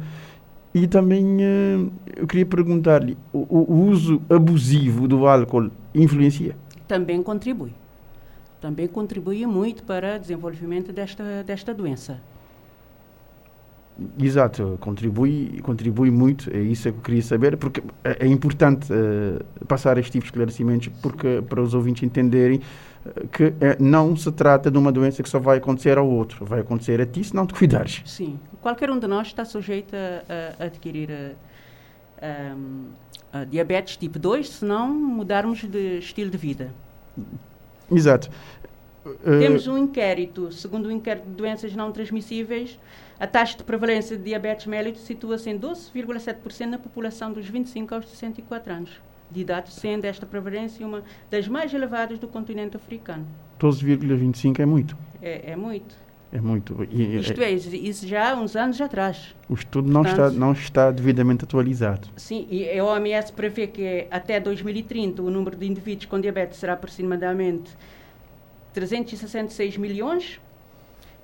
E 0.75 0.87
também 0.87 1.25
uh, 1.25 1.93
eu 2.17 2.27
queria 2.27 2.47
perguntar-lhe: 2.47 3.17
o, 3.33 3.39
o, 3.39 3.89
uso 3.89 4.21
abusivo 4.29 5.09
do 5.09 5.27
álcool 5.27 5.71
influencia? 5.95 6.57
Também 6.87 7.23
contribui. 7.23 7.73
Também 8.61 8.87
contribui 8.87 9.47
muito 9.47 9.83
para 9.85 10.17
o 10.17 10.19
desenvolvimento 10.19 10.93
desta, 10.93 11.43
desta 11.45 11.73
doença. 11.73 12.21
Exato, 14.17 14.79
contribui, 14.81 15.61
contribui 15.61 16.09
muito, 16.09 16.49
é 16.55 16.61
isso 16.61 16.85
que 16.85 16.89
eu 16.99 17.03
queria 17.03 17.23
saber, 17.23 17.57
porque 17.57 17.83
é, 18.05 18.27
é 18.27 18.27
importante 18.29 18.93
uh, 18.93 19.65
passar 19.67 19.99
este 19.99 20.13
tipo 20.13 20.25
de 20.25 20.29
esclarecimentos 20.29 20.89
porque, 21.03 21.43
para 21.49 21.61
os 21.61 21.75
ouvintes 21.75 22.05
entenderem 22.05 22.61
que 23.33 23.55
é, 23.61 23.77
não 23.81 24.17
se 24.17 24.31
trata 24.33 24.71
de 24.71 24.79
uma 24.79 24.93
doença 24.93 25.23
que 25.23 25.29
só 25.29 25.39
vai 25.39 25.59
acontecer 25.59 25.99
ao 25.99 26.09
outro, 26.09 26.45
vai 26.45 26.61
acontecer 26.61 27.01
a 27.01 27.07
ti 27.07 27.25
se 27.25 27.35
não 27.35 27.47
te 27.47 27.55
cuidares. 27.55 28.03
Sim, 28.05 28.39
qualquer 28.61 28.91
um 28.91 28.99
de 28.99 29.07
nós 29.07 29.29
está 29.29 29.45
sujeito 29.45 29.95
a, 29.95 30.63
a 30.63 30.67
adquirir 30.67 31.11
a, 31.11 32.27
a, 33.33 33.41
a, 33.41 33.45
diabetes 33.45 33.97
tipo 33.97 34.19
2 34.19 34.49
se 34.49 34.65
não 34.65 34.89
mudarmos 34.89 35.63
de 35.65 35.99
estilo 35.99 36.31
de 36.31 36.37
vida. 36.37 36.73
Exato. 37.91 38.31
Temos 39.25 39.67
um 39.67 39.79
inquérito, 39.79 40.53
segundo 40.53 40.87
o 40.87 40.93
inquérito 40.93 41.27
de 41.27 41.35
doenças 41.35 41.75
não 41.75 41.91
transmissíveis, 41.91 42.79
a 43.19 43.27
taxa 43.27 43.57
de 43.57 43.65
prevalência 43.65 44.17
de 44.17 44.25
diabetes 44.25 44.67
mellitus 44.67 45.03
situa-se 45.03 45.49
em 45.49 45.59
12,7% 45.59 46.67
na 46.67 46.79
população 46.79 47.33
dos 47.33 47.47
25 47.47 47.95
aos 47.95 48.09
64 48.09 48.73
anos 48.73 49.01
de 49.31 49.41
idade, 49.41 49.73
sendo 49.73 50.05
esta 50.05 50.27
prevalência 50.27 50.87
uma 50.87 51.03
das 51.31 51.49
mais 51.49 51.73
elevadas 51.73 52.19
do 52.19 52.29
continente 52.29 52.77
africano. 52.77 53.27
12,25 53.61 54.61
é 54.61 54.67
muito. 54.67 54.97
É, 55.23 55.53
é 55.53 55.57
muito. 55.57 55.95
É 56.31 56.41
muito. 56.41 56.87
E, 56.91 57.19
Isto 57.19 57.41
é, 57.41 57.51
isso 57.53 58.07
já 58.07 58.33
há 58.33 58.35
uns 58.35 58.55
anos 58.55 58.81
atrás. 58.81 59.35
O 59.49 59.55
estudo 59.55 59.91
não, 59.91 60.03
Portanto, 60.03 60.27
está, 60.29 60.39
não 60.39 60.53
está 60.53 60.91
devidamente 60.91 61.45
atualizado. 61.45 62.09
Sim, 62.17 62.47
e 62.51 62.79
a 62.79 62.85
OMS 62.85 63.33
prevê 63.33 63.67
que 63.67 64.07
até 64.11 64.39
2030 64.39 65.23
o 65.23 65.31
número 65.31 65.57
de 65.57 65.67
indivíduos 65.67 66.05
com 66.05 66.21
diabetes 66.21 66.59
será 66.59 66.75
aproximadamente 66.75 67.71
366 68.75 69.79
milhões 69.79 70.39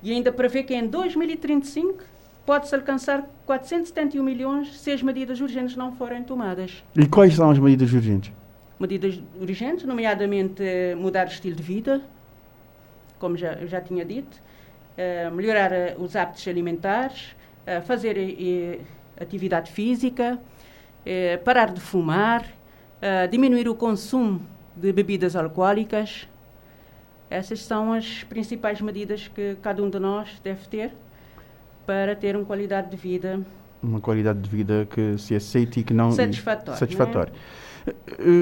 e 0.01 0.11
ainda 0.11 0.31
prevê 0.31 0.63
que 0.63 0.73
em 0.73 0.87
2035 0.87 2.03
pode-se 2.45 2.73
alcançar 2.73 3.27
471 3.45 4.23
milhões 4.23 4.75
se 4.79 4.91
as 4.91 5.01
medidas 5.03 5.39
urgentes 5.39 5.75
não 5.75 5.95
forem 5.95 6.23
tomadas. 6.23 6.83
E 6.95 7.05
quais 7.07 7.35
são 7.35 7.49
as 7.51 7.59
medidas 7.59 7.93
urgentes? 7.93 8.31
Medidas 8.79 9.21
urgentes, 9.39 9.85
nomeadamente 9.85 10.61
eh, 10.63 10.95
mudar 10.95 11.27
o 11.27 11.29
estilo 11.29 11.55
de 11.55 11.63
vida, 11.63 12.01
como 13.17 13.37
já, 13.37 13.65
já 13.65 13.79
tinha 13.79 14.03
dito, 14.03 14.41
melhorar 15.33 15.71
uh, 15.71 16.01
os 16.01 16.15
hábitos 16.15 16.47
alimentares, 16.47 17.35
fazer 17.85 18.15
atividade 19.19 19.71
física, 19.71 20.39
parar 21.43 21.73
de 21.73 21.81
fumar, 21.81 22.45
diminuir 23.31 23.67
o 23.67 23.73
consumo 23.73 24.39
de 24.75 24.93
bebidas 24.93 25.35
alcoólicas. 25.35 26.27
Essas 27.27 27.61
são 27.63 27.91
as 27.91 28.23
principais 28.23 28.79
medidas 28.81 29.27
que 29.27 29.57
cada 29.63 29.81
um 29.81 29.89
de 29.89 29.97
nós 29.97 30.39
deve 30.43 30.67
ter 30.67 30.91
para 31.87 32.15
ter 32.15 32.35
uma 32.35 32.45
qualidade 32.45 32.91
de 32.91 32.97
vida 32.97 33.43
uma 33.85 34.01
qualidade 34.01 34.39
de 34.39 34.49
vida 34.49 34.87
que 34.89 35.17
se 35.17 35.35
aceite 35.35 35.79
e 35.79 35.83
que 35.83 35.93
não 35.93 36.11
satisfatória. 36.11 36.79
satisfatória. 36.79 37.31
Uh, 37.31 37.64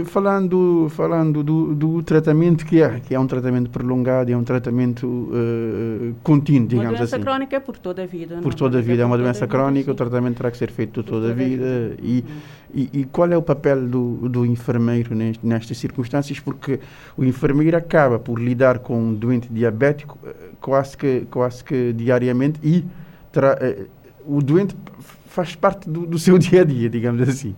falando 0.05 0.87
falando 0.89 1.43
do, 1.43 1.75
do, 1.75 2.03
tratamento 2.03 2.65
que 2.65 2.81
é 2.81 2.99
que 2.99 3.13
é 3.13 3.19
um 3.19 3.27
tratamento 3.27 3.69
prolongado 3.69 4.31
é 4.31 4.37
um 4.37 4.43
tratamento 4.43 5.05
uh, 5.05 6.15
contínuo 6.23 6.67
digamos 6.67 6.91
uma 6.91 6.97
doença 6.97 7.15
assim 7.15 7.23
crónica 7.23 7.55
é 7.57 7.59
por 7.59 7.77
toda 7.77 8.03
a 8.03 8.05
vida 8.05 8.39
por 8.41 8.53
toda 8.53 8.77
a 8.77 8.81
vida 8.81 9.03
é 9.03 9.05
uma 9.05 9.17
doença 9.17 9.45
crónica 9.45 9.91
o 9.91 9.95
tratamento 9.95 10.37
terá 10.37 10.49
que 10.49 10.57
ser 10.57 10.71
feito 10.71 11.03
toda, 11.03 11.27
toda 11.27 11.31
a 11.31 11.35
vida. 11.35 11.95
E, 12.01 12.23
e, 12.73 12.89
e, 12.93 13.03
qual 13.05 13.29
é 13.31 13.37
o 13.37 13.41
papel 13.41 13.85
do, 13.87 14.29
do 14.29 14.45
enfermeiro 14.45 15.13
nestas 15.43 15.77
circunstâncias 15.77 16.39
porque 16.39 16.79
o 17.17 17.23
enfermeiro 17.23 17.75
acaba 17.75 18.17
por 18.17 18.39
lidar 18.39 18.79
com 18.79 18.97
um 18.97 19.13
doente 19.13 19.47
diabético 19.51 20.17
quase 20.59 20.97
que 20.97 21.27
quase 21.29 21.63
que 21.63 21.93
diariamente 21.93 22.59
e 22.63 22.85
tra, 23.31 23.57
uh, 23.61 23.87
o 24.25 24.41
doente 24.41 24.75
faz 25.27 25.55
parte 25.55 25.89
do, 25.89 26.05
do, 26.05 26.17
seu 26.17 26.37
dia 26.39 26.61
a 26.61 26.63
dia, 26.63 26.89
digamos 26.89 27.27
assim. 27.27 27.55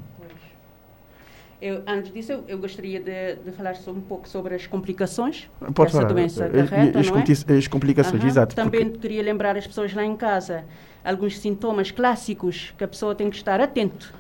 Eu, 1.66 1.82
antes 1.88 2.14
disso, 2.14 2.32
eu, 2.32 2.44
eu 2.48 2.58
gostaria 2.60 3.00
de, 3.00 3.38
de, 3.38 3.52
falar 3.52 3.74
um 3.88 4.00
pouco 4.00 4.30
sobre 4.30 4.54
as 4.54 4.68
complicações 4.68 5.50
Pode 5.60 5.74
que 5.74 5.82
essa 5.82 5.92
falar. 5.94 6.14
doença 6.14 6.46
acarreta, 6.46 7.00
as, 7.00 7.08
é? 7.50 7.58
as 7.58 7.68
complicações, 7.68 8.22
uhum. 8.22 8.30
exato. 8.30 8.56
Também 8.56 8.84
porque... 8.84 9.00
queria 9.00 9.24
lembrar 9.24 9.58
as 9.58 9.66
pessoas 9.66 9.92
lá 9.92 10.06
em 10.06 10.16
casa 10.16 10.64
alguns 11.04 11.40
sintomas 11.40 11.90
clássicos 11.90 12.72
que 12.78 12.84
a 12.84 12.88
pessoa 12.88 13.16
tem 13.16 13.32
que 13.32 13.38
estar 13.38 13.60
atento, 13.60 14.14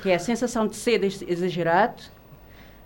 que 0.00 0.08
é 0.08 0.14
a 0.14 0.20
sensação 0.20 0.68
de 0.68 0.76
sede 0.76 1.06
exagerado, 1.26 2.00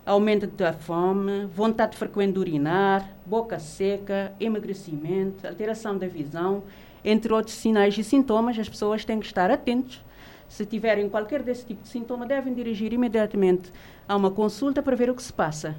aumento 0.06 0.46
da 0.46 0.72
fome, 0.72 1.44
vontade 1.54 1.98
frequente 1.98 2.32
de 2.32 2.38
urinar, 2.38 3.06
boca 3.26 3.58
seca, 3.58 4.32
emagrecimento, 4.40 5.46
alteração 5.46 5.98
da 5.98 6.06
visão, 6.06 6.62
entre 7.04 7.30
outros 7.30 7.56
sinais 7.56 7.96
e 7.98 8.02
sintomas, 8.02 8.58
as 8.58 8.70
pessoas 8.70 9.04
têm 9.04 9.20
que 9.20 9.26
estar 9.26 9.50
atentos. 9.50 10.02
Se 10.50 10.66
tiverem 10.66 11.08
qualquer 11.08 11.44
desse 11.44 11.64
tipo 11.64 11.84
de 11.84 11.88
sintoma, 11.88 12.26
devem 12.26 12.52
dirigir 12.52 12.92
imediatamente 12.92 13.72
a 14.08 14.16
uma 14.16 14.32
consulta 14.32 14.82
para 14.82 14.96
ver 14.96 15.08
o 15.08 15.14
que 15.14 15.22
se 15.22 15.32
passa. 15.32 15.76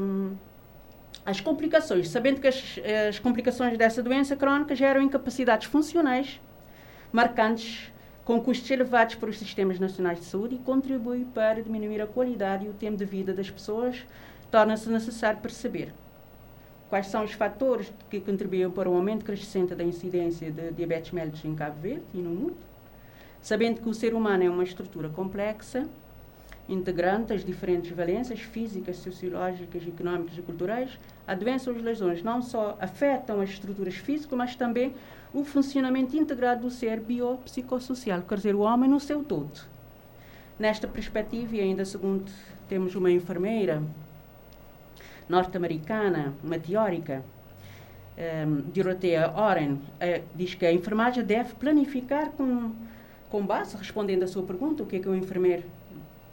Um, 0.00 0.34
as 1.26 1.42
complicações, 1.42 2.08
sabendo 2.08 2.40
que 2.40 2.48
as, 2.48 2.80
as, 3.06 3.18
complicações 3.18 3.76
dessa 3.76 4.02
doença 4.02 4.34
crónica 4.34 4.74
geram 4.74 5.02
incapacidades 5.02 5.68
funcionais 5.68 6.40
marcantes 7.12 7.92
com 8.24 8.40
custos 8.40 8.70
elevados 8.70 9.14
para 9.14 9.28
os 9.28 9.38
sistemas 9.38 9.78
nacionais 9.78 10.18
de 10.18 10.24
saúde 10.24 10.54
e 10.54 10.58
contribuem 10.58 11.24
para 11.24 11.62
diminuir 11.62 12.00
a 12.00 12.06
qualidade 12.06 12.64
e 12.64 12.70
o 12.70 12.72
tempo 12.72 12.96
de 12.96 13.04
vida 13.04 13.34
das 13.34 13.50
pessoas, 13.50 14.06
torna-se 14.50 14.88
necessário 14.88 15.38
perceber 15.40 15.92
quais 16.88 17.08
são 17.08 17.24
os 17.24 17.32
fatores 17.32 17.92
que 18.08 18.20
contribuem 18.20 18.70
para 18.70 18.88
o 18.88 18.94
aumento 18.94 19.22
crescente 19.22 19.74
da 19.74 19.84
incidência 19.84 20.50
de 20.50 20.72
diabetes 20.72 21.12
mellitus 21.12 21.44
em 21.44 21.54
Cabo 21.54 21.78
Verde 21.78 22.02
e 22.14 22.18
no 22.18 22.30
mundo, 22.30 22.69
sabendo 23.42 23.80
que 23.80 23.88
o 23.88 23.94
ser 23.94 24.14
humano 24.14 24.44
é 24.44 24.50
uma 24.50 24.64
estrutura 24.64 25.08
complexa, 25.08 25.88
integrante 26.68 27.32
as 27.32 27.44
diferentes 27.44 27.90
valências 27.90 28.40
físicas, 28.40 28.96
sociológicas, 28.98 29.86
económicas 29.86 30.38
e 30.38 30.42
culturais, 30.42 30.98
a 31.26 31.34
doença 31.34 31.70
ou 31.70 31.76
as 31.76 31.82
lesões 31.82 32.22
não 32.22 32.40
só 32.40 32.76
afetam 32.80 33.40
as 33.40 33.50
estruturas 33.50 33.94
físicas, 33.94 34.38
mas 34.38 34.54
também 34.54 34.94
o 35.32 35.44
funcionamento 35.44 36.16
integrado 36.16 36.62
do 36.62 36.70
ser 36.70 37.00
biopsicossocial, 37.00 38.22
quer 38.22 38.36
dizer, 38.36 38.54
o 38.54 38.60
homem 38.60 38.88
no 38.88 39.00
seu 39.00 39.24
todo. 39.24 39.60
Nesta 40.58 40.86
perspectiva, 40.86 41.56
e 41.56 41.60
ainda 41.60 41.84
segundo 41.84 42.30
temos 42.68 42.94
uma 42.94 43.10
enfermeira 43.10 43.82
norte-americana, 45.28 46.34
uma 46.42 46.58
teórica, 46.58 47.24
um, 48.16 48.20
ehm, 48.20 48.60
Dorothea 48.74 49.32
Oren, 49.34 49.74
uh, 49.74 50.22
diz 50.34 50.54
que 50.54 50.66
a 50.66 50.72
enfermagem 50.72 51.24
deve 51.24 51.54
planificar 51.54 52.30
com, 52.32 52.72
com 53.30 53.44
base, 53.44 53.76
respondendo 53.76 54.24
à 54.24 54.26
sua 54.26 54.42
pergunta, 54.42 54.82
o 54.82 54.86
que 54.86 54.96
é 54.96 54.98
que 54.98 55.08
o 55.08 55.14
enfermeiro 55.14 55.64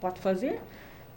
pode 0.00 0.20
fazer, 0.20 0.60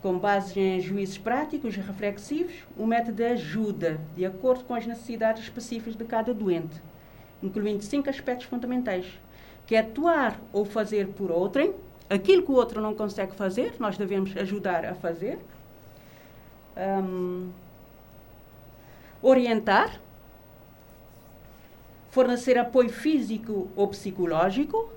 com 0.00 0.18
base 0.18 0.58
em 0.58 0.80
juízos 0.80 1.18
práticos 1.18 1.76
e 1.76 1.80
reflexivos, 1.80 2.54
o 2.76 2.86
método 2.86 3.24
ajuda, 3.24 4.00
de 4.16 4.24
acordo 4.24 4.64
com 4.64 4.74
as 4.74 4.86
necessidades 4.86 5.42
específicas 5.42 5.94
de 5.94 6.04
cada 6.04 6.32
doente, 6.32 6.80
incluindo 7.42 7.82
cinco 7.82 8.08
aspectos 8.10 8.46
fundamentais, 8.46 9.06
que 9.66 9.76
é 9.76 9.80
atuar 9.80 10.40
ou 10.52 10.64
fazer 10.64 11.08
por 11.08 11.30
outrem, 11.30 11.74
aquilo 12.10 12.42
que 12.42 12.50
o 12.50 12.54
outro 12.54 12.80
não 12.80 12.94
consegue 12.94 13.34
fazer, 13.34 13.74
nós 13.78 13.96
devemos 13.96 14.36
ajudar 14.36 14.84
a 14.84 14.94
fazer. 14.94 15.38
Um, 16.76 17.50
orientar, 19.22 20.00
fornecer 22.10 22.58
apoio 22.58 22.90
físico 22.90 23.70
ou 23.76 23.86
psicológico, 23.88 24.90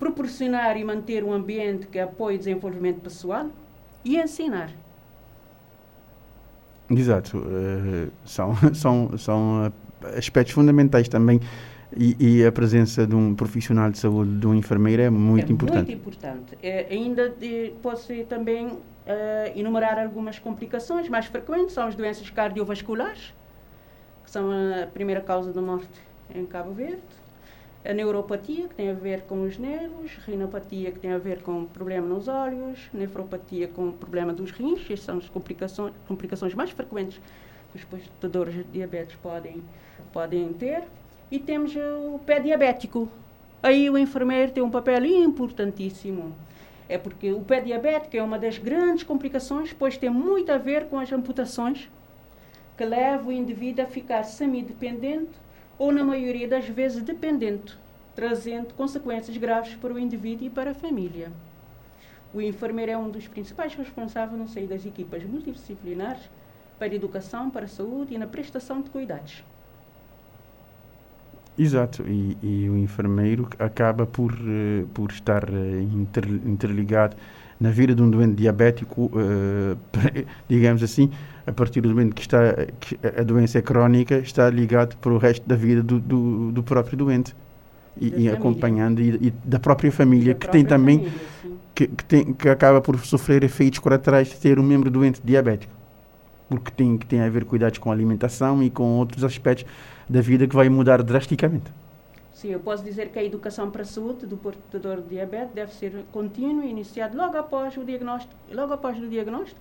proporcionar 0.00 0.76
e 0.76 0.82
manter 0.82 1.22
um 1.22 1.32
ambiente 1.32 1.86
que 1.86 2.00
apoie 2.00 2.34
o 2.34 2.38
desenvolvimento 2.38 3.00
pessoal 3.00 3.46
e 4.04 4.16
ensinar. 4.16 4.72
Exato. 6.90 7.38
Uh, 7.38 8.10
são, 8.24 8.56
são, 8.74 9.18
são 9.18 9.72
aspectos 10.16 10.54
fundamentais 10.54 11.08
também 11.08 11.40
E, 11.96 12.16
e, 12.20 12.46
a 12.46 12.52
presença 12.52 13.04
de 13.04 13.16
um 13.16 13.34
profissional 13.34 13.90
de 13.90 13.98
saúde, 13.98 14.38
de 14.38 14.46
um 14.46 14.54
enfermeiro, 14.54 15.02
é 15.02 15.10
muito 15.10 15.50
é 15.50 15.52
importante. 15.52 15.86
Muito 15.88 15.98
importante. 16.00 16.58
É, 16.62 16.86
ainda 16.88 17.28
de, 17.28 17.72
posso 17.82 18.12
também 18.28 18.66
uh, 18.68 18.78
enumerar 19.56 19.98
algumas 19.98 20.38
complicações 20.38 21.08
mais 21.08 21.26
frequentes, 21.26 21.74
são 21.74 21.88
as 21.88 21.96
doenças 21.96 22.30
cardiovasculares, 22.30 23.34
que 24.24 24.30
são 24.30 24.50
a 24.50 24.86
primeira 24.86 25.20
causa 25.20 25.52
de 25.52 25.58
morte 25.58 25.88
em 26.32 26.46
Cabo 26.46 26.72
Verde, 26.72 27.02
a 27.84 27.94
neuropatia, 27.94 28.68
que 28.68 28.74
tem 28.74 28.90
a 28.90 28.94
ver 28.94 29.22
com 29.22 29.42
os 29.42 29.56
nervos, 29.56 30.12
rinopatia, 30.26 30.92
que 30.92 30.98
tem 30.98 31.12
a 31.12 31.18
ver 31.18 31.42
com 31.42 31.64
problema 31.64 32.06
nos 32.06 32.28
olhos, 32.28 32.78
nefropatia 32.92 33.68
com 33.68 33.90
problema 33.90 34.32
dos 34.32 34.50
rins, 34.50 34.80
estas 34.82 35.00
são 35.00 35.18
as 35.18 35.28
complicações, 35.28 35.94
complicações 36.06 36.54
mais 36.54 36.70
frequentes 36.70 37.20
que 37.72 37.78
os 37.78 37.84
portadores 37.84 38.54
de 38.54 38.64
diabetes 38.64 39.16
podem, 39.16 39.62
podem 40.12 40.52
ter. 40.52 40.84
E 41.30 41.38
temos 41.38 41.74
o 41.76 42.18
pé 42.18 42.40
diabético. 42.40 43.08
Aí 43.62 43.88
o 43.88 43.96
enfermeiro 43.96 44.52
tem 44.52 44.62
um 44.62 44.70
papel 44.70 45.04
importantíssimo. 45.04 46.34
É 46.88 46.98
porque 46.98 47.32
o 47.32 47.40
pé 47.40 47.60
diabético 47.60 48.16
é 48.16 48.22
uma 48.22 48.38
das 48.38 48.58
grandes 48.58 49.04
complicações, 49.04 49.72
pois 49.72 49.96
tem 49.96 50.10
muito 50.10 50.50
a 50.50 50.58
ver 50.58 50.86
com 50.86 50.98
as 50.98 51.10
amputações 51.12 51.88
que 52.76 52.84
levam 52.84 53.28
o 53.28 53.32
indivíduo 53.32 53.84
a 53.84 53.86
ficar 53.86 54.24
semi-dependente 54.24 55.30
ou, 55.80 55.90
na 55.90 56.04
maioria 56.04 56.46
das 56.46 56.68
vezes, 56.68 57.02
dependente, 57.02 57.74
trazendo 58.14 58.74
consequências 58.74 59.34
graves 59.38 59.74
para 59.76 59.94
o 59.94 59.98
indivíduo 59.98 60.46
e 60.46 60.50
para 60.50 60.72
a 60.72 60.74
família. 60.74 61.32
O 62.34 62.40
enfermeiro 62.42 62.92
é 62.92 62.98
um 62.98 63.08
dos 63.08 63.26
principais 63.26 63.74
responsáveis 63.74 64.38
no 64.38 64.46
seio 64.46 64.68
das 64.68 64.84
equipas 64.84 65.24
multidisciplinares 65.24 66.28
para 66.78 66.88
a 66.88 66.94
educação, 66.94 67.48
para 67.48 67.64
a 67.64 67.68
saúde 67.68 68.14
e 68.14 68.18
na 68.18 68.26
prestação 68.26 68.82
de 68.82 68.90
cuidados. 68.90 69.42
Exato, 71.58 72.04
e, 72.06 72.36
e, 72.42 72.68
o 72.68 72.76
enfermeiro 72.76 73.48
acaba 73.58 74.06
por, 74.06 74.32
uh, 74.32 74.86
por 74.92 75.10
estar 75.10 75.48
inter, 75.94 76.26
interligado 76.28 77.16
na 77.60 77.70
vida 77.70 77.94
de 77.94 78.02
um 78.02 78.08
doente 78.08 78.36
diabético, 78.36 79.10
uh, 79.14 79.76
digamos 80.48 80.82
assim, 80.82 81.10
a 81.46 81.52
partir 81.52 81.82
do 81.82 81.90
momento 81.90 82.14
que, 82.14 82.22
está, 82.22 82.54
que 82.80 82.98
a 83.04 83.22
doença 83.22 83.58
é 83.58 83.62
crónica, 83.62 84.16
está 84.16 84.48
ligado 84.48 84.96
para 84.96 85.12
o 85.12 85.18
resto 85.18 85.46
da 85.46 85.56
vida 85.56 85.82
do, 85.82 86.00
do, 86.00 86.52
do 86.52 86.62
próprio 86.62 86.96
doente. 86.96 87.36
E, 88.00 88.22
e 88.22 88.30
acompanhando, 88.30 89.00
e, 89.00 89.08
e, 89.26 89.34
da 89.44 89.58
própria 89.58 89.92
família, 89.92 90.32
da 90.32 90.38
que 90.38 90.46
própria 90.46 90.62
tem 90.62 90.64
também, 90.64 90.98
família, 91.00 91.20
que, 91.74 91.86
que, 91.88 92.04
tem, 92.04 92.32
que 92.32 92.48
acaba 92.48 92.80
por 92.80 92.98
sofrer 93.00 93.44
efeitos 93.44 93.78
colaterais 93.78 94.28
de 94.28 94.36
ter 94.36 94.58
um 94.58 94.62
membro 94.62 94.90
doente 94.90 95.20
diabético. 95.22 95.72
Porque 96.48 96.70
tem, 96.70 96.96
que 96.96 97.04
tem 97.04 97.20
a 97.20 97.28
ver 97.28 97.44
cuidados 97.44 97.78
com 97.78 97.90
a 97.90 97.92
alimentação 97.92 98.62
e 98.62 98.70
com 98.70 98.84
outros 98.96 99.22
aspectos 99.22 99.66
da 100.08 100.20
vida 100.20 100.46
que 100.46 100.54
vai 100.54 100.68
mudar 100.68 101.02
drasticamente. 101.02 101.70
Sim, 102.40 102.52
eu 102.52 102.60
posso 102.60 102.82
dizer 102.82 103.10
que 103.10 103.18
a 103.18 103.22
educação 103.22 103.70
para 103.70 103.82
a 103.82 103.84
saúde 103.84 104.24
do 104.24 104.34
portador 104.34 105.02
de 105.02 105.08
diabetes 105.10 105.52
deve 105.52 105.74
ser 105.74 105.92
contínua 106.10 106.64
e 106.64 106.70
iniciada 106.70 107.14
logo 107.14 107.36
após 107.36 107.76
o 107.76 107.84
diagnóstico, 107.84 108.34
logo 108.50 108.72
após 108.72 108.96
o 108.96 109.06
diagnóstico. 109.06 109.60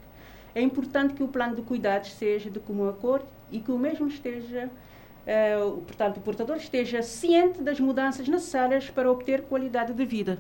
É 0.55 0.61
importante 0.61 1.13
que 1.13 1.21
o 1.21 1.27
plano 1.27 1.57
de 1.57 1.61
cuidados 1.61 2.13
seja 2.13 2.49
de 2.49 2.57
comum 2.57 2.88
acordo 2.88 3.25
e 3.51 3.59
que 3.59 3.69
o 3.69 3.77
mesmo 3.77 4.07
esteja, 4.07 4.69
uh, 5.27 5.82
portanto, 5.82 6.17
o 6.17 6.21
portador 6.21 6.55
esteja 6.55 7.01
ciente 7.01 7.61
das 7.61 7.82
mudanças 7.82 8.30
necessárias 8.30 8.89
para 8.89 9.11
obter 9.11 9.41
qualidade 9.41 9.91
de 9.91 10.05
vida. 10.05 10.39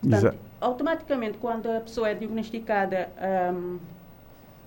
Portanto, 0.00 0.38
automaticamente, 0.60 1.38
quando 1.38 1.66
a 1.66 1.80
pessoa 1.80 2.08
é 2.08 2.14
diagnosticada 2.14 3.10
um, 3.52 3.80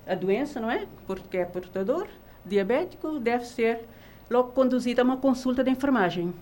a 0.06 0.14
doença, 0.14 0.60
não 0.60 0.70
é? 0.70 0.88
Porque 1.08 1.38
é 1.38 1.46
portador, 1.46 2.06
diabético 2.46 3.18
deve 3.18 3.46
ser 3.46 3.86
logo 4.30 4.52
conduzida 4.52 5.02
a 5.02 5.06
uma 5.06 5.18
consulta 5.18 5.64
de 5.64 5.70
enfermagem. 5.70 6.34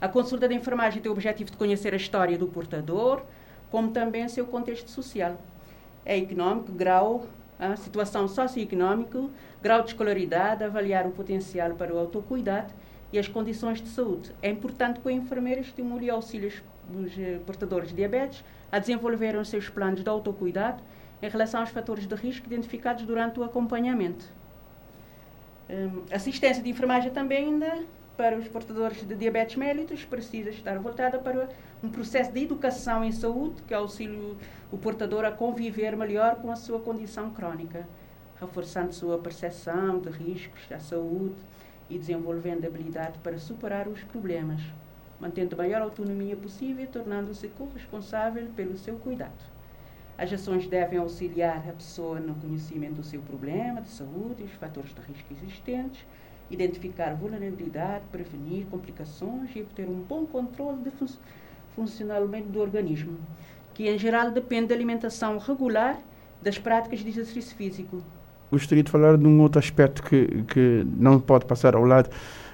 A 0.00 0.08
consulta 0.08 0.48
de 0.48 0.54
enfermagem 0.54 1.00
tem 1.00 1.10
o 1.10 1.12
objetivo 1.12 1.50
de 1.50 1.56
conhecer 1.56 1.92
a 1.92 1.96
história 1.96 2.36
do 2.36 2.46
portador, 2.46 3.22
como 3.70 3.90
também 3.90 4.28
seu 4.28 4.46
contexto 4.46 4.90
social. 4.90 5.40
É 6.04 6.16
econômico, 6.16 6.72
grau, 6.72 7.26
a 7.58 7.76
situação 7.76 8.26
socioeconômica, 8.26 9.28
grau 9.62 9.82
de 9.82 9.90
escolaridade, 9.90 10.64
avaliar 10.64 11.06
o 11.06 11.12
potencial 11.12 11.74
para 11.74 11.94
o 11.94 11.98
autocuidado 11.98 12.74
e 13.12 13.18
as 13.18 13.28
condições 13.28 13.80
de 13.80 13.88
saúde. 13.88 14.32
É 14.42 14.50
importante 14.50 14.98
que 14.98 15.06
o 15.06 15.10
enfermeiro 15.10 15.60
estimule 15.60 16.06
e 16.06 16.10
auxilie 16.10 16.52
os 16.92 17.18
eh, 17.18 17.38
portadores 17.46 17.90
de 17.90 17.94
diabetes 17.94 18.42
a 18.72 18.78
desenvolver 18.78 19.36
os 19.36 19.48
seus 19.48 19.68
planos 19.68 20.02
de 20.02 20.08
autocuidado 20.08 20.82
em 21.22 21.28
relação 21.28 21.60
aos 21.60 21.70
fatores 21.70 22.06
de 22.06 22.14
risco 22.16 22.46
identificados 22.46 23.04
durante 23.04 23.38
o 23.38 23.44
acompanhamento. 23.44 24.41
Um, 25.72 26.02
assistência 26.14 26.62
de 26.62 26.68
enfermagem 26.68 27.10
também 27.10 27.46
ainda 27.46 27.82
para 28.14 28.36
os 28.36 28.46
portadores 28.46 29.08
de 29.08 29.14
diabetes 29.14 29.56
mellitus 29.56 30.04
precisa 30.04 30.50
estar 30.50 30.78
voltada 30.78 31.18
para 31.18 31.48
um 31.82 31.88
processo 31.88 32.30
de 32.30 32.42
educação 32.42 33.02
em 33.02 33.10
saúde 33.10 33.62
que 33.62 33.72
auxilie 33.72 34.36
o 34.70 34.76
portador 34.76 35.24
a 35.24 35.32
conviver 35.32 35.96
melhor 35.96 36.36
com 36.36 36.50
a 36.50 36.56
sua 36.56 36.78
condição 36.78 37.30
crónica, 37.30 37.88
reforçando 38.38 38.92
sua 38.92 39.16
percepção 39.16 39.98
de 39.98 40.10
riscos 40.10 40.70
à 40.70 40.78
saúde 40.78 41.36
e 41.88 41.96
desenvolvendo 41.96 42.66
habilidade 42.66 43.18
para 43.20 43.38
superar 43.38 43.88
os 43.88 44.04
problemas, 44.04 44.60
mantendo 45.18 45.54
a 45.54 45.58
maior 45.58 45.80
autonomia 45.80 46.36
possível 46.36 46.84
e 46.84 46.86
tornando-se 46.86 47.48
corresponsável 47.48 48.46
pelo 48.54 48.76
seu 48.76 48.96
cuidado. 48.96 49.51
As 50.22 50.32
ações 50.32 50.68
devem 50.68 51.00
auxiliar 51.00 51.64
a 51.68 51.72
pessoa 51.72 52.20
no 52.20 52.36
conhecimento 52.36 52.94
do 52.94 53.02
seu 53.02 53.20
problema 53.22 53.80
de 53.80 53.88
saúde 53.88 54.44
os 54.44 54.52
fatores 54.52 54.94
de 54.94 55.00
risco 55.00 55.32
existentes, 55.32 56.06
identificar 56.48 57.12
vulnerabilidade, 57.12 58.04
prevenir 58.12 58.66
complicações 58.70 59.50
e 59.56 59.62
obter 59.62 59.88
um 59.88 60.00
bom 60.00 60.24
controle 60.24 60.80
de 60.84 60.92
fun 60.92 61.06
funcionamento 61.74 62.50
do 62.50 62.60
organismo, 62.60 63.18
que 63.74 63.88
em 63.88 63.98
geral 63.98 64.30
depende 64.30 64.68
da 64.68 64.76
alimentação 64.76 65.38
regular 65.38 65.98
das 66.40 66.56
práticas 66.56 67.00
de 67.00 67.08
exercício 67.08 67.56
físico. 67.56 68.00
Gostaria 68.48 68.84
de 68.84 68.92
falar 68.92 69.18
de 69.18 69.26
um 69.26 69.40
outro 69.40 69.58
aspecto 69.58 70.04
que, 70.04 70.44
que 70.44 70.86
não 70.98 71.18
pode 71.18 71.46
passar 71.46 71.74
ao 71.74 71.84
lado 71.84 72.08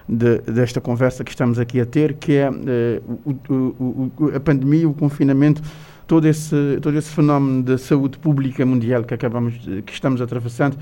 de, 0.09 0.39
desta 0.39 0.81
conversa 0.81 1.23
que 1.23 1.33
estamos 1.33 1.59
aqui 1.59 1.83
a 1.83 1.85
ter, 1.85 2.15
que 2.15 2.33
é 2.37 2.49
uh, 2.49 3.21
o, 3.27 3.53
o, 3.53 4.13
o, 4.17 4.37
a 4.37 4.41
pandemia, 4.41 4.89
o 4.89 4.95
confinamento 4.95 5.61
todo 6.09 6.27
esse, 6.27 6.81
todo 6.81 6.97
esse 6.99 7.11
fenómeno 7.11 7.63
da 7.63 7.79
saúde 7.79 8.19
pública 8.19 8.65
mundial 8.67 9.05
que, 9.05 9.15
acabamos, 9.15 9.55
que 9.59 9.93
estamos 9.93 10.21
atravessando 10.21 10.77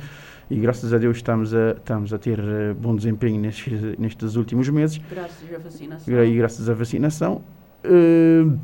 e 0.49 0.57
graças 0.57 0.95
a 0.95 0.99
Deus 0.99 1.17
estamos 1.17 1.53
a, 1.53 1.73
estamos 1.73 2.15
a 2.15 2.19
ter 2.19 2.39
eh, 2.39 2.73
bom 2.73 2.95
desempenho 2.95 3.41
nestes, 3.41 3.99
nestes 3.99 4.37
últimos 4.37 4.69
meses. 4.69 5.01
Graças 5.11 5.53
à 5.53 5.59
vacinação. 5.59 6.25
E 6.25 6.37
graças 6.37 6.69
à 6.71 6.75
vacinação. 6.75 7.43
Uh, 7.85 8.57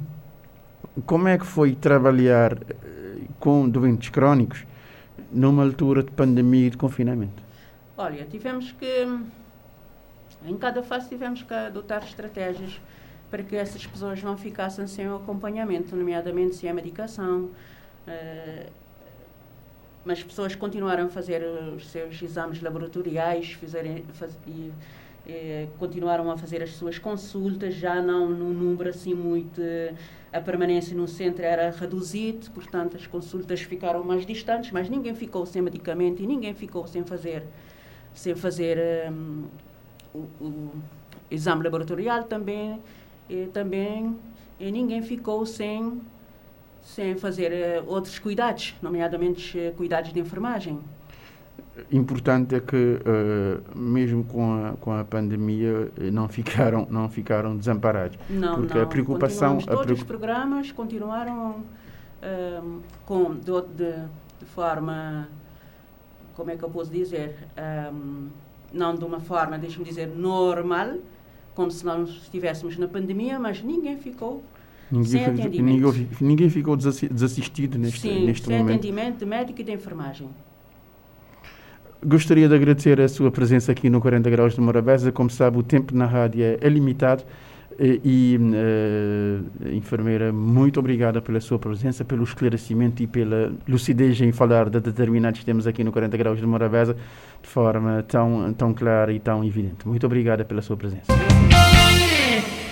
como 1.04 1.26
é 1.26 1.36
que 1.36 1.44
foi 1.44 1.74
trabalhar 1.74 2.52
eh, 2.52 3.22
com 3.40 3.68
doentes 3.68 4.10
crónicos 4.10 4.64
numa 5.32 5.64
altura 5.64 6.04
de 6.04 6.12
pandemia 6.12 6.68
e 6.68 6.70
de 6.70 6.76
confinamento? 6.76 7.42
Olha, 7.96 8.24
tivemos 8.26 8.70
que, 8.70 9.08
em 10.46 10.56
cada 10.56 10.84
fase 10.84 11.08
tivemos 11.08 11.42
que 11.42 11.52
adotar 11.52 12.04
estratégias 12.04 12.80
para 13.32 13.42
que 13.42 13.56
essas 13.56 13.86
pessoas 13.86 14.22
não 14.22 14.36
ficassem 14.36 14.86
sem 14.86 15.08
o 15.08 15.16
acompanhamento, 15.16 15.96
nomeadamente 15.96 16.54
sem 16.54 16.68
a 16.68 16.74
medicação. 16.74 17.48
Uh, 18.06 18.70
mas 20.04 20.18
as 20.18 20.24
pessoas 20.24 20.54
continuaram 20.54 21.06
a 21.06 21.08
fazer 21.08 21.42
os 21.74 21.88
seus 21.88 22.20
exames 22.20 22.60
laboratoriais 22.60 23.52
fizerem, 23.52 24.04
faz, 24.12 24.36
e, 24.46 24.70
e, 25.26 25.66
continuaram 25.78 26.30
a 26.30 26.36
fazer 26.36 26.62
as 26.62 26.74
suas 26.74 26.98
consultas, 26.98 27.74
já 27.74 28.02
não 28.02 28.28
num 28.28 28.52
número 28.52 28.90
assim 28.90 29.14
muito. 29.14 29.62
A 30.30 30.40
permanência 30.40 30.94
no 30.94 31.08
centro 31.08 31.42
era 31.42 31.70
reduzida, 31.70 32.50
portanto 32.52 32.96
as 32.98 33.06
consultas 33.06 33.62
ficaram 33.62 34.04
mais 34.04 34.26
distantes, 34.26 34.72
mas 34.72 34.90
ninguém 34.90 35.14
ficou 35.14 35.46
sem 35.46 35.62
medicamento 35.62 36.22
e 36.22 36.26
ninguém 36.26 36.52
ficou 36.52 36.86
sem 36.86 37.02
fazer, 37.02 37.44
sem 38.12 38.34
fazer 38.34 39.10
um, 39.10 39.44
o, 40.14 40.18
o 40.44 40.70
exame 41.30 41.62
laboratorial 41.62 42.24
também 42.24 42.78
e 43.32 43.46
também 43.46 44.14
e 44.60 44.70
ninguém 44.70 45.02
ficou 45.02 45.44
sem, 45.44 46.00
sem 46.82 47.16
fazer 47.16 47.82
uh, 47.82 47.90
outros 47.90 48.18
cuidados, 48.18 48.74
nomeadamente 48.80 49.58
uh, 49.58 49.72
cuidados 49.74 50.12
de 50.12 50.20
enfermagem. 50.20 50.78
Importante 51.90 52.54
é 52.54 52.60
que, 52.60 52.76
uh, 52.76 53.76
mesmo 53.76 54.22
com 54.24 54.64
a, 54.64 54.72
com 54.72 54.92
a 54.92 55.04
pandemia, 55.04 55.90
não 56.12 56.28
ficaram, 56.28 56.86
não 56.90 57.08
ficaram 57.08 57.56
desamparados. 57.56 58.18
Não, 58.28 58.56
porque 58.56 58.74
não. 58.74 58.84
a 58.84 58.86
preocupação. 58.86 59.58
Todos 59.58 59.68
a 59.68 59.70
preocup... 59.70 59.92
os 59.92 60.02
programas 60.04 60.70
continuaram 60.70 61.64
com, 63.04 63.34
de, 63.34 63.50
de, 63.74 63.92
de, 64.38 64.46
forma. 64.46 65.28
Como 66.36 66.50
é 66.50 66.56
que 66.56 66.62
eu 66.62 66.70
posso 66.70 66.90
dizer? 66.90 67.36
Um, 67.92 68.28
não 68.72 68.94
de 68.94 69.04
uma 69.04 69.18
forma, 69.18 69.58
deixe-me 69.58 69.84
dizer, 69.84 70.06
normal, 70.06 70.98
como 71.55 71.70
se 71.70 71.84
nós 71.84 72.09
estivéssemos 72.09 72.76
na 72.78 72.88
pandemia, 72.88 73.38
mas 73.38 73.62
ninguém 73.62 73.96
ficou 73.98 74.42
ninguém 74.90 75.11
sem 75.11 75.24
atendimento. 75.24 75.62
Ninguém, 75.62 76.09
ninguém 76.20 76.50
ficou 76.50 76.76
desassistido 76.76 77.78
neste, 77.78 78.00
Sim, 78.00 78.26
neste 78.26 78.46
sem 78.46 78.59
momento. 78.59 78.76
atendimento 78.76 79.18
de 79.18 79.26
médico 79.26 79.61
e 79.61 79.64
de 79.64 79.72
enfermagem. 79.72 80.28
gostaria 82.05 82.48
de 82.48 82.55
agradecer 82.55 83.00
a 83.00 83.09
sua 83.09 83.30
presença 83.30 83.70
aqui 83.72 83.88
no 83.88 84.00
40 84.00 84.28
Graus 84.30 84.55
de 84.55 84.61
Morabeza. 84.61 85.12
Como 85.12 85.30
sabe, 85.30 85.59
o 85.59 85.62
tempo 85.62 85.94
na 85.94 86.07
rádio 86.07 86.42
é 86.61 86.68
limitado. 86.68 87.22
E, 87.78 88.38
uh, 88.38 89.68
enfermeira, 89.74 90.32
muito 90.32 90.80
obrigada 90.80 91.20
pela 91.20 91.40
sua 91.40 91.58
presença, 91.58 92.04
pelo 92.04 92.24
esclarecimento 92.24 93.02
e 93.02 93.06
pela 93.06 93.52
lucidez 93.68 94.20
em 94.20 94.32
falar 94.32 94.68
de 94.68 94.80
determinados 94.80 95.42
temas 95.44 95.66
aqui 95.66 95.82
no 95.82 95.92
40 95.92 96.16
Graus 96.16 96.38
de 96.38 96.46
Morabeza 96.46 96.96
de 97.42 97.48
forma 97.48 98.04
tão, 98.06 98.52
tão 98.52 98.74
clara 98.74 99.12
e 99.12 99.20
tão 99.20 99.44
evidente. 99.44 99.86
Muito 99.86 100.06
obrigada 100.06 100.44
pela 100.44 100.62
sua 100.62 100.76
presença. 100.76 101.12